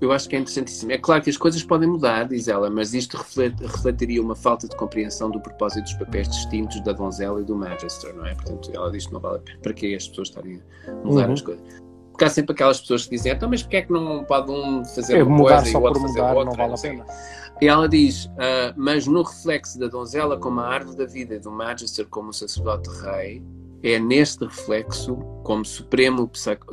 eu 0.03 0.11
acho 0.11 0.27
que 0.27 0.35
é 0.35 0.39
interessantíssimo. 0.39 0.91
É 0.91 0.97
claro 0.97 1.21
que 1.21 1.29
as 1.29 1.37
coisas 1.37 1.63
podem 1.63 1.87
mudar, 1.87 2.27
diz 2.27 2.49
ela, 2.49 2.69
mas 2.69 2.93
isto 2.93 3.15
refletiria 3.15 4.21
uma 4.21 4.35
falta 4.35 4.67
de 4.67 4.75
compreensão 4.75 5.31
do 5.31 5.39
propósito 5.39 5.83
dos 5.83 5.93
papéis 5.93 6.27
distintos 6.27 6.81
da 6.81 6.91
donzela 6.91 7.39
e 7.39 7.43
do 7.45 7.55
magister, 7.55 8.13
não 8.13 8.25
é? 8.25 8.35
Portanto, 8.35 8.69
ela 8.73 8.91
diz 8.91 9.07
que 9.07 9.13
não 9.13 9.21
vale 9.21 9.37
a 9.37 9.39
pena. 9.39 9.59
Para 9.61 9.73
que 9.73 9.95
as 9.95 10.07
pessoas 10.09 10.27
estarem 10.27 10.61
a 10.87 10.91
mudar 11.07 11.27
uhum. 11.27 11.33
as 11.33 11.41
coisas? 11.41 11.63
Porque 12.11 12.25
há 12.25 12.29
sempre 12.29 12.53
aquelas 12.53 12.81
pessoas 12.81 13.05
que 13.05 13.11
dizem, 13.11 13.31
então, 13.31 13.49
mas 13.49 13.63
porquê 13.63 13.77
é 13.77 13.81
que 13.83 13.93
não 13.93 14.23
pode 14.25 14.51
um 14.51 14.83
fazer 14.83 15.17
é, 15.17 15.23
uma 15.23 15.37
coisa 15.37 15.69
e 15.69 15.73
o 15.73 15.81
outro 15.81 16.01
fazer 16.01 16.19
mudar, 16.19 16.35
outra? 16.35 16.45
Não 16.45 16.53
vale 16.53 16.73
a 16.73 16.77
pena. 16.77 17.05
E 17.61 17.67
ela 17.67 17.87
diz, 17.87 18.25
uh, 18.25 18.73
mas 18.75 19.07
no 19.07 19.21
reflexo 19.23 19.79
da 19.79 19.87
donzela 19.87 20.37
como 20.37 20.59
a 20.59 20.67
árvore 20.67 20.97
da 20.97 21.05
vida 21.05 21.35
e 21.35 21.39
do 21.39 21.49
magister 21.49 22.05
como 22.07 22.29
o 22.29 22.33
sacerdote 22.33 22.89
rei, 23.01 23.41
é 23.83 23.99
neste 23.99 24.45
reflexo, 24.45 25.15
como 25.43 25.65
supremo 25.65 26.31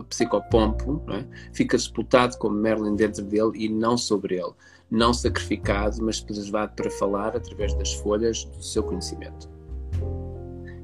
psicopompo, 0.09 1.03
é? 1.11 1.25
fica 1.53 1.77
sepultado 1.77 2.39
como 2.39 2.55
Merlin 2.55 2.95
dentro 2.95 3.25
dele 3.25 3.51
e 3.55 3.69
não 3.69 3.99
sobre 3.99 4.37
ele, 4.37 4.53
não 4.91 5.13
sacrificado, 5.13 5.97
mas 6.03 6.21
preservado 6.21 6.73
para 6.77 6.91
falar 6.91 7.37
através 7.37 7.75
das 7.75 7.93
folhas 7.95 8.45
do 8.45 8.63
seu 8.63 8.85
conhecimento. 8.85 9.51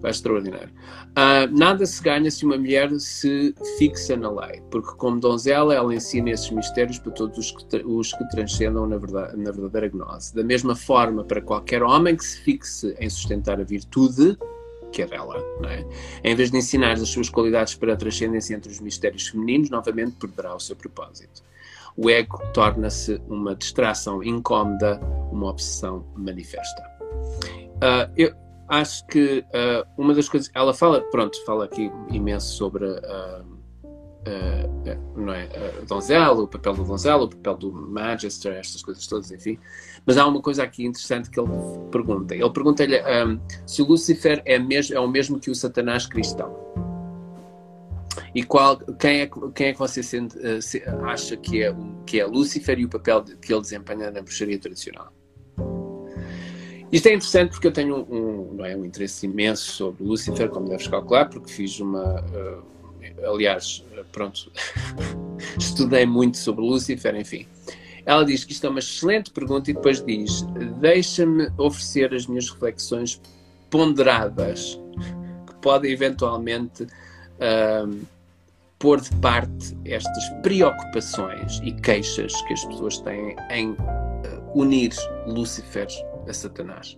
É 0.03 0.11
extraordinário. 0.11 0.69
Uh, 0.69 1.59
nada 1.59 1.85
se 1.85 2.01
ganha 2.01 2.31
se 2.31 2.45
uma 2.45 2.57
mulher 2.57 2.91
se 3.01 3.55
fixa 3.77 4.17
na 4.17 4.31
lei, 4.31 4.63
porque 4.71 4.95
como 4.97 5.19
donzela 5.19 5.75
ela 5.75 5.93
ensina 5.93 6.31
esses 6.31 6.51
mistérios 6.51 6.99
para 6.99 7.13
todos 7.13 7.39
os 7.39 7.51
que, 7.51 7.85
os 7.85 8.13
que 8.13 8.29
transcendam 8.31 8.87
na, 8.87 8.99
verdade, 8.99 9.37
na 9.37 9.51
verdadeira 9.51 9.89
gnose. 9.89 10.35
Da 10.35 10.45
mesma 10.45 10.77
forma, 10.77 11.25
para 11.25 11.41
qualquer 11.41 11.83
homem 11.83 12.15
que 12.15 12.25
se 12.25 12.39
fixe 12.41 12.95
em 13.01 13.11
sustentar 13.11 13.61
a 13.61 13.65
virtude, 13.65 14.39
que 14.93 15.03
é 15.03 15.07
dela. 15.07 15.37
É? 15.65 15.85
Em 16.31 16.35
vez 16.35 16.51
de 16.51 16.57
ensinar 16.57 16.93
as 16.93 17.09
suas 17.09 17.29
qualidades 17.29 17.75
para 17.75 17.93
a 17.93 17.97
transcendência 17.97 18.55
entre 18.55 18.71
os 18.71 18.81
mistérios 18.81 19.29
femininos, 19.29 19.71
novamente 19.71 20.17
perderá 20.17 20.55
o 20.55 20.61
seu 20.61 20.77
propósito. 20.77 21.43
O 21.97 22.11
ego 22.11 22.39
torna-se 22.53 23.21
uma 23.27 23.55
distração 23.55 24.23
incómoda, 24.23 25.01
uma 25.33 25.49
obsessão 25.49 26.07
manifesta. 26.15 26.83
Uh, 27.77 28.13
eu 28.17 28.35
acho 28.69 29.07
que 29.07 29.45
uh, 29.49 29.87
uma 29.97 30.15
das 30.15 30.29
coisas. 30.29 30.51
Ela 30.55 30.75
fala, 30.75 31.01
pronto, 31.11 31.43
fala 31.45 31.65
aqui 31.65 31.91
imenso 32.11 32.55
sobre. 32.55 32.85
Uh, 32.85 33.46
uh, 34.27 35.19
não 35.21 35.33
é, 35.33 35.49
a 35.81 35.85
donzela, 35.85 36.43
o 36.43 36.49
papel 36.49 36.75
da 36.75 36.83
donzela, 36.83 37.25
o 37.25 37.29
papel 37.29 37.57
do 37.57 37.73
magister, 37.73 38.53
estas 38.53 38.83
coisas 38.83 39.07
todas, 39.07 39.31
enfim. 39.31 39.59
Mas 40.05 40.17
há 40.17 40.27
uma 40.27 40.41
coisa 40.41 40.63
aqui 40.63 40.85
interessante 40.85 41.31
que 41.31 41.39
ele 41.39 41.49
pergunta. 41.91 42.35
Ele 42.35 42.51
pergunta-lhe 42.51 43.01
um, 43.01 43.41
se 43.67 43.83
o 43.83 43.87
Lúcifer 43.87 44.43
é, 44.45 44.59
mes 44.59 44.91
é 44.91 45.01
o 45.01 45.09
mesmo 45.09 45.39
que 45.39 45.51
o 45.51 45.55
Satanás 45.55 46.07
cristão. 46.07 46.55
E 48.35 48.43
qual, 48.43 48.77
quem, 48.99 49.23
é, 49.23 49.31
quem 49.55 49.69
é 49.69 49.73
que 49.73 49.79
você 49.79 50.03
sente, 50.03 50.37
se, 50.61 50.83
acha 51.05 51.37
que 51.37 51.63
é, 51.63 51.75
que 52.05 52.21
é 52.21 52.27
Lúcifer 52.27 52.79
e 52.79 52.85
o 52.85 52.89
papel 52.89 53.23
de, 53.23 53.37
que 53.37 53.53
ele 53.53 53.63
desempenha 53.63 54.11
na 54.11 54.21
bruxaria 54.21 54.59
tradicional? 54.59 55.13
Isto 56.93 57.09
é 57.09 57.15
interessante 57.15 57.51
porque 57.51 57.67
eu 57.67 57.73
tenho 57.73 58.07
um, 58.09 58.55
não 58.55 58.65
é, 58.65 58.77
um 58.77 58.85
interesse 58.85 59.27
imenso 59.27 59.73
sobre 59.73 60.05
Lúcifer, 60.05 60.49
como 60.49 60.69
deves 60.69 60.87
calcular, 60.87 61.29
porque 61.29 61.51
fiz 61.51 61.81
uma. 61.81 62.21
Uh, 62.21 62.76
aliás, 63.25 63.85
pronto, 64.13 64.51
estudei 65.59 66.07
muito 66.07 66.37
sobre 66.37 66.63
Lúcifer, 66.63 67.15
enfim. 67.15 67.47
Ela 68.05 68.25
diz 68.25 68.45
que 68.45 68.53
isto 68.53 68.67
é 68.67 68.71
uma 68.71 68.79
excelente 68.79 69.31
pergunta 69.31 69.71
e 69.71 69.75
depois 69.75 70.05
diz: 70.05 70.43
Deixa-me 70.79 71.51
oferecer 71.59 72.15
as 72.15 72.27
minhas 72.27 72.49
reflexões 72.49 73.21
ponderadas, 73.69 74.81
que 75.47 75.55
podem 75.61 75.91
eventualmente 75.91 76.85
uh, 76.85 78.07
pôr 78.79 79.01
de 79.01 79.11
parte 79.17 79.77
estas 79.85 80.29
preocupações 80.43 81.61
e 81.65 81.73
queixas 81.73 82.33
que 82.43 82.53
as 82.53 82.65
pessoas 82.65 82.99
têm 83.01 83.35
em 83.51 83.71
uh, 83.73 83.77
unir 84.55 84.93
Lúcifer 85.27 85.89
a 86.29 86.33
Satanás 86.33 86.97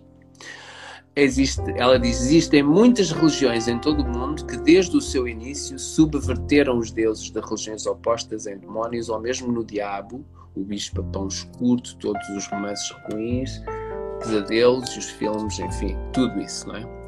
existe, 1.21 1.61
ela 1.75 1.99
diz, 1.99 2.21
existem 2.21 2.63
muitas 2.63 3.11
religiões 3.11 3.67
em 3.67 3.79
todo 3.79 4.03
o 4.03 4.07
mundo 4.07 4.45
que 4.45 4.57
desde 4.57 4.95
o 4.95 5.01
seu 5.01 5.27
início 5.27 5.77
subverteram 5.77 6.77
os 6.77 6.91
deuses 6.91 7.29
de 7.29 7.39
religiões 7.39 7.85
opostas 7.85 8.45
em 8.47 8.57
demónios 8.57 9.09
ou 9.09 9.19
mesmo 9.19 9.51
no 9.51 9.63
diabo, 9.63 10.25
o 10.55 10.63
bicho 10.63 10.93
pão 11.11 11.27
escuro, 11.27 11.81
todos 11.99 12.27
os 12.29 12.47
romances 12.47 12.89
ruins, 13.09 13.61
pesadelos, 14.19 14.95
os 14.97 15.05
filmes, 15.05 15.59
enfim, 15.59 15.95
tudo 16.13 16.39
isso, 16.41 16.67
não 16.67 16.75
é? 16.75 16.99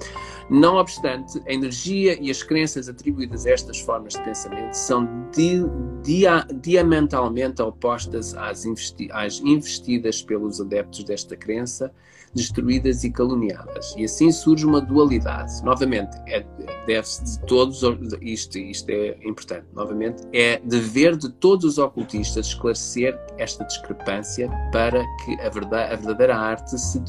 Não 0.49 0.75
obstante, 0.75 1.41
a 1.47 1.53
energia 1.53 2.17
e 2.21 2.29
as 2.29 2.43
crenças 2.43 2.89
atribuídas 2.89 3.45
a 3.45 3.51
estas 3.51 3.79
formas 3.79 4.13
de 4.13 4.23
pensamento 4.23 4.73
são 4.73 5.07
di 5.31 5.63
dia 6.03 6.45
diametralmente 6.61 7.61
opostas 7.61 8.35
às, 8.35 8.65
investi 8.65 9.07
às 9.13 9.39
investidas 9.39 10.21
pelos 10.21 10.59
adeptos 10.59 11.05
desta 11.05 11.37
crença 11.37 11.93
destruídas 12.33 13.03
e 13.03 13.11
caluniadas. 13.11 13.93
E 13.97 14.05
assim 14.05 14.31
surge 14.31 14.65
uma 14.65 14.81
dualidade. 14.81 15.63
Novamente, 15.63 16.17
é, 16.27 16.45
deve-se 16.85 17.23
de 17.23 17.45
todos, 17.45 17.81
isto, 18.21 18.57
isto 18.57 18.89
é 18.89 19.17
importante, 19.23 19.67
novamente, 19.73 20.23
é 20.33 20.59
dever 20.59 21.17
de 21.17 21.29
todos 21.29 21.65
os 21.65 21.77
ocultistas 21.77 22.47
esclarecer 22.47 23.19
esta 23.37 23.63
discrepância 23.65 24.49
para 24.71 25.03
que 25.23 25.39
a, 25.41 25.49
verdade, 25.49 25.93
a 25.93 25.95
verdadeira 25.95 26.37
arte 26.37 26.79
se 26.79 26.99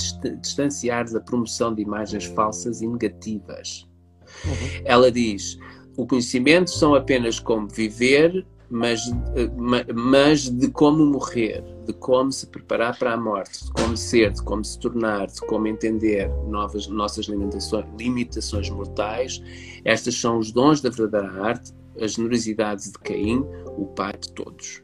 distanciar 0.40 1.10
da 1.10 1.20
promoção 1.20 1.74
de 1.74 1.82
imagens 1.82 2.24
falsas 2.26 2.80
e 2.80 2.86
negativas. 2.86 3.86
Uhum. 4.44 4.82
Ela 4.84 5.10
diz: 5.10 5.58
o 5.96 6.06
conhecimento 6.06 6.70
são 6.70 6.94
apenas 6.94 7.38
como 7.38 7.68
viver, 7.68 8.46
mas, 8.72 9.06
eh, 9.36 9.92
mas 9.94 10.48
de 10.48 10.68
como 10.70 11.04
morrer, 11.04 11.62
de 11.86 11.92
como 11.92 12.32
se 12.32 12.46
preparar 12.46 12.98
para 12.98 13.12
a 13.12 13.16
morte, 13.18 13.66
de 13.66 13.70
como 13.72 13.94
ser, 13.94 14.32
de 14.32 14.42
como 14.42 14.64
se 14.64 14.78
tornar, 14.78 15.26
de 15.26 15.40
como 15.42 15.66
entender 15.66 16.30
novas, 16.48 16.86
nossas 16.86 17.26
limitações, 17.26 17.84
limitações 17.98 18.70
mortais. 18.70 19.42
Estas 19.84 20.18
são 20.18 20.38
os 20.38 20.50
dons 20.50 20.80
da 20.80 20.88
verdadeira 20.88 21.44
arte, 21.44 21.74
a 22.00 22.06
generosidade 22.06 22.90
de 22.90 22.98
Caim, 23.00 23.44
o 23.76 23.84
pai 23.88 24.14
de 24.18 24.32
todos. 24.32 24.82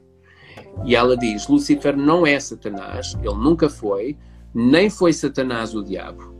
E 0.84 0.94
ela 0.94 1.16
diz: 1.16 1.48
Lucifer 1.48 1.96
não 1.96 2.26
é 2.26 2.38
Satanás, 2.38 3.16
ele 3.22 3.36
nunca 3.36 3.70
foi, 3.70 4.18
nem 4.54 4.90
foi 4.90 5.14
Satanás 5.14 5.74
o 5.74 5.82
diabo. 5.82 6.37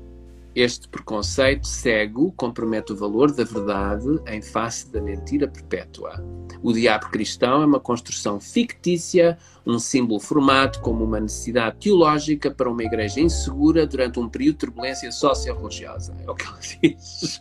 Este 0.61 0.88
preconceito 0.88 1.68
cego 1.68 2.32
compromete 2.32 2.92
o 2.92 2.96
valor 2.96 3.30
da 3.30 3.44
verdade 3.44 4.09
em 4.26 4.42
face 4.42 4.90
da 4.90 5.00
mentira 5.00 5.46
perpétua. 5.46 6.20
O 6.61 6.72
diabo 6.72 7.11
cristão 7.11 7.62
é 7.62 7.64
uma 7.64 7.78
construção 7.78 8.40
fictícia, 8.40 9.38
um 9.64 9.78
símbolo 9.78 10.18
formado 10.18 10.80
como 10.80 11.04
uma 11.04 11.20
necessidade 11.20 11.76
teológica 11.78 12.50
para 12.50 12.68
uma 12.68 12.82
igreja 12.82 13.20
insegura 13.20 13.86
durante 13.86 14.18
um 14.18 14.28
período 14.28 14.54
de 14.54 14.59
turbulência 14.59 15.12
socio-religiosa. 15.12 16.16
É 16.26 16.28
o 16.28 16.34
que 16.34 16.44
ela 16.44 16.59
diz. 16.59 17.40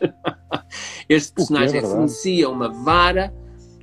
Este 1.10 1.34
personagem 1.34 1.82
fornecia 1.82 2.48
uma 2.48 2.70
vara 2.70 3.34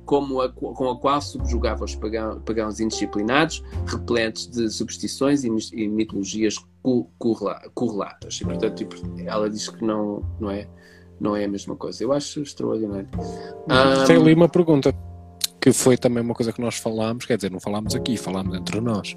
como 0.05 0.41
a, 0.41 0.49
com 0.49 0.89
a 0.89 0.97
qual 0.97 1.21
subjugava 1.21 1.83
os 1.83 1.95
pagãos, 1.95 2.41
pagãos 2.45 2.79
indisciplinados, 2.79 3.63
repletos 3.87 4.47
de 4.47 4.69
superstições 4.69 5.43
e, 5.43 5.49
e 5.73 5.87
mitologias 5.87 6.57
correlatas. 7.73 8.39
E, 8.41 8.45
portanto, 8.45 8.75
tipo, 8.75 8.95
ela 9.25 9.49
diz 9.49 9.67
que 9.69 9.83
não, 9.83 10.23
não, 10.39 10.51
é, 10.51 10.67
não 11.19 11.35
é 11.35 11.45
a 11.45 11.47
mesma 11.47 11.75
coisa. 11.75 12.03
Eu 12.03 12.13
acho 12.13 12.41
extraordinário. 12.41 13.09
Um, 13.17 14.05
Tem 14.05 14.17
ali 14.17 14.33
uma 14.33 14.47
pergunta 14.47 14.93
que 15.59 15.73
foi 15.73 15.97
também 15.97 16.21
uma 16.21 16.35
coisa 16.35 16.53
que 16.53 16.61
nós 16.61 16.75
falámos, 16.75 17.25
quer 17.25 17.37
dizer, 17.37 17.49
não 17.49 17.59
falámos 17.59 17.95
aqui, 17.95 18.15
falámos 18.17 18.55
entre 18.55 18.79
nós. 18.79 19.15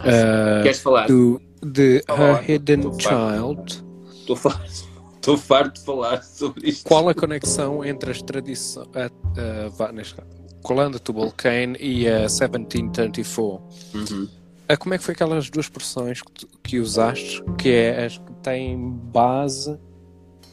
Ah, 0.00 0.58
uh, 0.58 0.62
queres 0.64 0.80
falar? 0.80 1.06
Do, 1.06 1.40
de 1.62 2.02
oh, 2.08 2.20
Her 2.20 2.50
Hidden 2.50 2.82
Child. 2.98 3.84
Estou 4.10 4.34
farto. 4.34 4.85
Estou 5.26 5.36
farto 5.36 5.80
de 5.80 5.84
falar 5.84 6.22
sobre 6.22 6.68
isto. 6.68 6.86
Qual 6.86 7.08
a 7.08 7.12
conexão 7.14 7.84
entre 7.84 8.12
as 8.12 8.22
tradições. 8.22 8.86
Uh, 8.86 10.62
Colanda 10.62 11.00
Tubalcane 11.00 11.76
e 11.80 12.06
a 12.06 12.20
1734? 12.20 13.60
Uhum. 13.92 14.22
Uh, 14.22 14.78
como 14.78 14.94
é 14.94 14.98
que 14.98 15.02
foi 15.02 15.14
aquelas 15.14 15.50
duas 15.50 15.66
expressões 15.66 16.22
que, 16.22 16.46
que 16.62 16.78
usaste, 16.78 17.42
que 17.58 17.70
é 17.70 18.04
as 18.04 18.18
que 18.18 18.32
têm 18.34 18.88
base 18.88 19.76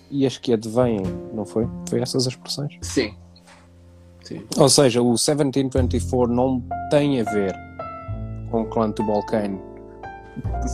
e 0.09 0.25
as 0.25 0.39
que 0.39 0.53
advêm, 0.53 1.03
não 1.31 1.45
foi? 1.45 1.67
Foi 1.87 2.01
essas 2.01 2.25
as 2.25 2.33
expressões? 2.33 2.73
Sim. 2.81 3.15
Sim. 4.23 4.43
Ou 4.57 4.69
seja, 4.69 5.03
o 5.03 5.09
1724 5.09 6.33
não 6.33 6.67
tem 6.89 7.21
a 7.21 7.23
ver 7.25 7.55
com 8.49 8.61
o 8.61 8.65
clã 8.65 8.91
Tubalcane. 8.91 9.61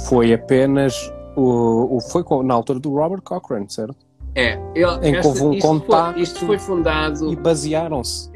Foi 0.08 0.32
apenas 0.32 1.12
o, 1.40 1.98
o, 1.98 2.02
foi 2.02 2.24
na 2.44 2.54
altura 2.54 2.80
do 2.80 2.94
Robert 2.94 3.22
Cochrane, 3.22 3.70
certo? 3.70 3.96
É, 4.36 4.60
ele, 4.76 5.08
em 5.08 5.20
que 5.20 5.28
houve 5.28 5.42
um 5.42 5.54
isto 5.54 5.68
contacto 5.68 6.14
foi, 6.14 6.22
isto 6.22 6.46
foi 6.46 6.60
fundado 6.60 7.32
e 7.32 7.36
basearam-se 7.36 8.30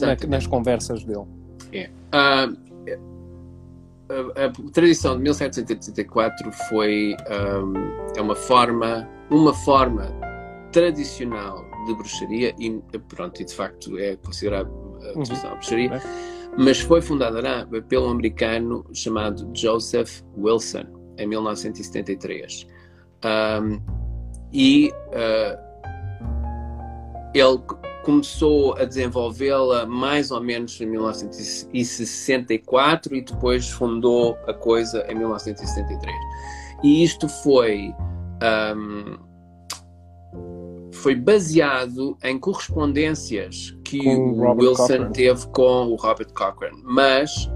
na, 0.00 0.28
nas 0.28 0.46
conversas 0.46 1.04
dele. 1.04 1.24
É. 1.72 1.88
Uh, 2.12 2.68
a, 4.10 4.44
a, 4.44 4.72
tradição 4.72 5.16
de 5.16 5.22
1784 5.22 6.52
foi 6.68 7.16
um, 7.30 7.74
é 8.16 8.20
uma 8.20 8.34
forma 8.34 9.08
uma 9.30 9.52
forma 9.52 10.10
tradicional 10.72 11.64
de 11.86 11.94
bruxaria 11.94 12.54
e 12.58 12.70
pronto 13.08 13.40
e 13.40 13.44
de 13.44 13.54
facto 13.54 13.98
é 13.98 14.16
considerada 14.16 14.70
a 15.10 15.12
tradição 15.12 15.50
uhum. 15.50 15.56
bruxaria, 15.56 15.94
é. 15.94 16.02
mas 16.56 16.80
foi 16.80 17.00
fundada 17.00 17.66
pelo 17.88 18.08
americano 18.08 18.84
chamado 18.92 19.50
Joseph 19.54 20.22
Wilson 20.36 20.97
em 21.18 21.26
1973. 21.26 22.66
Um, 23.24 23.80
e 24.52 24.92
uh, 25.08 25.58
ele 27.34 27.58
começou 28.04 28.74
a 28.74 28.84
desenvolvê-la 28.84 29.84
mais 29.84 30.30
ou 30.30 30.40
menos 30.40 30.80
em 30.80 30.86
1964 30.86 33.14
e 33.14 33.20
depois 33.20 33.68
fundou 33.68 34.38
a 34.46 34.54
coisa 34.54 35.04
em 35.10 35.14
1973. 35.14 36.16
E 36.82 37.04
isto 37.04 37.28
foi 37.28 37.94
um, 38.76 39.18
foi 40.92 41.14
baseado 41.14 42.16
em 42.24 42.38
correspondências 42.38 43.76
que 43.84 44.02
com 44.02 44.32
o 44.32 44.54
Wilson 44.54 44.86
Cochran. 44.86 45.12
teve 45.12 45.46
com 45.48 45.88
o 45.88 45.96
Robert 45.96 46.32
Cochrane, 46.32 46.80
mas 46.84 47.50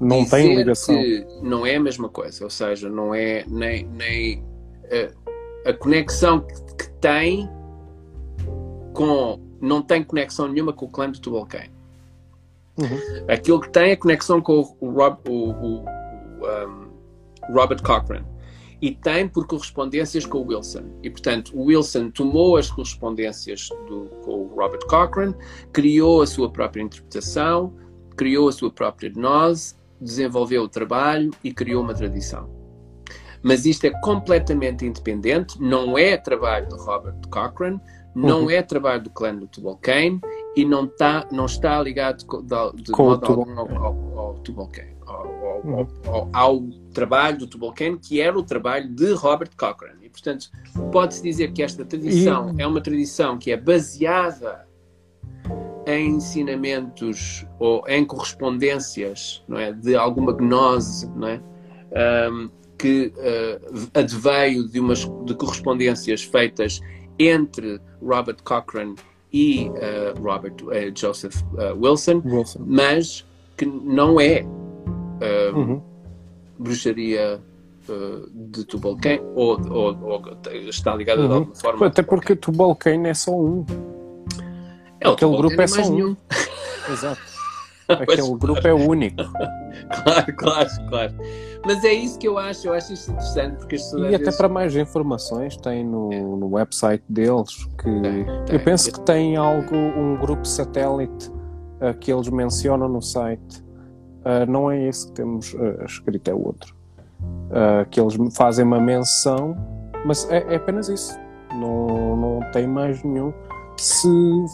não 0.00 0.24
tem 0.24 0.56
ligação. 0.56 0.96
não 1.42 1.66
é 1.66 1.76
a 1.76 1.80
mesma 1.80 2.08
coisa, 2.08 2.44
ou 2.44 2.50
seja, 2.50 2.88
não 2.88 3.14
é 3.14 3.44
nem, 3.48 3.84
nem 3.86 4.44
a, 5.64 5.70
a 5.70 5.72
conexão 5.72 6.40
que, 6.40 6.74
que, 6.76 6.90
tem 7.00 7.48
com 8.92 9.40
não 9.60 9.82
tem 9.82 10.02
conexão 10.04 10.48
nenhuma 10.48 10.72
com 10.72 10.86
o 10.86 10.88
clã 10.88 11.10
de 11.10 11.20
Tubalcane. 11.20 11.72
Uhum. 12.78 13.24
Aquilo 13.28 13.60
que 13.60 13.70
tem 13.70 13.90
é 13.90 13.96
conexão 13.96 14.40
com 14.40 14.76
o, 14.80 14.90
Rob, 14.90 15.18
o, 15.28 15.32
o, 15.32 15.84
o 15.84 16.46
um, 16.46 17.52
Robert 17.52 17.82
Cochrane 17.82 18.24
e 18.80 18.92
tem 18.92 19.28
por 19.28 19.46
correspondências 19.46 20.24
com 20.24 20.38
o 20.38 20.46
Wilson. 20.46 20.84
E, 21.02 21.10
portanto, 21.10 21.50
o 21.54 21.64
Wilson 21.64 22.10
tomou 22.10 22.56
as 22.56 22.70
correspondências 22.70 23.68
do, 23.88 24.08
com 24.22 24.42
o 24.42 24.54
Robert 24.54 24.86
Cochrane, 24.86 25.34
criou 25.72 26.22
a 26.22 26.26
sua 26.26 26.48
própria 26.50 26.82
interpretação, 26.82 27.74
criou 28.16 28.48
a 28.48 28.52
sua 28.52 28.70
própria 28.70 29.10
gnose 29.10 29.74
desenvolveu 30.00 30.62
o 30.62 30.68
trabalho 30.68 31.30
e 31.42 31.52
criou 31.52 31.82
uma 31.82 31.94
tradição. 31.94 32.48
Mas 33.42 33.64
isto 33.64 33.84
é 33.84 33.90
completamente 34.00 34.84
independente, 34.84 35.60
não 35.60 35.96
é 35.96 36.16
trabalho 36.16 36.68
de 36.68 36.76
Robert 36.76 37.20
Cochrane, 37.30 37.80
não 38.14 38.44
uhum. 38.44 38.50
é 38.50 38.62
trabalho 38.62 39.02
do 39.02 39.10
clã 39.10 39.34
do 39.34 39.46
Tubalcane 39.46 40.20
e 40.56 40.64
não, 40.64 40.86
tá, 40.86 41.26
não 41.30 41.46
está 41.46 41.80
ligado 41.80 42.18
de, 42.18 42.82
de 42.82 42.90
modo 42.90 43.26
algum 43.26 43.58
ao, 43.58 43.76
ao, 43.76 44.18
ao 44.18 44.42
ao, 45.06 45.60
uhum. 45.64 45.86
ao, 46.32 46.62
trabalho 46.92 47.38
do 47.38 47.46
Tubalcane, 47.46 47.98
que 47.98 48.20
era 48.20 48.36
o 48.36 48.42
trabalho 48.42 48.88
de 48.92 49.12
Robert 49.12 49.50
Cochrane. 49.56 50.06
E, 50.06 50.10
portanto, 50.10 50.50
pode-se 50.90 51.22
dizer 51.22 51.52
que 51.52 51.62
esta 51.62 51.84
tradição 51.84 52.54
e... 52.58 52.62
é 52.62 52.66
uma 52.66 52.80
tradição 52.80 53.38
que 53.38 53.52
é 53.52 53.56
baseada 53.56 54.67
em 55.86 56.16
ensinamentos 56.16 57.46
ou 57.58 57.82
em 57.88 58.04
correspondências 58.04 59.42
não 59.48 59.58
é, 59.58 59.72
de 59.72 59.96
alguma 59.96 60.32
gnose 60.32 61.10
não 61.16 61.28
é, 61.28 61.40
um, 62.30 62.50
que 62.76 63.12
uh, 63.16 63.88
adveio 63.92 64.68
de, 64.68 64.78
umas, 64.78 65.00
de 65.24 65.34
correspondências 65.34 66.22
feitas 66.22 66.80
entre 67.18 67.80
Robert 68.00 68.36
Cochrane 68.44 68.94
e 69.32 69.68
uh, 69.68 70.22
Robert 70.22 70.54
uh, 70.62 70.96
Joseph 70.96 71.42
Wilson, 71.76 72.22
Wilson, 72.24 72.60
mas 72.64 73.26
que 73.56 73.66
não 73.66 74.20
é 74.20 74.46
uhum. 75.52 75.82
bruxaria 76.58 77.40
de 78.52 78.64
Tubalcain 78.64 79.20
ou, 79.34 79.58
ou, 79.70 79.98
ou, 80.02 80.22
está 80.68 80.94
ligada 80.94 81.22
uhum. 81.22 81.26
de 81.26 81.34
alguma 81.34 81.54
forma. 81.56 81.86
Até 81.86 82.02
porque 82.02 82.36
Tubalcain 82.36 83.06
é 83.06 83.14
só 83.14 83.32
um. 83.32 83.64
É, 85.00 85.08
Aquele 85.08 85.36
grupo 85.36 85.60
é 85.60 85.66
só 85.66 85.82
um. 85.82 85.90
Nenhum. 85.90 86.16
Exato. 86.90 87.20
Aquele 87.88 88.34
grupo 88.36 88.66
é 88.66 88.74
único. 88.74 89.16
claro, 90.04 90.36
claro, 90.36 90.68
claro. 90.88 91.14
Mas 91.64 91.82
é 91.84 91.92
isso 91.92 92.18
que 92.18 92.28
eu 92.28 92.36
acho, 92.36 92.68
eu 92.68 92.74
acho 92.74 92.92
isso 92.92 93.10
interessante 93.10 93.56
porque 93.56 93.76
as 93.76 93.92
E 93.92 94.06
até 94.06 94.18
vezes... 94.18 94.36
para 94.36 94.48
mais 94.48 94.76
informações 94.76 95.56
tem 95.56 95.84
no, 95.84 96.12
é. 96.12 96.20
no 96.20 96.54
website 96.54 97.02
deles 97.08 97.64
que 97.78 97.84
tem, 97.84 98.24
tem. 98.24 98.26
eu 98.50 98.60
penso 98.60 98.92
que 98.92 99.00
tem 99.00 99.36
algo, 99.36 99.74
um 99.74 100.16
grupo 100.18 100.46
satélite 100.46 101.30
uh, 101.30 101.94
que 101.98 102.12
eles 102.12 102.28
mencionam 102.28 102.88
no 102.88 103.00
site. 103.00 103.62
Uh, 104.20 104.50
não 104.50 104.70
é 104.70 104.86
esse 104.86 105.06
que 105.06 105.12
temos 105.12 105.54
uh, 105.54 105.84
escrito, 105.86 106.30
é 106.30 106.34
outro. 106.34 106.76
que 107.90 107.98
eles 107.98 108.14
fazem 108.36 108.66
uma 108.66 108.80
menção, 108.80 109.56
mas 110.04 110.30
é, 110.30 110.44
é 110.52 110.56
apenas 110.56 110.88
isso. 110.88 111.18
Não, 111.54 112.16
não 112.16 112.50
tem 112.52 112.66
mais 112.66 113.02
nenhum 113.02 113.32
se 113.82 114.08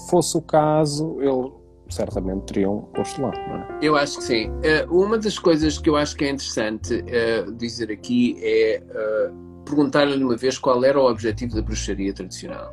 fosse 0.08 0.36
o 0.36 0.42
caso, 0.42 1.20
ele 1.20 1.52
certamente 1.88 2.52
teriam 2.52 2.82
posto 2.94 3.20
lá, 3.22 3.30
não 3.48 3.56
é? 3.56 3.78
Eu 3.82 3.96
acho 3.96 4.18
que 4.18 4.24
sim. 4.24 4.50
Uh, 4.50 5.04
uma 5.04 5.18
das 5.18 5.38
coisas 5.38 5.78
que 5.78 5.88
eu 5.88 5.96
acho 5.96 6.16
que 6.16 6.24
é 6.24 6.30
interessante 6.30 6.94
uh, 6.94 7.52
dizer 7.52 7.90
aqui 7.90 8.36
é 8.42 8.82
uh, 8.82 9.62
perguntar-lhe 9.64 10.22
uma 10.22 10.36
vez 10.36 10.58
qual 10.58 10.84
era 10.84 10.98
o 10.98 11.08
objetivo 11.08 11.54
da 11.54 11.62
bruxaria 11.62 12.12
tradicional. 12.12 12.72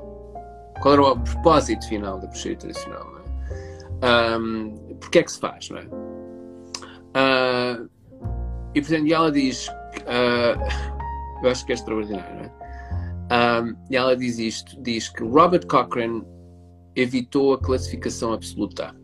Qual 0.82 0.94
era 0.94 1.04
o 1.04 1.20
propósito 1.20 1.88
final 1.88 2.20
da 2.20 2.28
bruxaria 2.28 2.58
tradicional, 2.58 3.06
não 3.12 3.20
é? 3.20 4.38
Um, 4.38 4.76
porque 5.00 5.20
é 5.20 5.24
que 5.24 5.32
se 5.32 5.40
faz, 5.40 5.70
não 5.70 5.78
é? 5.78 5.86
Uh, 7.14 7.90
e 8.74 8.82
portanto, 8.82 9.06
e 9.06 9.14
ela 9.14 9.32
diz, 9.32 9.68
eu 11.44 11.50
acho 11.50 11.66
que 11.66 11.74
é 11.74 11.76
extraordinário, 11.76 12.36
não 12.36 12.46
é? 12.46 12.52
Um, 13.32 13.76
e 13.90 13.96
ela 13.96 14.16
diz 14.16 14.40
isto, 14.40 14.82
diz 14.82 15.08
que 15.08 15.24
Robert 15.24 15.66
Cochrane 15.68 16.24
evitou 16.96 17.54
a 17.54 17.60
classificação 17.60 18.34
absoluta, 18.34 18.96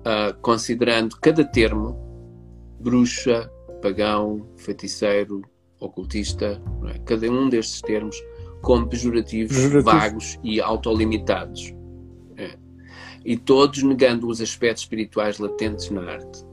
uh, 0.00 0.34
considerando 0.40 1.16
cada 1.20 1.44
termo 1.44 1.96
bruxa, 2.80 3.50
pagão, 3.82 4.46
feiticeiro, 4.56 5.42
ocultista, 5.80 6.60
é? 6.88 6.98
cada 7.00 7.30
um 7.30 7.48
destes 7.48 7.80
termos 7.82 8.16
como 8.62 8.88
pejorativos, 8.88 9.56
Pejorativo. 9.56 9.84
vagos 9.84 10.38
e 10.42 10.60
autolimitados. 10.60 11.74
É. 12.36 12.56
E 13.24 13.36
todos 13.36 13.82
negando 13.82 14.28
os 14.28 14.40
aspectos 14.40 14.84
espirituais 14.84 15.38
latentes 15.38 15.90
na 15.90 16.02
arte. 16.02 16.44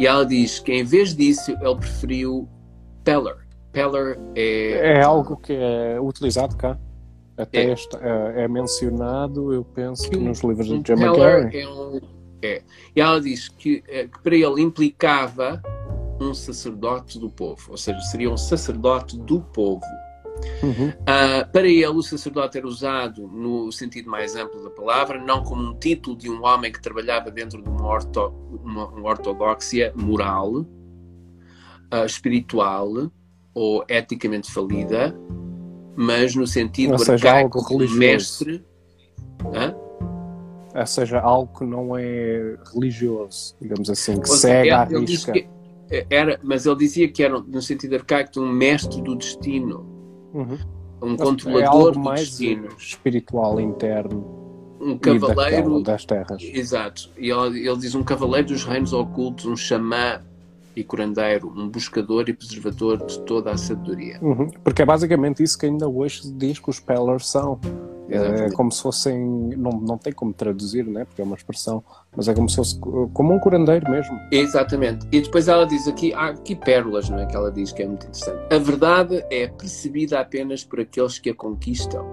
E 0.00 0.06
ela 0.06 0.26
diz 0.26 0.58
que 0.58 0.72
em 0.72 0.84
vez 0.84 1.14
disso 1.14 1.52
ele 1.52 1.76
preferiu 1.76 2.48
Peller, 3.04 3.46
Peller 3.72 4.18
é. 4.34 4.98
É 4.98 5.02
algo 5.02 5.36
que 5.36 5.52
é 5.52 6.00
utilizado 6.00 6.56
cá. 6.56 6.78
Até 7.36 7.64
é, 7.64 7.72
este, 7.72 7.96
é, 7.96 8.44
é 8.44 8.48
mencionado, 8.48 9.52
eu 9.52 9.64
penso, 9.64 10.08
que, 10.08 10.16
nos 10.16 10.40
livros 10.42 10.68
de 10.68 10.80
John 10.82 10.94
McGarry. 10.94 11.58
É 11.58 11.68
um, 11.68 12.00
é. 12.42 12.62
E 12.94 13.00
ela 13.00 13.20
diz 13.20 13.48
que, 13.48 13.82
é, 13.88 14.06
que 14.06 14.22
para 14.22 14.36
ele 14.36 14.60
implicava 14.60 15.60
um 16.20 16.32
sacerdote 16.32 17.18
do 17.18 17.28
povo, 17.28 17.72
ou 17.72 17.76
seja, 17.76 17.98
seria 18.00 18.30
um 18.30 18.36
sacerdote 18.36 19.18
do 19.18 19.40
povo. 19.40 19.84
Uhum. 20.62 20.88
Uh, 20.88 21.50
para 21.52 21.66
ele, 21.66 21.86
o 21.86 22.02
sacerdote 22.02 22.58
era 22.58 22.66
usado 22.66 23.26
no 23.28 23.70
sentido 23.72 24.10
mais 24.10 24.34
amplo 24.36 24.62
da 24.62 24.70
palavra, 24.70 25.18
não 25.18 25.42
como 25.42 25.62
um 25.62 25.78
título 25.78 26.16
de 26.16 26.28
um 26.28 26.44
homem 26.44 26.72
que 26.72 26.80
trabalhava 26.80 27.30
dentro 27.30 27.62
de 27.62 27.68
uma, 27.68 27.86
orto, 27.86 28.32
uma, 28.62 28.88
uma 28.88 29.08
ortodoxia 29.08 29.92
moral, 29.96 30.52
uh, 30.52 32.04
espiritual 32.04 33.10
ou 33.54 33.84
eticamente 33.88 34.50
falida, 34.50 35.16
mas 35.96 36.34
no 36.34 36.46
sentido 36.46 36.92
ou 36.92 36.98
seja, 36.98 37.38
algo 37.38 37.60
religioso. 37.60 37.98
mestre. 37.98 38.64
Hã? 39.54 39.74
Ou 40.74 40.86
seja, 40.86 41.20
algo 41.20 41.56
que 41.56 41.64
não 41.64 41.96
é 41.96 42.56
religioso, 42.72 43.56
digamos 43.60 43.88
assim, 43.88 44.20
que 44.20 44.28
segue 44.28 44.70
à 44.70 44.84
risca. 44.84 45.32
Era, 46.10 46.40
mas 46.42 46.66
ele 46.66 46.76
dizia 46.76 47.08
que 47.08 47.22
era, 47.22 47.38
no 47.38 47.62
sentido 47.62 47.94
arcaico, 47.94 48.40
um 48.40 48.48
mestre 48.48 49.00
do 49.00 49.14
destino. 49.14 49.86
Uhum. 50.32 50.58
Um 51.00 51.16
controlador 51.16 51.90
é 51.90 51.92
do 51.92 52.14
destino. 52.14 52.68
espiritual 52.76 53.60
interno. 53.60 54.76
Um 54.80 54.98
cavaleiro 54.98 55.80
das 55.82 56.04
terras. 56.04 56.42
Exato. 56.42 57.10
E 57.16 57.30
ele, 57.30 57.68
ele 57.68 57.76
diz 57.76 57.94
um 57.94 58.02
cavaleiro 58.02 58.48
dos 58.48 58.64
reinos 58.64 58.92
ocultos, 58.92 59.46
um 59.46 59.56
xamã 59.56 60.20
e 60.76 60.84
curandeiro, 60.84 61.48
um 61.48 61.68
buscador 61.68 62.24
e 62.28 62.32
preservador 62.32 63.04
de 63.04 63.20
toda 63.20 63.50
a 63.50 63.56
sabedoria. 63.56 64.18
Uhum. 64.20 64.50
Porque 64.62 64.82
é 64.82 64.86
basicamente 64.86 65.42
isso 65.42 65.58
que 65.58 65.66
ainda 65.66 65.88
hoje 65.88 66.22
se 66.22 66.32
diz 66.32 66.58
que 66.58 66.70
os 66.70 66.80
Pellers 66.80 67.28
são. 67.28 67.60
É 68.08 68.50
como 68.50 68.70
se 68.70 68.82
fossem. 68.82 69.18
Não, 69.56 69.72
não 69.72 69.96
tem 69.96 70.12
como 70.12 70.32
traduzir, 70.32 70.84
né? 70.86 71.06
porque 71.06 71.22
é 71.22 71.24
uma 71.24 71.36
expressão, 71.36 71.82
mas 72.14 72.28
é 72.28 72.34
como 72.34 72.48
se 72.50 72.56
fosse 72.56 72.78
como 72.78 73.32
um 73.32 73.38
curandeiro 73.38 73.90
mesmo. 73.90 74.18
Exatamente. 74.30 75.06
E 75.10 75.22
depois 75.22 75.48
ela 75.48 75.64
diz 75.64 75.88
aqui, 75.88 76.12
há 76.12 76.28
aqui 76.28 76.54
pérolas, 76.54 77.08
não 77.08 77.18
é? 77.18 77.26
Que 77.26 77.34
ela 77.34 77.50
diz 77.50 77.72
que 77.72 77.82
é 77.82 77.86
muito 77.86 78.04
interessante. 78.06 78.54
A 78.54 78.58
verdade 78.58 79.24
é 79.30 79.48
percebida 79.48 80.20
apenas 80.20 80.62
por 80.62 80.80
aqueles 80.80 81.18
que 81.18 81.30
a 81.30 81.34
conquistam. 81.34 82.04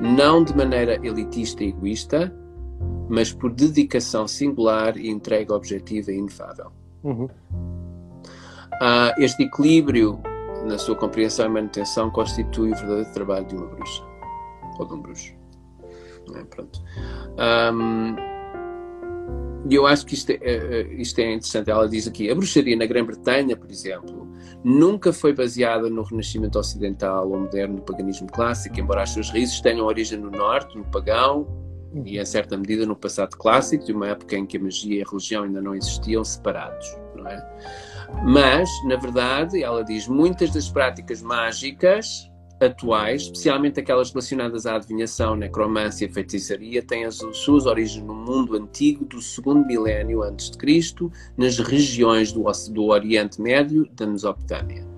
Não 0.00 0.42
de 0.42 0.56
maneira 0.56 0.98
elitista 1.06 1.62
e 1.62 1.68
egoísta, 1.68 2.34
mas 3.10 3.32
por 3.32 3.52
dedicação 3.52 4.26
singular 4.26 4.96
e 4.96 5.10
entrega 5.10 5.52
objetiva 5.52 6.12
e 6.12 6.16
inefável. 6.16 6.72
Uhum. 7.02 7.24
Uh, 7.24 9.12
este 9.18 9.42
equilíbrio 9.42 10.20
na 10.64 10.78
sua 10.78 10.94
compreensão 10.96 11.46
e 11.46 11.48
manutenção 11.48 12.10
constitui 12.10 12.72
o 12.72 12.76
verdadeiro 12.76 13.12
trabalho 13.12 13.46
de 13.46 13.56
uma 13.56 13.66
bruxa 13.66 14.02
ou 14.78 14.86
de 14.86 14.94
um 14.94 15.00
bruxo. 15.00 15.34
É, 16.34 16.44
pronto. 16.44 16.82
E 19.68 19.74
eu 19.74 19.86
acho 19.86 20.06
que 20.06 20.14
isto 20.14 20.30
é, 20.30 20.38
é, 20.40 20.54
é, 20.54 20.82
isto 20.94 21.18
é 21.18 21.34
interessante. 21.34 21.70
Ela 21.70 21.88
diz 21.88 22.06
aqui: 22.08 22.30
a 22.30 22.34
bruxaria 22.34 22.76
na 22.76 22.86
Grã-Bretanha, 22.86 23.56
por 23.56 23.70
exemplo, 23.70 24.28
nunca 24.64 25.12
foi 25.12 25.34
baseada 25.34 25.90
no 25.90 26.02
Renascimento 26.02 26.58
Ocidental 26.58 27.30
ou 27.30 27.38
moderno 27.38 27.80
paganismo 27.82 28.28
clássico, 28.28 28.78
embora 28.80 29.02
as 29.02 29.10
suas 29.10 29.30
raízes 29.30 29.60
tenham 29.60 29.86
origem 29.86 30.18
no 30.18 30.30
Norte, 30.30 30.76
no 30.76 30.84
pagão, 30.84 31.46
e 32.04 32.18
em 32.18 32.24
certa 32.24 32.56
medida 32.56 32.86
no 32.86 32.96
passado 32.96 33.36
clássico, 33.36 33.84
de 33.84 33.92
uma 33.92 34.08
época 34.08 34.36
em 34.36 34.46
que 34.46 34.56
a 34.56 34.60
magia 34.60 34.98
e 34.98 35.02
a 35.02 35.06
religião 35.08 35.44
ainda 35.44 35.60
não 35.60 35.74
existiam 35.74 36.24
separados, 36.24 36.86
não 37.16 37.26
é? 37.26 37.60
Mas, 38.24 38.68
na 38.84 38.96
verdade, 38.96 39.62
ela 39.62 39.84
diz 39.84 40.08
muitas 40.08 40.50
das 40.50 40.68
práticas 40.68 41.22
mágicas 41.22 42.30
atuais, 42.60 43.22
especialmente 43.22 43.80
aquelas 43.80 44.10
relacionadas 44.10 44.66
à 44.66 44.76
adivinhação, 44.76 45.34
necromância 45.34 46.04
e 46.04 46.12
feitiçaria, 46.12 46.82
têm 46.82 47.04
as 47.04 47.16
suas 47.32 47.66
origens 47.66 48.04
no 48.04 48.14
mundo 48.14 48.54
antigo 48.56 49.04
do 49.04 49.20
segundo 49.20 49.66
milénio 49.66 50.22
antes 50.22 50.50
de 50.50 50.58
Cristo, 50.58 51.10
nas 51.36 51.58
regiões 51.58 52.32
do, 52.32 52.44
do 52.70 52.86
Oriente 52.86 53.40
Médio 53.40 53.88
da 53.94 54.06
Mesopotâmia. 54.06 54.89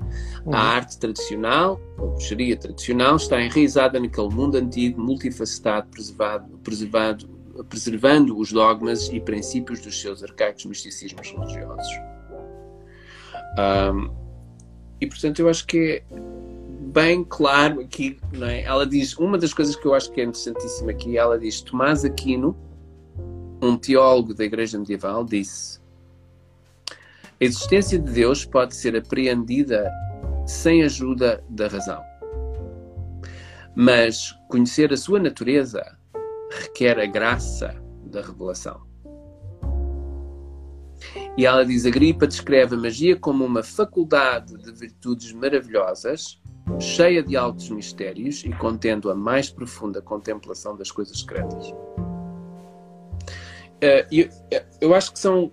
Uhum. 0.45 0.55
A 0.55 0.59
arte 0.59 0.99
tradicional, 0.99 1.81
ou 1.97 2.11
bruxaria 2.11 2.57
tradicional, 2.57 3.17
está 3.17 3.41
enraizada 3.41 4.01
naquele 4.01 4.29
mundo 4.29 4.57
antigo, 4.57 5.01
multifacetado, 5.01 5.89
preservado, 5.89 6.59
preservado, 6.59 7.29
preservando 7.69 8.37
os 8.37 8.51
dogmas 8.51 9.09
e 9.09 9.21
princípios 9.21 9.81
dos 9.81 10.01
seus 10.01 10.23
arcaicos 10.23 10.65
misticismos 10.65 11.31
religiosos. 11.31 11.93
Um, 13.59 14.11
e 15.01 15.07
portanto, 15.07 15.41
eu 15.41 15.49
acho 15.49 15.67
que 15.67 16.03
é 16.11 16.21
bem 16.93 17.25
claro 17.25 17.81
aqui, 17.81 18.19
não 18.33 18.47
é? 18.47 18.63
Ela 18.63 18.87
diz, 18.87 19.17
uma 19.17 19.39
das 19.39 19.55
coisas 19.55 19.77
que 19.77 19.87
eu 19.87 19.95
acho 19.95 20.11
que 20.11 20.21
é 20.21 20.25
interessantíssima 20.25 20.91
aqui, 20.91 21.17
ela 21.17 21.39
diz: 21.39 21.61
Tomás 21.61 22.05
Aquino, 22.05 22.57
um 23.61 23.77
teólogo 23.77 24.35
da 24.35 24.45
Igreja 24.45 24.79
Medieval, 24.79 25.25
disse: 25.25 25.81
A 26.89 27.45
existência 27.45 27.99
de 27.99 28.11
Deus 28.13 28.45
pode 28.45 28.75
ser 28.75 28.97
apreendida 28.97 29.91
sem 30.47 30.83
ajuda 30.83 31.43
da 31.49 31.69
razão. 31.69 32.03
Mas 33.75 34.33
conhecer 34.49 34.93
a 34.93 34.97
sua 34.97 35.19
natureza 35.19 35.83
requer 36.51 36.99
a 36.99 37.07
graça 37.07 37.75
da 38.05 38.21
revelação. 38.21 38.83
E 41.37 41.47
ela 41.47 41.65
diz: 41.65 41.87
Agripa 41.87 42.27
descreve 42.27 42.75
a 42.75 42.79
magia 42.79 43.17
como 43.17 43.45
uma 43.45 43.63
faculdade 43.63 44.57
de 44.59 44.73
virtudes 44.73 45.33
maravilhosas, 45.33 46.41
cheia 46.79 47.23
de 47.23 47.37
altos 47.37 47.71
mistérios 47.71 48.45
e 48.45 48.51
contendo 48.51 49.11
a 49.11 49.15
mais 49.15 49.51
profunda 49.51 50.03
contemplação 50.03 50.77
das 50.77 50.91
coisas 50.91 51.21
secretas. 51.21 51.75
Eu, 53.81 54.29
eu 54.81 54.95
acho 54.95 55.13
que 55.13 55.19
são 55.19 55.51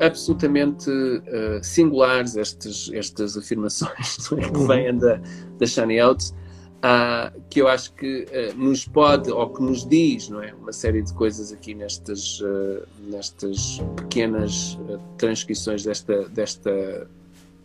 absolutamente 0.00 0.90
uh, 0.90 1.62
singulares 1.62 2.36
estas, 2.36 2.90
estas 2.92 3.36
afirmações 3.36 4.28
que 4.28 4.34
uhum. 4.34 4.66
vêm 4.66 4.96
da, 4.98 5.20
da 5.58 5.66
Shani 5.66 6.00
Oates, 6.00 6.34
uh, 6.82 7.40
que 7.48 7.60
eu 7.60 7.68
acho 7.68 7.92
que 7.94 8.24
uh, 8.24 8.58
nos 8.58 8.86
pode, 8.86 9.30
ou 9.30 9.48
que 9.50 9.62
nos 9.62 9.88
diz, 9.88 10.28
não 10.28 10.42
é? 10.42 10.52
Uma 10.54 10.72
série 10.72 11.02
de 11.02 11.12
coisas 11.14 11.52
aqui 11.52 11.74
nestas, 11.74 12.40
uh, 12.40 12.86
nestas 13.08 13.80
pequenas 13.96 14.78
transcrições 15.16 15.84
desta, 15.84 16.28
desta 16.28 17.08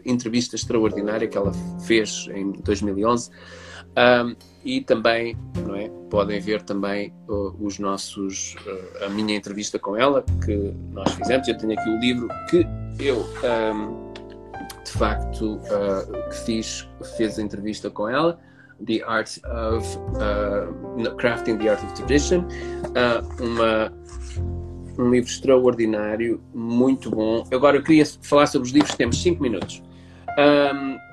entrevista 0.06 0.56
extraordinária 0.56 1.28
que 1.28 1.38
ela 1.38 1.52
fez 1.86 2.28
em 2.34 2.52
2011. 2.52 3.30
Um, 3.98 4.36
e 4.64 4.82
também, 4.82 5.36
não 5.66 5.76
é? 5.76 5.90
Podem 6.10 6.40
ver 6.40 6.62
também 6.62 7.14
os 7.28 7.80
nossos, 7.80 8.56
uh, 8.66 9.06
a 9.06 9.10
minha 9.10 9.36
entrevista 9.36 9.80
com 9.80 9.96
ela 9.96 10.24
que 10.46 10.74
nós 10.92 11.12
fizemos. 11.14 11.48
Eu 11.48 11.58
tenho 11.58 11.74
aqui 11.74 11.90
o 11.90 12.00
livro 12.00 12.28
que 12.50 12.66
eu, 13.00 13.26
um, 13.44 14.14
de 14.84 14.92
facto, 14.92 15.56
uh, 15.56 16.30
que 16.30 16.36
fiz, 16.46 16.88
fez 17.18 17.40
a 17.40 17.42
entrevista 17.42 17.90
com 17.90 18.08
ela. 18.08 18.40
The 18.86 19.02
Art 19.04 19.40
of 19.46 19.98
uh, 20.18 21.16
Crafting 21.16 21.58
the 21.58 21.70
Art 21.70 21.84
of 21.84 21.94
Tradition, 21.96 22.42
uh, 22.42 23.44
uma, 23.44 23.92
um 25.00 25.10
livro 25.10 25.30
extraordinário, 25.30 26.42
muito 26.54 27.10
bom. 27.10 27.44
Agora 27.52 27.78
eu 27.78 27.84
queria 27.84 28.06
falar 28.22 28.46
sobre 28.46 28.68
os 28.68 28.74
livros, 28.74 28.94
temos 28.96 29.22
5 29.22 29.42
minutos. 29.42 29.82
Um, 30.38 31.07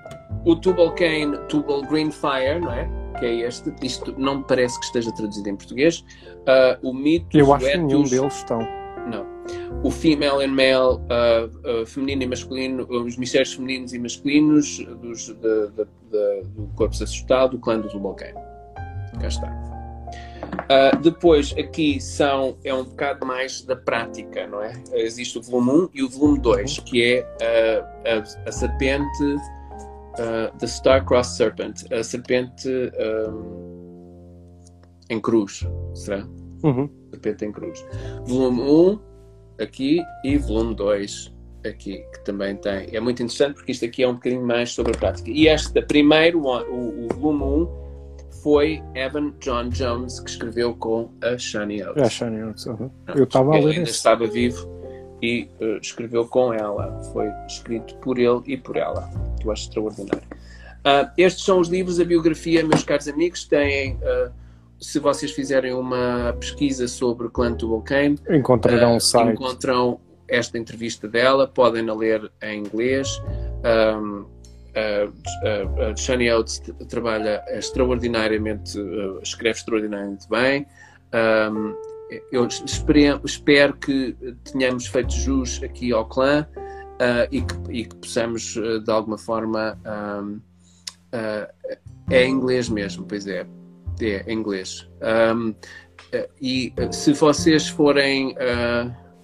o 0.45 0.57
Tubal 0.57 0.95
Cain, 0.95 1.33
Tubal 1.49 1.83
Green 1.83 2.11
Fire, 2.11 2.61
não 2.61 2.73
é? 2.73 2.89
Que 3.19 3.27
é 3.27 3.35
este. 3.47 3.73
Isto 3.83 4.15
não 4.19 4.39
me 4.39 4.45
parece 4.45 4.79
que 4.79 4.87
esteja 4.87 5.13
traduzido 5.13 5.49
em 5.49 5.57
português. 5.57 6.05
Uh, 6.41 6.89
o 6.89 6.93
mito. 6.93 7.37
Eu 7.37 7.53
acho 7.53 7.67
que 7.67 7.77
nenhum 7.77 8.03
deles 8.03 8.37
estão. 8.37 8.59
Não. 9.09 9.27
O 9.83 9.91
female 9.91 10.45
and 10.45 10.53
male, 10.53 10.99
uh, 11.11 11.83
uh, 11.83 11.87
feminino 11.87 12.23
e 12.23 12.27
masculino, 12.27 12.87
os 12.89 13.17
mistérios 13.17 13.53
femininos 13.53 13.93
e 13.93 13.99
masculinos 13.99 14.79
dos, 15.03 15.27
de, 15.27 15.35
de, 15.35 15.85
de, 16.11 16.43
do 16.57 16.67
corpo 16.75 16.95
assustado, 16.95 17.53
do 17.53 17.59
clã 17.59 17.79
do 17.79 17.89
Tubal 17.89 18.15
Cain. 18.15 18.35
Cá 19.21 19.29
está. 19.29 19.75
Uh, 20.65 20.99
depois, 21.03 21.55
aqui 21.59 22.01
são, 22.01 22.57
é 22.65 22.73
um 22.73 22.85
bocado 22.85 23.27
mais 23.27 23.63
da 23.63 23.77
prática, 23.77 24.47
não 24.47 24.63
é? 24.63 24.73
Existe 24.93 25.39
o 25.39 25.43
volume 25.43 25.71
1 25.71 25.89
e 25.95 26.03
o 26.03 26.09
volume 26.09 26.39
2, 26.39 26.79
que 26.81 27.03
é 27.03 27.23
uh, 27.23 28.45
a, 28.45 28.49
a 28.49 28.53
serpente 28.53 29.37
uh, 30.19 30.57
The 30.59 30.67
Star-Crossed 30.67 31.37
Serpent, 31.37 31.93
a 31.93 32.03
serpente 32.03 32.69
um, 32.69 33.95
em 35.11 35.21
cruz, 35.21 35.67
será? 35.95 36.27
Uhum. 36.62 36.89
Serpente 37.11 37.45
em 37.45 37.53
cruz. 37.53 37.85
Volume 38.27 38.61
1 38.62 38.99
aqui 39.62 40.03
e 40.25 40.37
volume 40.39 40.75
2 40.75 41.35
aqui, 41.67 42.05
que 42.12 42.25
também 42.25 42.57
tem. 42.57 42.89
É 42.95 43.01
muito 43.01 43.23
interessante 43.23 43.55
porque 43.55 43.73
isto 43.73 43.85
aqui 43.85 44.03
é 44.03 44.09
um 44.09 44.15
bocadinho 44.15 44.47
mais 44.47 44.71
sobre 44.71 44.95
a 44.95 44.99
prática. 44.99 45.31
E 45.31 45.49
este 45.49 45.81
primeiro, 45.83 46.41
o, 46.41 47.07
o 47.07 47.09
volume 47.15 47.69
1, 47.69 47.85
foi 48.43 48.83
Evan 48.95 49.33
John 49.41 49.71
Jones 49.71 50.21
que 50.21 50.29
escreveu 50.29 50.75
com 50.75 51.11
a 51.23 51.39
Shani 51.39 51.83
Oates. 51.83 52.03
É 52.03 52.07
a 52.07 52.11
Shani 52.11 52.43
Oates, 52.43 52.67
uhum. 52.67 52.91
Eu 53.15 53.25
estava 53.25 53.51
a 53.51 53.55
ler 53.55 53.61
Ele 53.61 53.77
ainda 53.79 53.91
estava 53.91 54.27
vivo 54.27 54.69
e 55.23 55.49
uh, 55.61 55.79
escreveu 55.79 56.27
com 56.27 56.53
ela. 56.53 57.03
Foi 57.12 57.27
escrito 57.49 57.97
por 57.97 58.19
ele 58.19 58.43
e 58.47 58.57
por 58.57 58.77
ela. 58.77 59.11
Que 59.45 59.49
eu 59.49 59.53
acho 59.53 59.69
extraordinário. 59.69 60.23
Uh, 60.85 61.11
estes 61.17 61.45
são 61.45 61.61
os 61.61 61.69
livros, 61.69 62.01
a 62.01 62.05
biografia, 62.05 62.65
meus 62.65 62.83
caros 62.83 63.09
amigos, 63.09 63.45
têm. 63.45 63.95
Uh, 63.97 64.33
se 64.81 64.99
vocês 64.99 65.33
fizerem 65.33 65.73
uma 65.73 66.35
pesquisa 66.39 66.89
sobre 66.89 67.29
Clan 67.31 67.55
Tubalcane, 67.55 68.19
encontrarão 68.29 68.97
uh, 68.97 69.01
site. 69.01 69.33
encontram 69.33 70.01
esta 70.29 70.59
entrevista 70.59 71.09
dela, 71.09 71.47
podem 71.47 71.89
a 71.89 71.95
ler 71.95 72.31
em 72.43 72.61
inglês. 72.61 73.23
Um, 73.65 74.27
a, 74.75 75.91
a, 75.91 75.97
Shani 75.97 76.31
Oates 76.31 76.61
trabalha 76.89 77.43
extraordinariamente, 77.49 78.79
uh, 78.79 79.21
escreve 79.23 79.59
extraordinariamente 79.59 80.29
bem. 80.29 80.67
Um, 81.15 81.75
eu 82.31 82.47
espero, 82.47 83.21
espero, 83.25 83.75
que 83.75 84.15
tenhamos 84.53 84.87
feito 84.87 85.15
jus 85.15 85.63
aqui 85.63 85.93
ao 85.93 86.07
clã 86.07 86.47
uh, 86.95 87.29
e, 87.31 87.43
que, 87.43 87.55
e, 87.71 87.85
que, 87.85 87.97
possamos, 87.97 88.57
uh, 88.57 88.81
de 88.81 88.91
alguma 88.91 89.19
forma, 89.19 89.79
um, 90.21 90.41
é 92.11 92.27
inglês 92.27 92.69
mesmo, 92.69 93.07
pois 93.07 93.27
é, 93.27 93.47
é, 94.01 94.33
inglês. 94.33 94.89
Um, 95.33 95.55
e 96.41 96.73
se 96.91 97.13
vocês 97.13 97.69
forem 97.69 98.37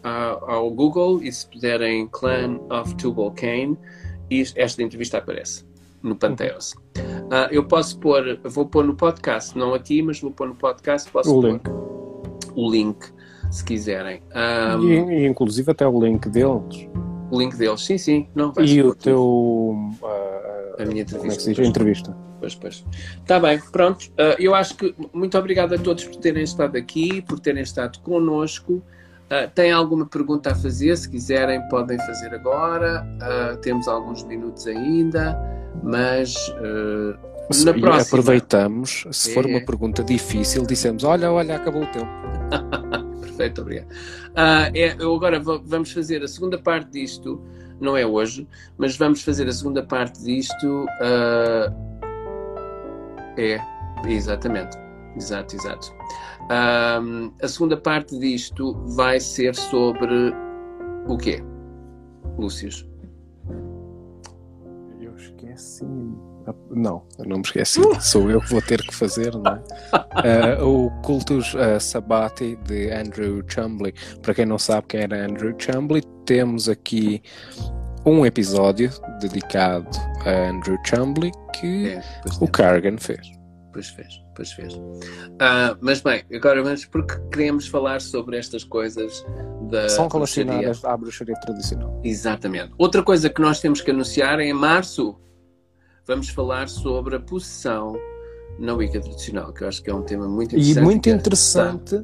ao 0.03 0.71
Google 0.71 1.23
e 1.23 1.33
se 1.33 1.49
puderem 1.49 2.07
Clan 2.09 2.61
of 2.71 2.95
Tubal 2.97 3.33
Cain, 3.33 3.77
esta 4.57 4.83
entrevista 4.83 5.19
aparece 5.19 5.65
no 6.03 6.17
Panteos. 6.17 6.75
Uh, 6.97 7.49
eu 7.51 7.65
posso 7.65 7.99
pôr, 7.99 8.41
vou 8.45 8.67
pôr 8.67 8.85
no 8.85 8.95
podcast, 8.95 9.57
não 9.57 9.75
a 9.75 9.79
ti, 9.79 10.03
mas 10.03 10.21
vou 10.21 10.31
pôr 10.31 10.49
no 10.49 10.55
podcast, 10.55 11.11
posso 11.11 11.31
o 11.31 11.41
pôr 11.41 11.51
link. 11.51 11.71
o 12.55 12.71
link, 12.71 13.07
se 13.51 13.65
quiserem. 13.65 14.23
Um, 14.35 14.89
e, 14.89 15.23
e, 15.23 15.27
inclusive 15.27 15.71
até 15.71 15.87
o 15.87 16.01
link 16.01 16.29
deles. 16.29 16.89
O 17.31 17.39
link 17.39 17.57
deles, 17.57 17.85
sim, 17.85 17.99
sim. 17.99 18.29
Não, 18.35 18.53
e 18.59 18.83
o 18.83 18.95
teu... 18.95 19.23
Uh, 19.23 20.83
a 20.83 20.85
minha 20.85 21.03
entrevista. 21.03 21.19
Como 21.19 21.33
é 21.33 21.37
que 21.37 21.43
se 21.43 21.51
diz? 21.51 21.59
A 21.59 21.69
entrevista. 21.69 22.17
Pois, 22.41 22.55
pois. 22.55 22.85
Está 23.21 23.39
bem, 23.39 23.61
pronto. 23.71 24.07
Uh, 24.11 24.35
eu 24.39 24.55
acho 24.55 24.75
que 24.77 24.95
muito 25.13 25.37
obrigado 25.39 25.75
a 25.75 25.79
todos 25.79 26.05
por 26.05 26.17
terem 26.17 26.43
estado 26.43 26.77
aqui, 26.77 27.23
por 27.23 27.39
terem 27.39 27.63
estado 27.63 28.01
connosco. 28.01 28.83
Uh, 29.31 29.49
tem 29.55 29.71
alguma 29.71 30.07
pergunta 30.07 30.51
a 30.51 30.55
fazer? 30.55 30.97
Se 30.97 31.09
quiserem, 31.09 31.61
podem 31.69 31.99
fazer 31.99 32.35
agora. 32.35 33.07
Uh, 33.21 33.57
temos 33.59 33.87
alguns 33.87 34.25
minutos 34.25 34.67
ainda, 34.67 35.39
mas 35.83 36.35
uh, 36.49 37.65
na 37.65 37.73
próxima. 37.75 38.01
Aproveitamos, 38.01 39.07
se 39.13 39.31
é. 39.31 39.35
for 39.35 39.47
uma 39.47 39.61
pergunta 39.61 40.03
difícil, 40.03 40.67
dissemos: 40.67 41.05
Olha, 41.05 41.31
olha, 41.31 41.57
acabou 41.57 41.83
o 41.83 41.87
tempo. 41.87 42.11
Perfeito, 43.41 43.63
obrigado. 43.63 43.89
é, 44.75 44.95
eu 44.99 45.15
agora 45.15 45.41
vamos 45.41 45.93
fazer 45.93 46.23
a 46.23 46.29
segunda 46.29 46.59
parte 46.59 46.91
disto, 46.91 47.41
não 47.81 47.97
é 47.97 48.05
hoje, 48.05 48.47
mas 48.77 48.99
vamos 48.99 49.23
fazer 49.23 49.49
a 49.49 49.53
segunda 49.53 49.83
parte 49.83 50.23
disto. 50.23 50.87
é, 53.39 53.59
exatamente. 54.07 54.77
Exato, 55.17 55.57
exato. 55.57 55.91
Um, 56.51 57.33
a 57.43 57.49
segunda 57.49 57.77
parte 57.79 58.19
disto 58.19 58.75
vai 58.95 59.19
ser 59.19 59.55
sobre 59.55 60.35
o 61.09 61.17
quê, 61.17 61.43
Lúcius? 62.39 62.87
Eu 65.01 65.17
esqueci. 65.17 65.87
Não, 66.71 67.03
eu 67.19 67.27
não 67.27 67.37
me 67.37 67.43
esqueci. 67.43 67.81
Sou 68.01 68.31
eu 68.31 68.41
que 68.41 68.51
vou 68.51 68.63
ter 68.63 68.81
que 68.83 68.95
fazer, 68.95 69.33
não 69.35 69.53
é? 69.53 70.61
uh, 70.61 70.67
o 70.69 70.91
Cultus 71.03 71.55
uh, 71.55 71.81
Sabati 71.81 72.57
de 72.65 72.91
Andrew 72.91 73.43
Chumbley. 73.47 73.95
Para 74.23 74.35
quem 74.35 74.47
não 74.47 74.59
sabe 74.59 74.87
quem 74.89 75.01
era 75.03 75.27
Andrew 75.27 75.55
Chumbley, 75.59 76.03
temos 76.25 76.69
aqui 76.69 77.23
um 78.05 78.25
episódio 78.25 78.91
dedicado 79.21 79.89
a 80.25 80.51
Andrew 80.51 80.79
Chumbley 80.85 81.33
que 81.61 81.89
é, 81.89 82.03
o 82.41 82.49
Cargan 82.49 82.97
fez. 82.99 83.21
Pois 83.73 83.89
fez, 83.89 84.21
pois 84.35 84.53
fez. 84.53 84.75
Uh, 84.75 85.77
mas 85.81 86.01
bem, 86.01 86.25
agora 86.35 86.63
vamos 86.63 86.85
porque 86.87 87.15
queremos 87.31 87.69
falar 87.69 88.01
sobre 88.01 88.37
estas 88.37 88.65
coisas 88.65 89.25
da. 89.71 89.89
São 89.89 90.09
relacionadas 90.09 90.81
bruxaria. 90.81 90.95
à 90.95 90.97
bruxaria 90.97 91.35
tradicional. 91.41 92.01
Exatamente. 92.03 92.73
Outra 92.77 93.03
coisa 93.03 93.31
que 93.31 93.41
nós 93.41 93.61
temos 93.61 93.81
que 93.81 93.91
anunciar 93.91 94.41
é 94.41 94.45
em 94.45 94.53
março 94.53 95.17
vamos 96.11 96.29
falar 96.29 96.69
sobre 96.69 97.15
a 97.15 97.21
possessão 97.21 97.97
na 98.59 98.75
Wicca 98.75 99.01
tradicional, 99.01 99.53
que 99.53 99.63
eu 99.63 99.69
acho 99.69 99.81
que 99.81 99.91
é 99.91 99.95
um 99.95 100.03
tema 100.03 100.29
muito 100.29 100.57
interessante. 100.57 100.79
E 100.79 100.83
muito 100.83 101.09
interessante. 101.09 101.95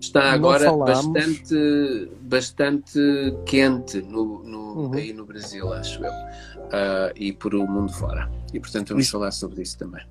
Está, 0.00 0.20
está 0.20 0.32
agora 0.32 0.72
bastante, 0.72 2.10
bastante 2.22 2.98
quente 3.44 4.00
no, 4.00 4.42
no, 4.42 4.58
uhum. 4.58 4.94
aí 4.94 5.12
no 5.12 5.26
Brasil, 5.26 5.70
acho 5.74 6.02
eu, 6.02 6.10
uh, 6.10 7.12
e 7.14 7.34
por 7.34 7.54
o 7.54 7.66
mundo 7.66 7.92
fora. 7.92 8.30
E 8.52 8.58
portanto 8.58 8.88
vamos 8.88 9.04
isso. 9.04 9.12
falar 9.12 9.30
sobre 9.30 9.62
isso 9.62 9.78
também 9.78 10.04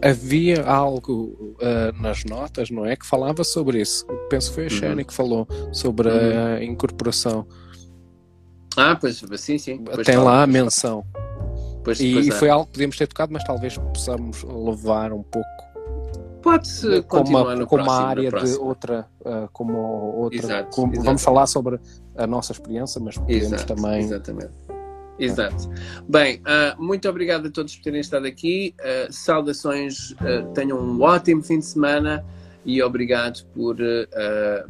havia 0.00 0.62
algo 0.62 1.56
uh, 1.60 2.00
nas 2.00 2.24
notas, 2.24 2.70
não 2.70 2.86
é? 2.86 2.94
Que 2.94 3.04
falava 3.04 3.42
sobre 3.42 3.80
isso. 3.80 4.06
Penso 4.30 4.50
que 4.50 4.54
foi 4.54 4.66
a 4.66 4.70
Shani 4.70 5.02
uhum. 5.02 5.04
que 5.04 5.12
falou 5.12 5.48
sobre 5.72 6.08
uhum. 6.08 6.54
a 6.54 6.64
incorporação. 6.64 7.44
Ah, 8.76 8.94
pois 8.94 9.20
sim, 9.38 9.58
sim. 9.58 9.82
Pois 9.84 10.06
Tem 10.06 10.16
lá 10.16 10.44
a 10.44 10.46
menção. 10.46 11.04
E, 11.96 12.28
é. 12.28 12.32
foi 12.32 12.48
algo 12.48 12.66
que 12.66 12.72
podíamos 12.72 12.96
ter 12.96 13.06
tocado, 13.06 13.32
mas 13.32 13.44
talvez 13.44 13.76
possamos 13.76 14.42
levar 14.42 15.12
um 15.12 15.22
pouco. 15.22 15.68
Pode-se 16.42 17.02
continuar 17.02 17.56
uma, 17.56 17.66
como 17.66 17.84
próximo, 17.84 18.06
área 18.06 18.30
de 18.30 18.54
outra, 18.56 19.06
uh, 19.20 19.48
como 19.52 19.76
outra. 19.76 20.38
Exato, 20.38 20.70
como, 20.70 21.02
vamos 21.02 21.22
falar 21.22 21.46
sobre 21.46 21.80
a 22.16 22.26
nossa 22.26 22.52
experiência, 22.52 23.00
mas 23.00 23.18
podemos 23.18 23.52
exato, 23.52 23.74
também. 23.74 24.00
Exatamente 24.00 24.52
Exato. 25.18 25.68
Bem, 26.08 26.40
uh, 26.40 26.80
muito 26.80 27.08
obrigado 27.08 27.48
a 27.48 27.50
todos 27.50 27.74
por 27.74 27.82
terem 27.82 28.00
estado 28.00 28.26
aqui. 28.26 28.74
Uh, 28.78 29.12
saudações, 29.12 30.14
tenham 30.54 30.78
um 30.78 31.02
ótimo 31.02 31.42
fim 31.42 31.58
de 31.58 31.66
semana 31.66 32.24
e 32.68 32.82
obrigado 32.82 33.44
por, 33.54 33.76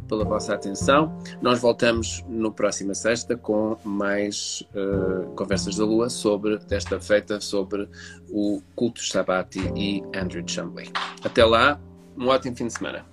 pela 0.08 0.24
vossa 0.24 0.54
atenção. 0.54 1.18
Nós 1.42 1.60
voltamos 1.60 2.24
no 2.28 2.52
próxima 2.52 2.94
sexta 2.94 3.36
com 3.36 3.76
mais 3.84 4.62
conversas 5.34 5.76
da 5.76 5.84
Lua 5.84 6.08
sobre 6.08 6.58
desta 6.58 7.00
feita 7.00 7.40
sobre 7.40 7.88
o 8.30 8.62
culto 8.76 9.02
Sabati 9.02 9.60
e 9.74 10.02
Andrew 10.16 10.44
Chumley. 10.46 10.92
Até 11.24 11.44
lá, 11.44 11.80
um 12.16 12.28
ótimo 12.28 12.56
fim 12.56 12.68
de 12.68 12.72
semana. 12.74 13.04